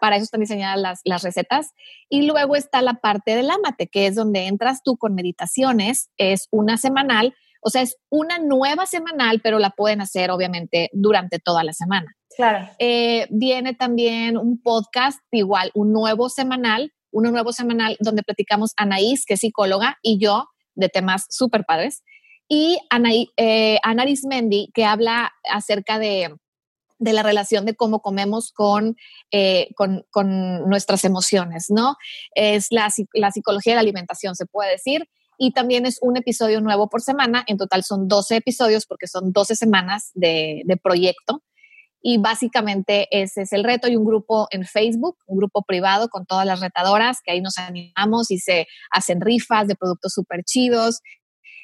Para 0.00 0.16
eso 0.16 0.24
están 0.24 0.40
diseñadas 0.40 0.80
las, 0.80 1.00
las 1.04 1.22
recetas. 1.22 1.70
Y 2.08 2.22
luego 2.22 2.56
está 2.56 2.82
la 2.82 2.94
parte 2.94 3.36
del 3.36 3.50
amate, 3.50 3.86
que 3.86 4.08
es 4.08 4.16
donde 4.16 4.48
entras 4.48 4.82
tú 4.82 4.96
con 4.96 5.14
meditaciones. 5.14 6.10
Es 6.16 6.48
una 6.50 6.76
semanal 6.76 7.34
o 7.62 7.70
sea, 7.70 7.82
es 7.82 7.96
una 8.10 8.38
nueva 8.38 8.86
semanal, 8.86 9.40
pero 9.42 9.58
la 9.58 9.70
pueden 9.70 10.00
hacer 10.00 10.30
obviamente 10.30 10.90
durante 10.92 11.38
toda 11.38 11.62
la 11.62 11.72
semana. 11.72 12.14
Claro. 12.36 12.68
Eh, 12.78 13.26
viene 13.30 13.74
también 13.74 14.36
un 14.36 14.60
podcast, 14.60 15.20
igual, 15.30 15.70
un 15.74 15.92
nuevo 15.92 16.28
semanal, 16.28 16.92
uno 17.12 17.30
nuevo 17.30 17.52
semanal 17.52 17.96
donde 18.00 18.24
platicamos 18.24 18.72
Anaís, 18.76 19.24
que 19.24 19.34
es 19.34 19.40
psicóloga, 19.40 19.98
y 20.02 20.18
yo 20.18 20.48
de 20.74 20.88
temas 20.88 21.26
súper 21.30 21.64
padres. 21.64 22.02
Y 22.48 22.78
Anaí, 22.90 23.28
eh, 23.36 23.78
Ana 23.84 24.02
Arismendi, 24.02 24.70
que 24.74 24.84
habla 24.84 25.32
acerca 25.44 26.00
de, 26.00 26.34
de 26.98 27.12
la 27.12 27.22
relación 27.22 27.64
de 27.64 27.76
cómo 27.76 28.00
comemos 28.00 28.50
con, 28.50 28.96
eh, 29.30 29.68
con, 29.76 30.04
con, 30.10 30.68
nuestras 30.68 31.04
emociones, 31.04 31.66
¿no? 31.68 31.96
Es 32.34 32.68
la, 32.70 32.88
la 33.14 33.30
psicología 33.30 33.72
de 33.72 33.76
la 33.76 33.82
alimentación, 33.82 34.34
se 34.34 34.46
puede 34.46 34.72
decir 34.72 35.08
y 35.44 35.50
también 35.50 35.86
es 35.86 35.98
un 36.02 36.16
episodio 36.16 36.60
nuevo 36.60 36.88
por 36.88 37.02
semana. 37.02 37.42
En 37.48 37.56
total 37.56 37.82
son 37.82 38.06
12 38.06 38.36
episodios 38.36 38.86
porque 38.86 39.08
son 39.08 39.32
12 39.32 39.56
semanas 39.56 40.12
de, 40.14 40.62
proyecto. 40.80 41.42
Y 42.00 42.18
básicamente 42.18 43.08
ese 43.10 43.42
es 43.42 43.52
el 43.52 43.64
reto. 43.64 43.88
Hay 43.88 43.96
un 43.96 44.04
grupo 44.04 44.46
en 44.52 44.64
Facebook, 44.64 45.16
un 45.26 45.38
grupo 45.38 45.62
privado 45.62 46.10
con 46.10 46.26
todas 46.26 46.46
las 46.46 46.60
retadoras, 46.60 47.18
que 47.24 47.32
ahí 47.32 47.40
nos 47.40 47.58
animamos 47.58 48.30
y 48.30 48.38
se 48.38 48.68
hacen 48.92 49.20
rifas 49.20 49.66
de 49.66 49.74
productos 49.74 50.12
súper 50.12 50.44
chidos 50.44 51.00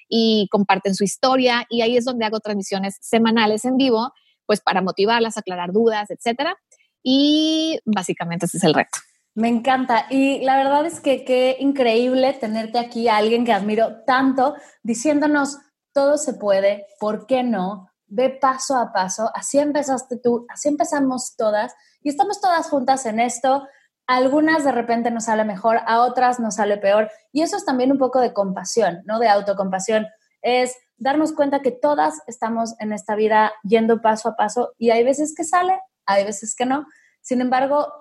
y 0.09 0.49
comparten 0.51 0.97
su 0.97 1.05
historia. 1.05 1.65
Y 1.71 1.83
ahí 1.83 1.97
es 1.97 2.05
donde 2.05 2.25
hago 2.25 2.41
transmisiones 2.41 2.99
semanales 3.01 3.65
en 3.65 3.77
vivo, 3.77 4.11
pues 4.45 4.61
para 4.61 4.83
motivarlas, 4.83 5.37
aclarar 5.37 5.71
dudas, 5.71 6.11
etcétera. 6.11 6.57
Y 7.01 7.79
básicamente 7.85 8.47
ese 8.47 8.57
es 8.57 8.65
el 8.65 8.75
reto. 8.75 8.99
Me 9.35 9.49
encanta. 9.49 10.07
Y 10.11 10.41
la 10.41 10.57
verdad 10.57 10.85
es 10.87 11.01
que 11.01 11.25
qué 11.25 11.57
increíble 11.61 12.33
tenerte 12.35 12.79
aquí, 12.79 13.09
a 13.09 13.17
alguien 13.17 13.45
que 13.45 13.53
admiro 13.53 14.03
tanto, 14.05 14.55
diciéndonos, 14.83 15.59
todo 15.93 16.17
se 16.17 16.35
puede, 16.35 16.87
¿por 17.01 17.27
qué 17.27 17.43
no? 17.43 17.91
Ve 18.07 18.31
paso 18.31 18.77
a 18.77 18.93
paso. 18.93 19.31
Así 19.35 19.59
empezaste 19.59 20.17
tú, 20.17 20.47
así 20.49 20.69
empezamos 20.69 21.35
todas. 21.37 21.75
Y 22.03 22.09
estamos 22.09 22.41
todas 22.41 22.69
juntas 22.69 23.07
en 23.07 23.21
esto. 23.21 23.67
algunas 24.07 24.65
de 24.65 24.73
repente 24.73 25.11
nos 25.11 25.25
sale 25.25 25.45
mejor, 25.45 25.81
a 25.87 26.01
otras 26.01 26.41
nos 26.41 26.55
sale 26.55 26.79
peor. 26.79 27.11
Y 27.31 27.43
eso 27.43 27.57
es 27.57 27.65
también 27.65 27.93
un 27.93 27.99
poco 27.99 28.21
de 28.21 28.33
compasión, 28.33 29.03
¿no? 29.05 29.19
De 29.19 29.29
autocompasión. 29.29 30.07
Es 30.41 30.75
darnos 30.97 31.33
cuenta 31.33 31.61
que 31.61 31.73
todas 31.73 32.23
estamos 32.27 32.75
en 32.81 32.93
esta 32.93 33.15
vida 33.15 33.53
yendo 33.63 34.01
paso 34.01 34.31
a 34.31 34.37
paso 34.37 34.75
y 34.79 34.91
hay 34.91 35.05
veces 35.05 35.35
que 35.37 35.45
sale, 35.45 35.79
hay 36.07 36.25
veces 36.25 36.55
que 36.57 36.67
no. 36.67 36.87
Sin 37.21 37.41
embargo, 37.41 37.93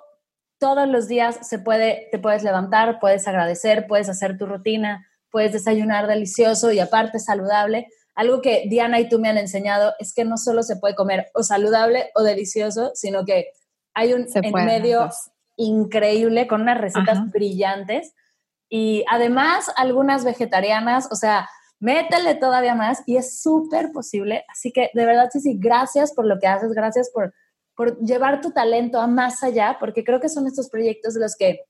todos 0.60 0.88
los 0.88 1.08
días 1.08 1.39
se 1.47 1.60
puede, 1.60 2.08
te 2.12 2.20
puedes 2.20 2.43
levantar, 2.43 2.99
puedes 2.99 3.28
agradecer, 3.28 3.86
puedes 3.88 4.10
hacer 4.10 4.38
tu 4.38 4.45
rutina, 4.45 5.05
puedes 5.30 5.53
desayunar 5.53 6.08
delicioso 6.08 6.72
y 6.72 6.80
aparte 6.80 7.20
saludable. 7.20 7.88
Algo 8.16 8.41
que 8.41 8.64
Diana 8.68 8.99
y 8.99 9.10
tú 9.10 9.20
me 9.20 9.30
han 9.30 9.38
enseñado 9.38 9.93
es 9.99 10.14
que 10.14 10.26
no 10.26 10.38
solo 10.38 10.64
se 10.64 10.78
puede 10.78 10.95
comer 10.95 11.28
o 11.34 11.43
saludable 11.43 12.10
o 12.16 12.24
delicioso, 12.24 12.91
sino 12.95 13.26
que 13.26 13.51
hay 13.93 14.14
un 14.14 14.26
en 14.34 14.53
medio 14.53 15.10
increíble 15.55 16.47
con 16.47 16.62
unas 16.62 16.80
recetas 16.80 17.32
brillantes 17.32 18.14
y 18.70 19.03
además 19.10 19.72
algunas 19.76 20.24
vegetarianas, 20.24 21.08
o 21.12 21.16
sea, 21.16 21.49
métele 21.80 22.36
todavía 22.36 22.76
más 22.76 23.03
y 23.05 23.18
es 23.18 23.41
súper 23.41 23.91
posible. 23.91 24.45
Así 24.49 24.72
que 24.72 24.89
de 24.93 25.05
verdad, 25.05 25.30
sí, 25.32 25.39
sí, 25.39 25.58
gracias 25.60 26.14
por 26.14 26.26
lo 26.26 26.39
que 26.39 26.47
haces, 26.47 26.74
gracias 26.74 27.10
por 27.12 27.34
por 27.78 27.99
llevar 27.99 28.41
tu 28.41 28.51
talento 28.51 28.99
a 28.99 29.05
más 29.05 29.43
allá, 29.43 29.78
porque 29.80 30.03
creo 30.03 30.19
que 30.19 30.30
son 30.30 30.47
estos 30.47 30.67
proyectos 30.67 31.13
los 31.15 31.36
que 31.36 31.61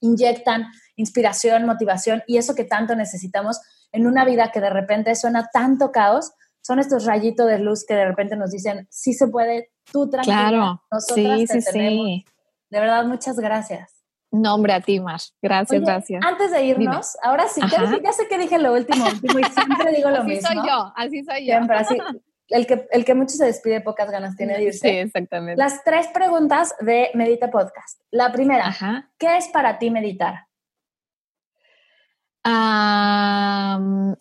inyectan 0.00 0.64
inspiración, 0.96 1.66
motivación 1.66 2.22
y 2.26 2.38
eso 2.38 2.54
que 2.54 2.64
tanto 2.64 2.96
necesitamos 2.96 3.60
en 3.92 4.06
una 4.06 4.24
vida 4.24 4.50
que 4.50 4.62
de 4.62 4.70
repente 4.70 5.14
suena 5.14 5.50
tanto 5.52 5.92
caos. 5.92 6.32
Son 6.62 6.78
estos 6.78 7.04
rayitos 7.04 7.46
de 7.46 7.58
luz 7.58 7.84
que 7.86 7.94
de 7.94 8.06
repente 8.06 8.34
nos 8.34 8.50
dicen, 8.50 8.88
sí 8.90 9.12
se 9.12 9.28
puede, 9.28 9.70
tú 9.92 10.08
tranquila, 10.08 10.48
claro. 10.48 10.82
nosotras 10.90 11.40
sí, 11.40 11.46
sí, 11.46 11.62
Sí. 11.62 12.24
De 12.70 12.80
verdad, 12.80 13.04
muchas 13.04 13.36
gracias. 13.36 13.92
No, 14.30 14.54
hombre, 14.54 14.72
a 14.72 14.80
ti, 14.80 14.98
Mar. 14.98 15.20
Gracias, 15.42 15.82
gracias. 15.82 16.24
Antes 16.24 16.50
de 16.50 16.64
irnos, 16.64 17.18
ahora 17.22 17.46
sí, 17.46 17.60
ya, 17.70 18.12
sé 18.12 18.26
que 18.28 18.38
dije 18.38 18.58
lo 18.58 18.72
último, 18.72 19.04
último 19.04 19.38
y 19.38 19.44
siempre 19.44 19.92
digo 19.94 20.08
lo 20.08 20.24
mismo. 20.24 20.48
Así 20.48 20.56
soy 20.56 20.66
yo, 20.66 20.92
así 20.96 21.24
soy 21.24 21.46
yo. 21.46 21.52
Siempre, 21.52 21.76
así 21.76 21.98
el 22.48 22.66
que, 22.66 22.86
el 22.90 23.04
que 23.04 23.14
mucho 23.14 23.36
se 23.36 23.46
despide, 23.46 23.80
pocas 23.80 24.10
ganas 24.10 24.36
tiene 24.36 24.54
de 24.54 24.64
irse. 24.64 24.88
Sí, 24.88 24.96
exactamente. 24.96 25.58
Las 25.58 25.82
tres 25.84 26.08
preguntas 26.08 26.74
de 26.80 27.10
Medita 27.14 27.50
Podcast. 27.50 28.00
La 28.10 28.32
primera, 28.32 28.74
¿qué 29.18 29.36
es 29.36 29.48
para 29.48 29.78
ti 29.78 29.90
meditar? 29.90 30.46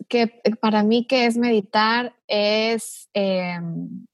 que 0.08 0.28
para 0.60 0.84
mí 0.84 1.08
que 1.08 1.26
es 1.26 1.38
meditar 1.38 2.14
es, 2.28 3.10
em, 3.14 4.06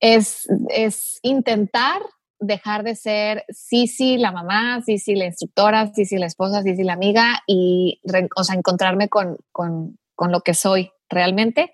es, 0.00 0.46
es 0.68 1.18
intentar 1.22 2.02
dejar 2.38 2.82
de 2.82 2.94
ser 2.94 3.44
sí, 3.48 3.86
sí, 3.86 4.18
la 4.18 4.32
mamá, 4.32 4.82
sí, 4.84 4.98
sí, 4.98 5.14
la 5.14 5.26
instructora, 5.26 5.90
sí, 5.94 6.04
sí, 6.04 6.18
la 6.18 6.26
esposa, 6.26 6.62
sí, 6.62 6.76
sí, 6.76 6.84
la 6.84 6.92
amiga 6.92 7.42
y, 7.46 8.02
o 8.36 8.44
sea, 8.44 8.54
encontrarme 8.54 9.08
con, 9.08 9.38
con, 9.50 9.98
con 10.14 10.30
lo 10.30 10.42
que 10.42 10.52
soy 10.52 10.90
realmente 11.08 11.72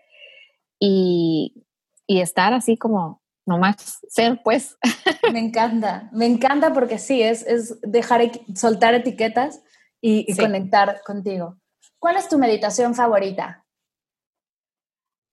y, 0.85 1.65
y 2.09 2.21
estar 2.21 2.53
así 2.53 2.77
como 2.77 3.23
nomás 3.47 4.01
ser, 4.09 4.41
pues. 4.43 4.77
Me 5.33 5.39
encanta, 5.39 6.11
me 6.13 6.27
encanta 6.27 6.73
porque 6.73 6.99
sí, 6.99 7.23
es, 7.23 7.47
es 7.47 7.81
dejar, 7.83 8.23
soltar 8.57 8.95
etiquetas 8.95 9.63
y, 10.01 10.35
conectar 10.37 11.01
contigo. 11.07 11.57
¿Cuál 12.01 12.17
es 12.17 12.29
tu 12.29 12.37
meditación 12.37 12.95
favorita? 12.97 13.65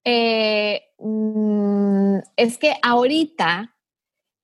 Eh, 0.06 0.84
mm, 1.00 2.20
es 2.38 2.58
que 2.60 2.76
ahorita 2.84 3.76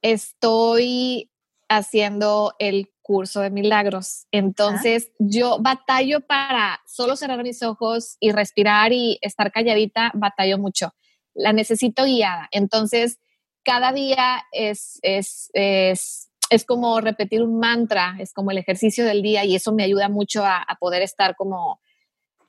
estoy 0.02 1.32
haciendo 1.70 2.56
el 2.58 2.92
curso 3.06 3.42
de 3.42 3.52
milagros. 3.52 4.26
Entonces 4.32 5.12
yo 5.20 5.60
batallo 5.60 6.22
para 6.22 6.82
solo 6.88 7.16
cerrar 7.16 7.44
mis 7.44 7.62
ojos 7.62 8.18
y 8.20 8.32
respirar 8.32 8.94
y 8.94 9.20
estar 9.22 9.52
calladita, 9.52 10.12
batallo 10.16 10.58
mucho. 10.58 10.96
La 11.36 11.54
necesito 11.54 12.06
guiada. 12.06 12.50
Entonces 12.52 13.20
cada 13.64 13.92
día 13.92 14.44
es, 14.52 14.98
es, 15.04 15.52
es, 15.54 16.32
es 16.50 16.66
como 16.66 17.00
repetir 17.00 17.44
un 17.44 17.60
mantra, 17.60 18.16
es 18.20 18.34
como 18.34 18.50
el 18.50 18.58
ejercicio 18.58 19.06
del 19.06 19.22
día 19.22 19.46
y 19.46 19.56
eso 19.56 19.72
me 19.72 19.84
ayuda 19.84 20.10
mucho 20.10 20.44
a, 20.44 20.66
poder 20.80 21.04
estar 21.04 21.36
como 21.36 21.80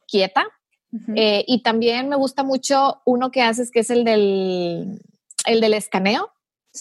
quieta. 0.08 0.46
Eh, 1.16 1.44
y 1.46 1.62
también 1.62 2.08
me 2.08 2.16
gusta 2.16 2.42
mucho 2.42 3.02
uno 3.04 3.30
que 3.30 3.42
haces 3.42 3.70
que 3.70 3.80
es 3.80 3.90
el 3.90 4.04
del, 4.04 5.02
el 5.44 5.60
del 5.60 5.74
escaneo 5.74 6.32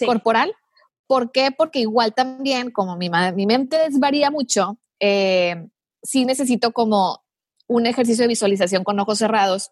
corporal 0.06 0.56
¿Por 1.08 1.32
qué? 1.32 1.52
Porque 1.52 1.80
igual 1.80 2.14
también, 2.14 2.72
como 2.72 2.98
mi, 2.98 3.10
mi 3.10 3.46
mente 3.46 3.78
desvaría 3.78 4.32
mucho, 4.32 4.78
eh, 5.00 5.68
sí 6.02 6.26
necesito 6.26 6.72
como 6.72 7.24
un 7.68 7.86
ejercicio 7.86 8.24
de 8.24 8.30
visualización 8.30 8.84
con 8.84 9.00
ojos 9.00 9.20
cerrados 9.20 9.72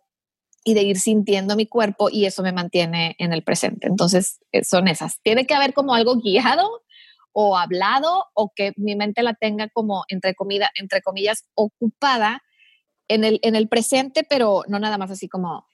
y 0.63 0.73
de 0.73 0.83
ir 0.83 0.99
sintiendo 0.99 1.55
mi 1.55 1.65
cuerpo 1.65 2.09
y 2.09 2.25
eso 2.25 2.41
me 2.41 2.51
mantiene 2.51 3.15
en 3.19 3.33
el 3.33 3.43
presente. 3.43 3.87
Entonces, 3.87 4.39
eh, 4.51 4.63
son 4.63 4.87
esas. 4.87 5.19
Tiene 5.21 5.45
que 5.45 5.53
haber 5.53 5.73
como 5.73 5.93
algo 5.93 6.15
guiado 6.15 6.83
o 7.33 7.57
hablado 7.57 8.25
o 8.33 8.51
que 8.55 8.73
mi 8.77 8.95
mente 8.95 9.23
la 9.23 9.33
tenga 9.33 9.67
como, 9.69 10.05
entre, 10.07 10.35
comida, 10.35 10.69
entre 10.75 11.01
comillas, 11.01 11.45
ocupada 11.55 12.43
en 13.07 13.23
el, 13.23 13.39
en 13.41 13.55
el 13.55 13.67
presente, 13.67 14.23
pero 14.23 14.63
no 14.67 14.79
nada 14.79 14.97
más 14.97 15.11
así 15.11 15.27
como, 15.27 15.67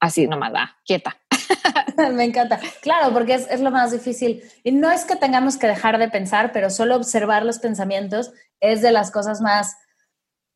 así 0.00 0.26
nomás, 0.26 0.52
da, 0.52 0.78
quieta. 0.86 1.20
Me 2.12 2.24
encanta. 2.24 2.60
Claro, 2.80 3.12
porque 3.12 3.34
es, 3.34 3.60
lo 3.60 3.70
más 3.70 3.92
difícil. 3.92 4.42
Y 4.64 4.72
no 4.72 4.90
es 4.90 5.04
que 5.04 5.16
tengamos 5.16 5.56
que 5.56 5.66
dejar 5.66 5.98
de 5.98 6.08
pensar, 6.08 6.52
pero 6.52 6.70
solo 6.70 6.96
observar 6.96 7.44
los 7.44 7.58
pensamientos 7.58 8.32
es 8.60 8.82
de 8.82 8.92
las 8.92 9.10
cosas 9.10 9.40
más, 9.40 9.76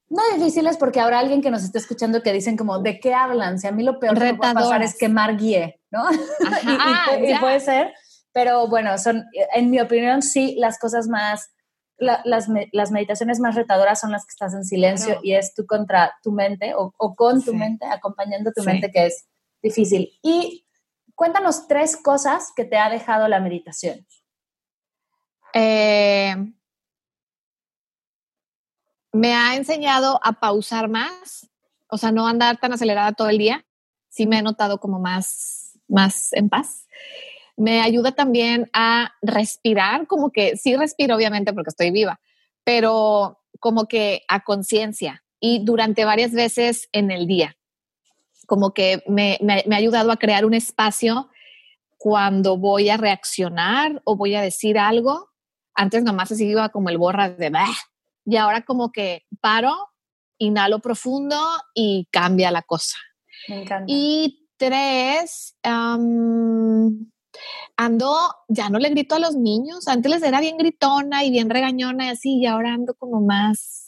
no 0.09 0.23
difíciles, 0.37 0.77
porque 0.77 1.01
habrá 1.01 1.19
alguien 1.19 1.43
que 1.43 1.51
nos 1.51 1.65
esté 1.65 1.79
escuchando 1.79 2.23
que 2.23 2.33
dicen 2.33 2.57
como, 2.57 2.81
¿de 2.81 3.01
qué 3.01 3.15
hablan? 3.15 3.59
Si 3.59 3.67
a 3.67 3.73
mí 3.73 3.83
lo 3.83 3.99
peor 3.99 4.19
que 4.19 4.35
puede 4.35 4.55
pasar 4.55 4.83
es 4.83 4.97
quemar 4.97 5.37
guíe, 5.37 5.81
¿no? 5.91 6.05
y, 7.27 7.39
puede 7.39 7.61
ser, 7.61 7.95
pero 8.33 8.69
bueno, 8.69 8.99
son, 8.99 9.25
en 9.55 9.71
mi 9.71 9.81
opinión, 9.81 10.23
sí, 10.23 10.57
las 10.59 10.79
cosas 10.79 11.09
más... 11.09 11.51
las, 11.99 12.49
meditaciones 12.91 13.41
más 13.41 13.55
retadoras 13.55 14.01
son 14.01 14.13
las 14.13 14.25
que 14.27 14.33
estás 14.33 14.55
en 14.55 14.65
silencio 14.65 15.19
y 15.23 15.35
es 15.35 15.55
tú 15.55 15.67
contra 15.67 16.13
tu 16.23 16.33
mente 16.33 16.75
o, 16.77 16.93
con 17.15 17.43
tu 17.43 17.55
mente, 17.55 17.87
acompañando 17.87 18.53
tu 18.53 18.63
mente, 18.65 18.91
que 18.91 19.07
es 19.07 19.27
difícil. 19.63 20.11
Y 20.23 20.67
Cuéntanos 21.23 21.69
tres 21.69 21.97
cosas 21.97 22.53
que 22.57 22.65
te 22.65 22.77
ha 22.77 22.91
dejado 22.91 23.29
la 23.29 23.39
meditación. 23.39 24.05
Eh, 25.55 26.35
me 29.13 29.33
ha 29.33 29.55
enseñado 29.55 30.19
a 30.25 30.33
pausar 30.41 30.89
más, 30.89 31.49
o 31.87 31.97
sea, 31.97 32.11
no 32.11 32.27
andar 32.27 32.57
tan 32.57 32.73
acelerada 32.73 33.13
todo 33.13 33.29
el 33.29 33.39
día. 33.39 33.65
Sí 34.09 34.27
me 34.27 34.39
he 34.39 34.43
notado 34.43 34.81
como 34.81 34.99
más, 34.99 35.79
más 35.87 36.33
en 36.33 36.49
paz. 36.49 36.89
Me 37.57 37.83
ayuda 37.83 38.11
también 38.11 38.69
a 38.73 39.13
respirar, 39.23 40.09
como 40.09 40.33
que 40.33 40.57
sí 40.57 40.75
respiro 40.75 41.15
obviamente 41.15 41.53
porque 41.53 41.71
estoy 41.71 41.93
viva, 41.93 42.21
pero 42.65 43.39
como 43.61 43.87
que 43.87 44.25
a 44.27 44.43
conciencia 44.43 45.23
y 45.39 45.65
durante 45.65 46.05
varias 46.05 46.33
veces 46.33 46.89
en 46.91 47.13
el 47.13 47.29
día 47.29 47.57
como 48.53 48.75
que 48.75 49.03
me, 49.09 49.39
ha 49.49 49.77
ayudado 49.77 50.13
a 50.13 50.19
crear 50.19 50.45
un 50.45 50.53
espacio 50.53 51.31
cuando 51.97 52.59
voy 52.59 52.91
a 52.91 52.99
reaccionar 52.99 54.03
o 54.05 54.15
voy 54.15 54.35
a 54.35 54.43
decir 54.43 54.79
algo. 54.79 55.31
Antes 55.75 56.03
nomás 56.03 56.33
así 56.33 56.49
iba 56.49 56.69
como 56.69 56.91
el 56.91 56.99
borra 56.99 57.31
de 57.31 57.49
bah, 57.49 57.73
y 58.27 58.37
ahora 58.37 58.61
como 58.61 58.93
que 58.93 59.23
paro, 59.41 59.75
inhalo 60.37 60.81
profundo 60.81 61.39
y 61.75 62.07
cambia 62.13 62.51
la 62.51 62.61
cosa. 62.61 62.99
Me 63.49 63.63
encanta. 63.63 63.87
Y 63.89 64.47
tres, 64.59 65.57
ando, 65.63 66.91
ya 68.49 68.69
no 68.69 68.79
le 68.79 68.91
grito 68.91 69.15
a 69.15 69.19
los 69.19 69.35
niños, 69.35 69.89
antes 69.89 70.13
les 70.13 70.23
era 70.23 70.41
bien 70.41 70.59
gritona 70.59 71.25
y 71.25 71.31
bien 71.31 71.49
regañona 71.49 72.05
y 72.05 72.09
así, 72.11 72.37
y 72.37 72.45
ahora 72.45 72.75
ando 72.75 72.93
como 72.93 73.23
más, 73.23 73.82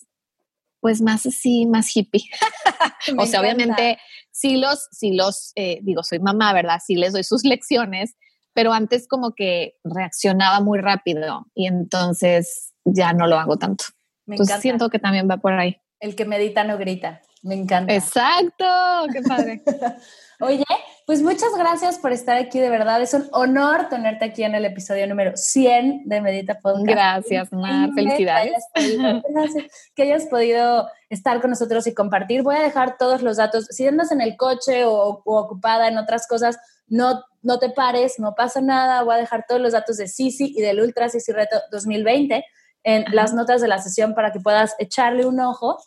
pues 0.85 1.01
más 1.01 1.25
así, 1.25 1.65
más 1.65 1.97
hippie. 1.97 2.25
o 3.19 3.25
sea, 3.25 3.41
obviamente 3.41 3.97
sí 4.31 4.59
los, 4.59 4.87
sí 4.93 5.13
los, 5.15 5.53
eh, 5.55 5.79
digo, 5.81 6.03
soy 6.03 6.19
mamá, 6.19 6.53
¿verdad? 6.53 6.79
Sí 6.85 6.95
les 6.95 7.15
doy 7.15 7.25
sus 7.25 7.43
lecciones, 7.45 8.17
pero 8.53 8.75
antes 8.75 9.09
como 9.09 9.33
que 9.35 9.79
reaccionaba 9.83 10.61
muy 10.61 10.79
rápido 10.79 11.47
y 11.55 11.69
entonces 11.69 12.75
ya 12.85 13.15
no 13.15 13.27
lo 13.27 13.39
hago 13.39 13.57
tanto. 13.57 13.85
Me 14.27 14.35
entonces 14.35 14.61
siento 14.61 14.91
que 14.91 14.99
también 14.99 15.27
va 15.27 15.39
por 15.39 15.55
ahí. 15.55 15.79
El 16.01 16.15
que 16.17 16.27
medita 16.27 16.65
no 16.65 16.77
grita. 16.77 17.23
Me 17.43 17.55
encanta. 17.55 17.95
Exacto, 17.95 18.67
qué 19.11 19.23
padre. 19.23 19.63
Oye, 20.41 20.65
pues 21.07 21.23
muchas 21.23 21.55
gracias 21.57 21.99
por 21.99 22.13
estar 22.13 22.37
aquí, 22.37 22.59
de 22.59 22.71
verdad. 22.71 23.01
Es 23.03 23.15
un 23.15 23.29
honor 23.33 23.89
tenerte 23.89 24.25
aquí 24.25 24.43
en 24.43 24.55
el 24.55 24.65
episodio 24.65 25.07
número 25.07 25.37
100 25.37 26.09
de 26.09 26.21
Medita 26.21 26.59
Podcast. 26.61 26.87
Gracias, 26.87 27.53
Mar. 27.53 27.91
Felicidades. 27.95 28.65
gracias, 29.29 29.65
que 29.95 30.03
hayas 30.03 30.27
podido 30.27 30.89
estar 31.11 31.41
con 31.41 31.51
nosotros 31.51 31.87
y 31.87 31.95
compartir. 31.95 32.43
Voy 32.43 32.57
a 32.57 32.63
dejar 32.63 32.97
todos 32.99 33.23
los 33.23 33.37
datos. 33.37 33.67
Si 33.71 33.87
andas 33.87 34.13
en 34.13 34.21
el 34.21 34.37
coche 34.37 34.85
o, 34.85 35.23
ocupada 35.25 35.89
en 35.89 35.99
otras 35.99 36.27
cosas, 36.27 36.59
no, 36.87 37.23
no 37.43 37.59
te 37.59 37.71
pares, 37.71 38.19
no 38.19 38.35
pasa 38.35 38.61
nada. 38.61 39.03
Voy 39.03 39.15
a 39.15 39.19
dejar 39.19 39.45
todos 39.47 39.61
los 39.61 39.73
datos 39.73 39.97
de 39.99 40.09
Sisi 40.09 40.53
y 40.57 40.63
del 40.63 40.81
Ultra 40.81 41.09
Sisi 41.09 41.33
Reto 41.33 41.57
2020 41.71 42.45
en 42.83 43.05
las 43.13 43.35
notas 43.35 43.61
de 43.61 43.69
la 43.69 43.79
sesión 43.79 44.15
para 44.15 44.33
que 44.33 44.41
puedas 44.41 44.75
echarle 44.79 45.27
un 45.27 45.41
ojo 45.41 45.79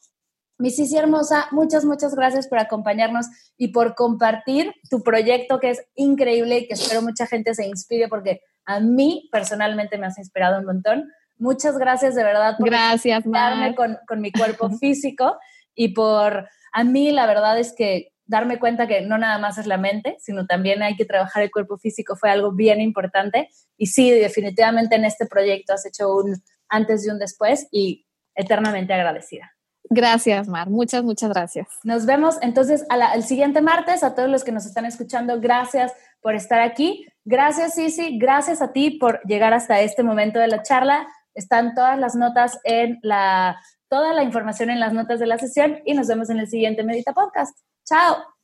mi 0.60 0.72
Sisi 0.72 0.98
hermosa, 0.98 1.48
muchas, 1.52 1.86
muchas 1.86 2.16
gracias 2.16 2.48
por 2.48 2.60
acompañarnos 2.60 3.28
y 3.58 3.70
por 3.70 3.96
compartir 3.96 4.74
tu 4.90 5.04
proyecto 5.04 5.60
que 5.60 5.72
es 5.72 5.86
increíble 5.96 6.58
y 6.58 6.68
que 6.68 6.74
espero 6.74 7.02
mucha 7.02 7.28
gente 7.28 7.54
se 7.54 7.68
inspire 7.68 8.08
porque 8.08 8.42
a 8.66 8.80
mí 8.80 9.30
personalmente 9.32 9.98
me 9.98 10.08
has 10.08 10.18
inspirado 10.18 10.60
un 10.60 10.66
montón. 10.66 11.10
Muchas 11.38 11.78
gracias 11.78 12.16
de 12.16 12.24
verdad 12.24 12.58
por 12.58 12.70
gracias, 12.70 13.24
darme 13.26 13.76
con, 13.76 13.98
con 14.08 14.20
mi 14.20 14.32
cuerpo 14.32 14.70
físico 14.80 15.38
y 15.76 15.90
por, 15.90 16.50
a 16.74 16.84
mí 16.84 17.12
la 17.12 17.28
verdad 17.28 17.60
es 17.60 17.74
que 17.74 18.14
darme 18.26 18.60
cuenta 18.60 18.88
que 18.88 19.02
no 19.02 19.18
nada 19.18 19.38
más 19.38 19.58
es 19.58 19.68
la 19.68 19.78
mente, 19.78 20.18
sino 20.20 20.46
también 20.46 20.82
hay 20.82 20.96
que 20.96 21.06
trabajar 21.06 21.44
el 21.44 21.52
cuerpo 21.52 21.78
físico 21.78 22.16
fue 22.16 22.30
algo 22.30 22.52
bien 22.52 22.82
importante. 22.82 23.50
Y 23.78 23.88
sí, 23.88 24.10
definitivamente 24.12 24.96
en 24.96 25.06
este 25.06 25.28
proyecto 25.28 25.74
has 25.74 25.86
hecho 25.86 26.14
un 26.14 26.36
antes 26.68 27.06
y 27.06 27.10
un 27.10 27.20
después 27.20 27.68
y 27.72 28.06
eternamente 28.36 28.94
agradecida. 28.94 29.57
Gracias, 29.90 30.48
Mar. 30.48 30.70
Muchas, 30.70 31.04
muchas 31.04 31.30
gracias. 31.30 31.68
Nos 31.84 32.06
vemos 32.06 32.38
entonces 32.42 32.86
al 32.90 33.24
siguiente 33.24 33.62
martes. 33.62 34.04
A 34.04 34.16
todos 34.16 34.30
los 34.30 34.44
que 34.44 34.52
nos 34.52 34.66
están 34.66 34.86
escuchando, 34.86 35.40
gracias 35.40 35.94
por 36.22 36.36
estar 36.36 36.60
aquí. 36.60 37.06
Gracias, 37.26 37.76
Sisi. 37.76 38.18
Gracias 38.18 38.62
a 38.62 38.72
ti 38.72 38.92
por 38.92 39.22
llegar 39.24 39.54
hasta 39.54 39.82
este 39.82 40.04
momento 40.04 40.40
de 40.40 40.48
la 40.48 40.64
charla. 40.64 41.08
Están 41.34 41.76
todas 41.76 41.98
las 42.00 42.16
notas 42.16 42.60
en 42.64 43.00
la, 43.02 43.60
toda 43.90 44.14
la 44.14 44.24
información 44.24 44.70
en 44.70 44.80
las 44.80 44.94
notas 44.94 45.20
de 45.20 45.28
la 45.28 45.38
sesión 45.38 45.80
y 45.86 45.94
nos 45.94 46.08
vemos 46.08 46.30
en 46.30 46.40
el 46.40 46.48
siguiente 46.48 46.84
Medita 46.84 47.14
Podcast. 47.14 47.58
Chao. 47.86 48.37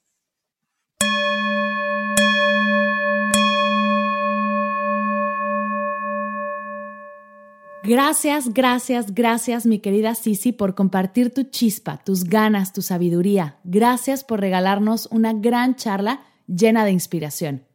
Gracias, 7.85 8.53
gracias, 8.53 9.13
gracias, 9.13 9.65
mi 9.65 9.79
querida 9.79 10.15
Sisi, 10.15 10.53
por 10.53 10.73
compartir 10.73 11.33
tu 11.33 11.43
chispa, 11.43 11.97
tus 11.97 12.23
ganas, 12.23 12.71
tu 12.71 12.81
sabiduría. 12.81 13.57
Gracias 13.65 14.23
por 14.23 14.39
regalarnos 14.39 15.09
una 15.11 15.33
gran 15.33 15.75
charla 15.75 16.21
llena 16.47 16.85
de 16.85 16.91
inspiración. 16.91 17.65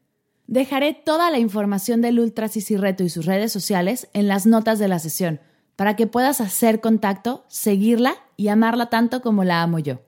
Dejaré 0.47 0.95
toda 0.95 1.31
la 1.31 1.39
información 1.39 2.01
del 2.01 2.21
Ultra 2.21 2.49
Sisi 2.49 2.79
Reto 2.79 3.05
y 3.05 3.11
sus 3.11 3.27
redes 3.27 3.53
sociales 3.53 4.09
en 4.15 4.29
las 4.29 4.47
notas 4.47 4.79
de 4.79 4.89
la 4.89 4.99
sesión 4.99 5.41
para 5.77 5.95
que 5.95 6.07
puedas 6.07 6.41
hacer 6.41 6.81
contacto, 6.81 7.45
seguirla 7.49 8.15
y 8.39 8.49
amarla 8.49 8.89
tanto 8.89 9.21
como 9.21 9.45
la 9.45 9.63
amo 9.63 9.79
yo. 9.79 10.01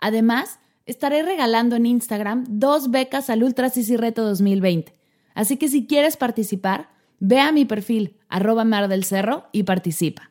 Además, 0.00 0.60
estaré 0.86 1.22
regalando 1.22 1.76
en 1.76 1.84
Instagram 1.84 2.46
dos 2.48 2.90
becas 2.90 3.28
al 3.28 3.42
Ultra 3.42 3.68
Sisi 3.68 3.98
Reto 3.98 4.24
2020. 4.24 4.94
Así 5.34 5.58
que 5.58 5.68
si 5.68 5.86
quieres 5.86 6.16
participar, 6.16 6.93
ve 7.20 7.40
a 7.40 7.52
mi 7.52 7.64
perfil, 7.64 8.18
arroba 8.28 8.64
mar 8.64 8.88
del 8.88 9.04
cerro, 9.04 9.48
y 9.52 9.62
participa. 9.62 10.30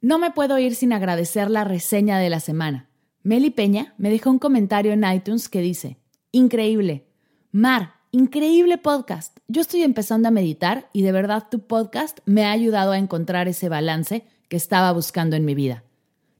No 0.00 0.18
me 0.18 0.32
puedo 0.32 0.58
ir 0.58 0.74
sin 0.74 0.92
agradecer 0.92 1.50
la 1.50 1.64
reseña 1.64 2.18
de 2.18 2.28
la 2.28 2.40
semana. 2.40 2.88
Meli 3.22 3.50
Peña 3.50 3.94
me 3.98 4.10
dejó 4.10 4.30
un 4.30 4.40
comentario 4.40 4.92
en 4.92 5.04
iTunes 5.04 5.48
que 5.48 5.60
dice, 5.60 5.98
increíble. 6.32 7.06
Mar, 7.52 7.94
increíble 8.10 8.78
podcast. 8.78 9.38
Yo 9.46 9.60
estoy 9.60 9.82
empezando 9.82 10.26
a 10.26 10.32
meditar 10.32 10.88
y 10.92 11.02
de 11.02 11.12
verdad 11.12 11.46
tu 11.48 11.66
podcast 11.66 12.18
me 12.24 12.44
ha 12.44 12.50
ayudado 12.50 12.90
a 12.90 12.98
encontrar 12.98 13.46
ese 13.46 13.68
balance 13.68 14.26
que 14.48 14.56
estaba 14.56 14.90
buscando 14.92 15.36
en 15.36 15.44
mi 15.44 15.54
vida. 15.54 15.84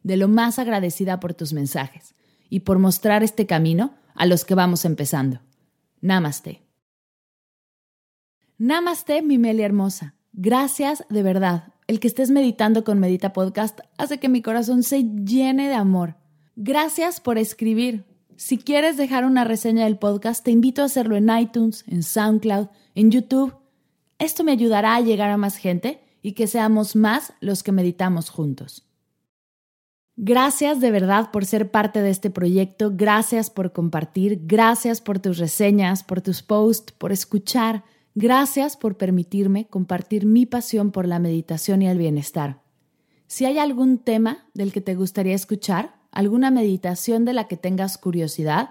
De 0.02 0.16
lo 0.16 0.26
más 0.26 0.58
agradecida 0.58 1.20
por 1.20 1.34
tus 1.34 1.52
mensajes 1.52 2.16
y 2.50 2.60
por 2.60 2.80
mostrar 2.80 3.22
este 3.22 3.46
camino 3.46 3.94
a 4.14 4.26
los 4.26 4.44
que 4.44 4.56
vamos 4.56 4.84
empezando. 4.84 5.40
Namaste. 6.00 6.61
Namaste, 8.64 9.22
mi 9.22 9.38
Meli 9.38 9.62
hermosa. 9.62 10.14
Gracias 10.32 11.04
de 11.10 11.24
verdad. 11.24 11.74
El 11.88 11.98
que 11.98 12.06
estés 12.06 12.30
meditando 12.30 12.84
con 12.84 13.00
Medita 13.00 13.32
Podcast 13.32 13.80
hace 13.98 14.20
que 14.20 14.28
mi 14.28 14.40
corazón 14.40 14.84
se 14.84 15.02
llene 15.02 15.66
de 15.66 15.74
amor. 15.74 16.14
Gracias 16.54 17.18
por 17.18 17.38
escribir. 17.38 18.04
Si 18.36 18.58
quieres 18.58 18.96
dejar 18.96 19.24
una 19.24 19.42
reseña 19.42 19.86
del 19.86 19.98
podcast, 19.98 20.44
te 20.44 20.52
invito 20.52 20.82
a 20.82 20.84
hacerlo 20.84 21.16
en 21.16 21.28
iTunes, 21.36 21.82
en 21.88 22.04
SoundCloud, 22.04 22.68
en 22.94 23.10
YouTube. 23.10 23.52
Esto 24.20 24.44
me 24.44 24.52
ayudará 24.52 24.94
a 24.94 25.00
llegar 25.00 25.30
a 25.30 25.36
más 25.36 25.56
gente 25.56 26.00
y 26.22 26.34
que 26.34 26.46
seamos 26.46 26.94
más 26.94 27.32
los 27.40 27.64
que 27.64 27.72
meditamos 27.72 28.30
juntos. 28.30 28.86
Gracias 30.14 30.78
de 30.78 30.92
verdad 30.92 31.32
por 31.32 31.46
ser 31.46 31.72
parte 31.72 32.00
de 32.00 32.10
este 32.10 32.30
proyecto, 32.30 32.92
gracias 32.94 33.50
por 33.50 33.72
compartir, 33.72 34.42
gracias 34.44 35.00
por 35.00 35.18
tus 35.18 35.38
reseñas, 35.38 36.04
por 36.04 36.20
tus 36.20 36.42
posts, 36.42 36.92
por 36.92 37.10
escuchar, 37.10 37.82
gracias 38.14 38.76
por 38.76 38.96
permitirme 38.96 39.66
compartir 39.66 40.26
mi 40.26 40.46
pasión 40.46 40.92
por 40.92 41.06
la 41.06 41.18
meditación 41.18 41.82
y 41.82 41.88
el 41.88 41.98
bienestar. 41.98 42.62
Si 43.26 43.44
hay 43.44 43.58
algún 43.58 43.98
tema 43.98 44.46
del 44.54 44.72
que 44.72 44.80
te 44.80 44.94
gustaría 44.94 45.34
escuchar, 45.34 45.96
alguna 46.10 46.50
meditación 46.50 47.24
de 47.24 47.32
la 47.32 47.48
que 47.48 47.56
tengas 47.56 47.98
curiosidad 47.98 48.70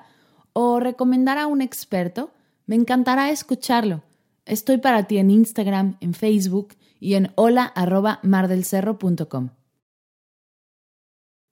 o 0.53 0.79
recomendar 0.79 1.37
a 1.37 1.47
un 1.47 1.61
experto, 1.61 2.31
me 2.67 2.75
encantará 2.75 3.31
escucharlo. 3.31 4.03
Estoy 4.45 4.77
para 4.77 5.07
ti 5.07 5.17
en 5.17 5.31
Instagram, 5.31 5.97
en 5.99 6.13
Facebook 6.13 6.75
y 6.99 7.15
en 7.15 7.31
hola@mardelcerro.com. 7.35 9.49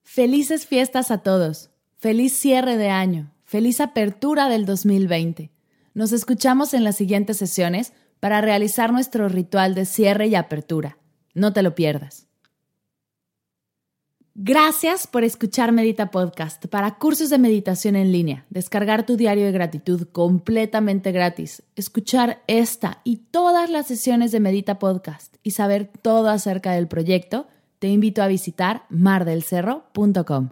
Felices 0.03 0.65
fiestas 0.65 1.11
a 1.11 1.17
todos. 1.19 1.69
Feliz 1.97 2.33
cierre 2.33 2.77
de 2.77 2.89
año. 2.89 3.31
Feliz 3.43 3.81
apertura 3.81 4.49
del 4.49 4.65
2020. 4.65 5.51
Nos 5.99 6.13
escuchamos 6.13 6.73
en 6.73 6.85
las 6.85 6.95
siguientes 6.95 7.35
sesiones 7.35 7.91
para 8.21 8.39
realizar 8.39 8.93
nuestro 8.93 9.27
ritual 9.27 9.75
de 9.75 9.83
cierre 9.83 10.27
y 10.27 10.35
apertura. 10.35 10.97
No 11.33 11.51
te 11.51 11.61
lo 11.61 11.75
pierdas. 11.75 12.29
Gracias 14.33 15.07
por 15.07 15.25
escuchar 15.25 15.73
Medita 15.73 16.09
Podcast 16.09 16.67
para 16.67 16.95
cursos 16.95 17.29
de 17.29 17.37
meditación 17.37 17.97
en 17.97 18.13
línea, 18.13 18.45
descargar 18.49 19.05
tu 19.05 19.17
diario 19.17 19.43
de 19.43 19.51
gratitud 19.51 20.07
completamente 20.13 21.11
gratis, 21.11 21.63
escuchar 21.75 22.43
esta 22.47 23.01
y 23.03 23.17
todas 23.17 23.69
las 23.69 23.85
sesiones 23.85 24.31
de 24.31 24.39
Medita 24.39 24.79
Podcast 24.79 25.35
y 25.43 25.51
saber 25.51 25.91
todo 26.01 26.29
acerca 26.29 26.71
del 26.71 26.87
proyecto, 26.87 27.49
te 27.79 27.89
invito 27.89 28.23
a 28.23 28.27
visitar 28.27 28.85
mardelcerro.com. 28.87 30.51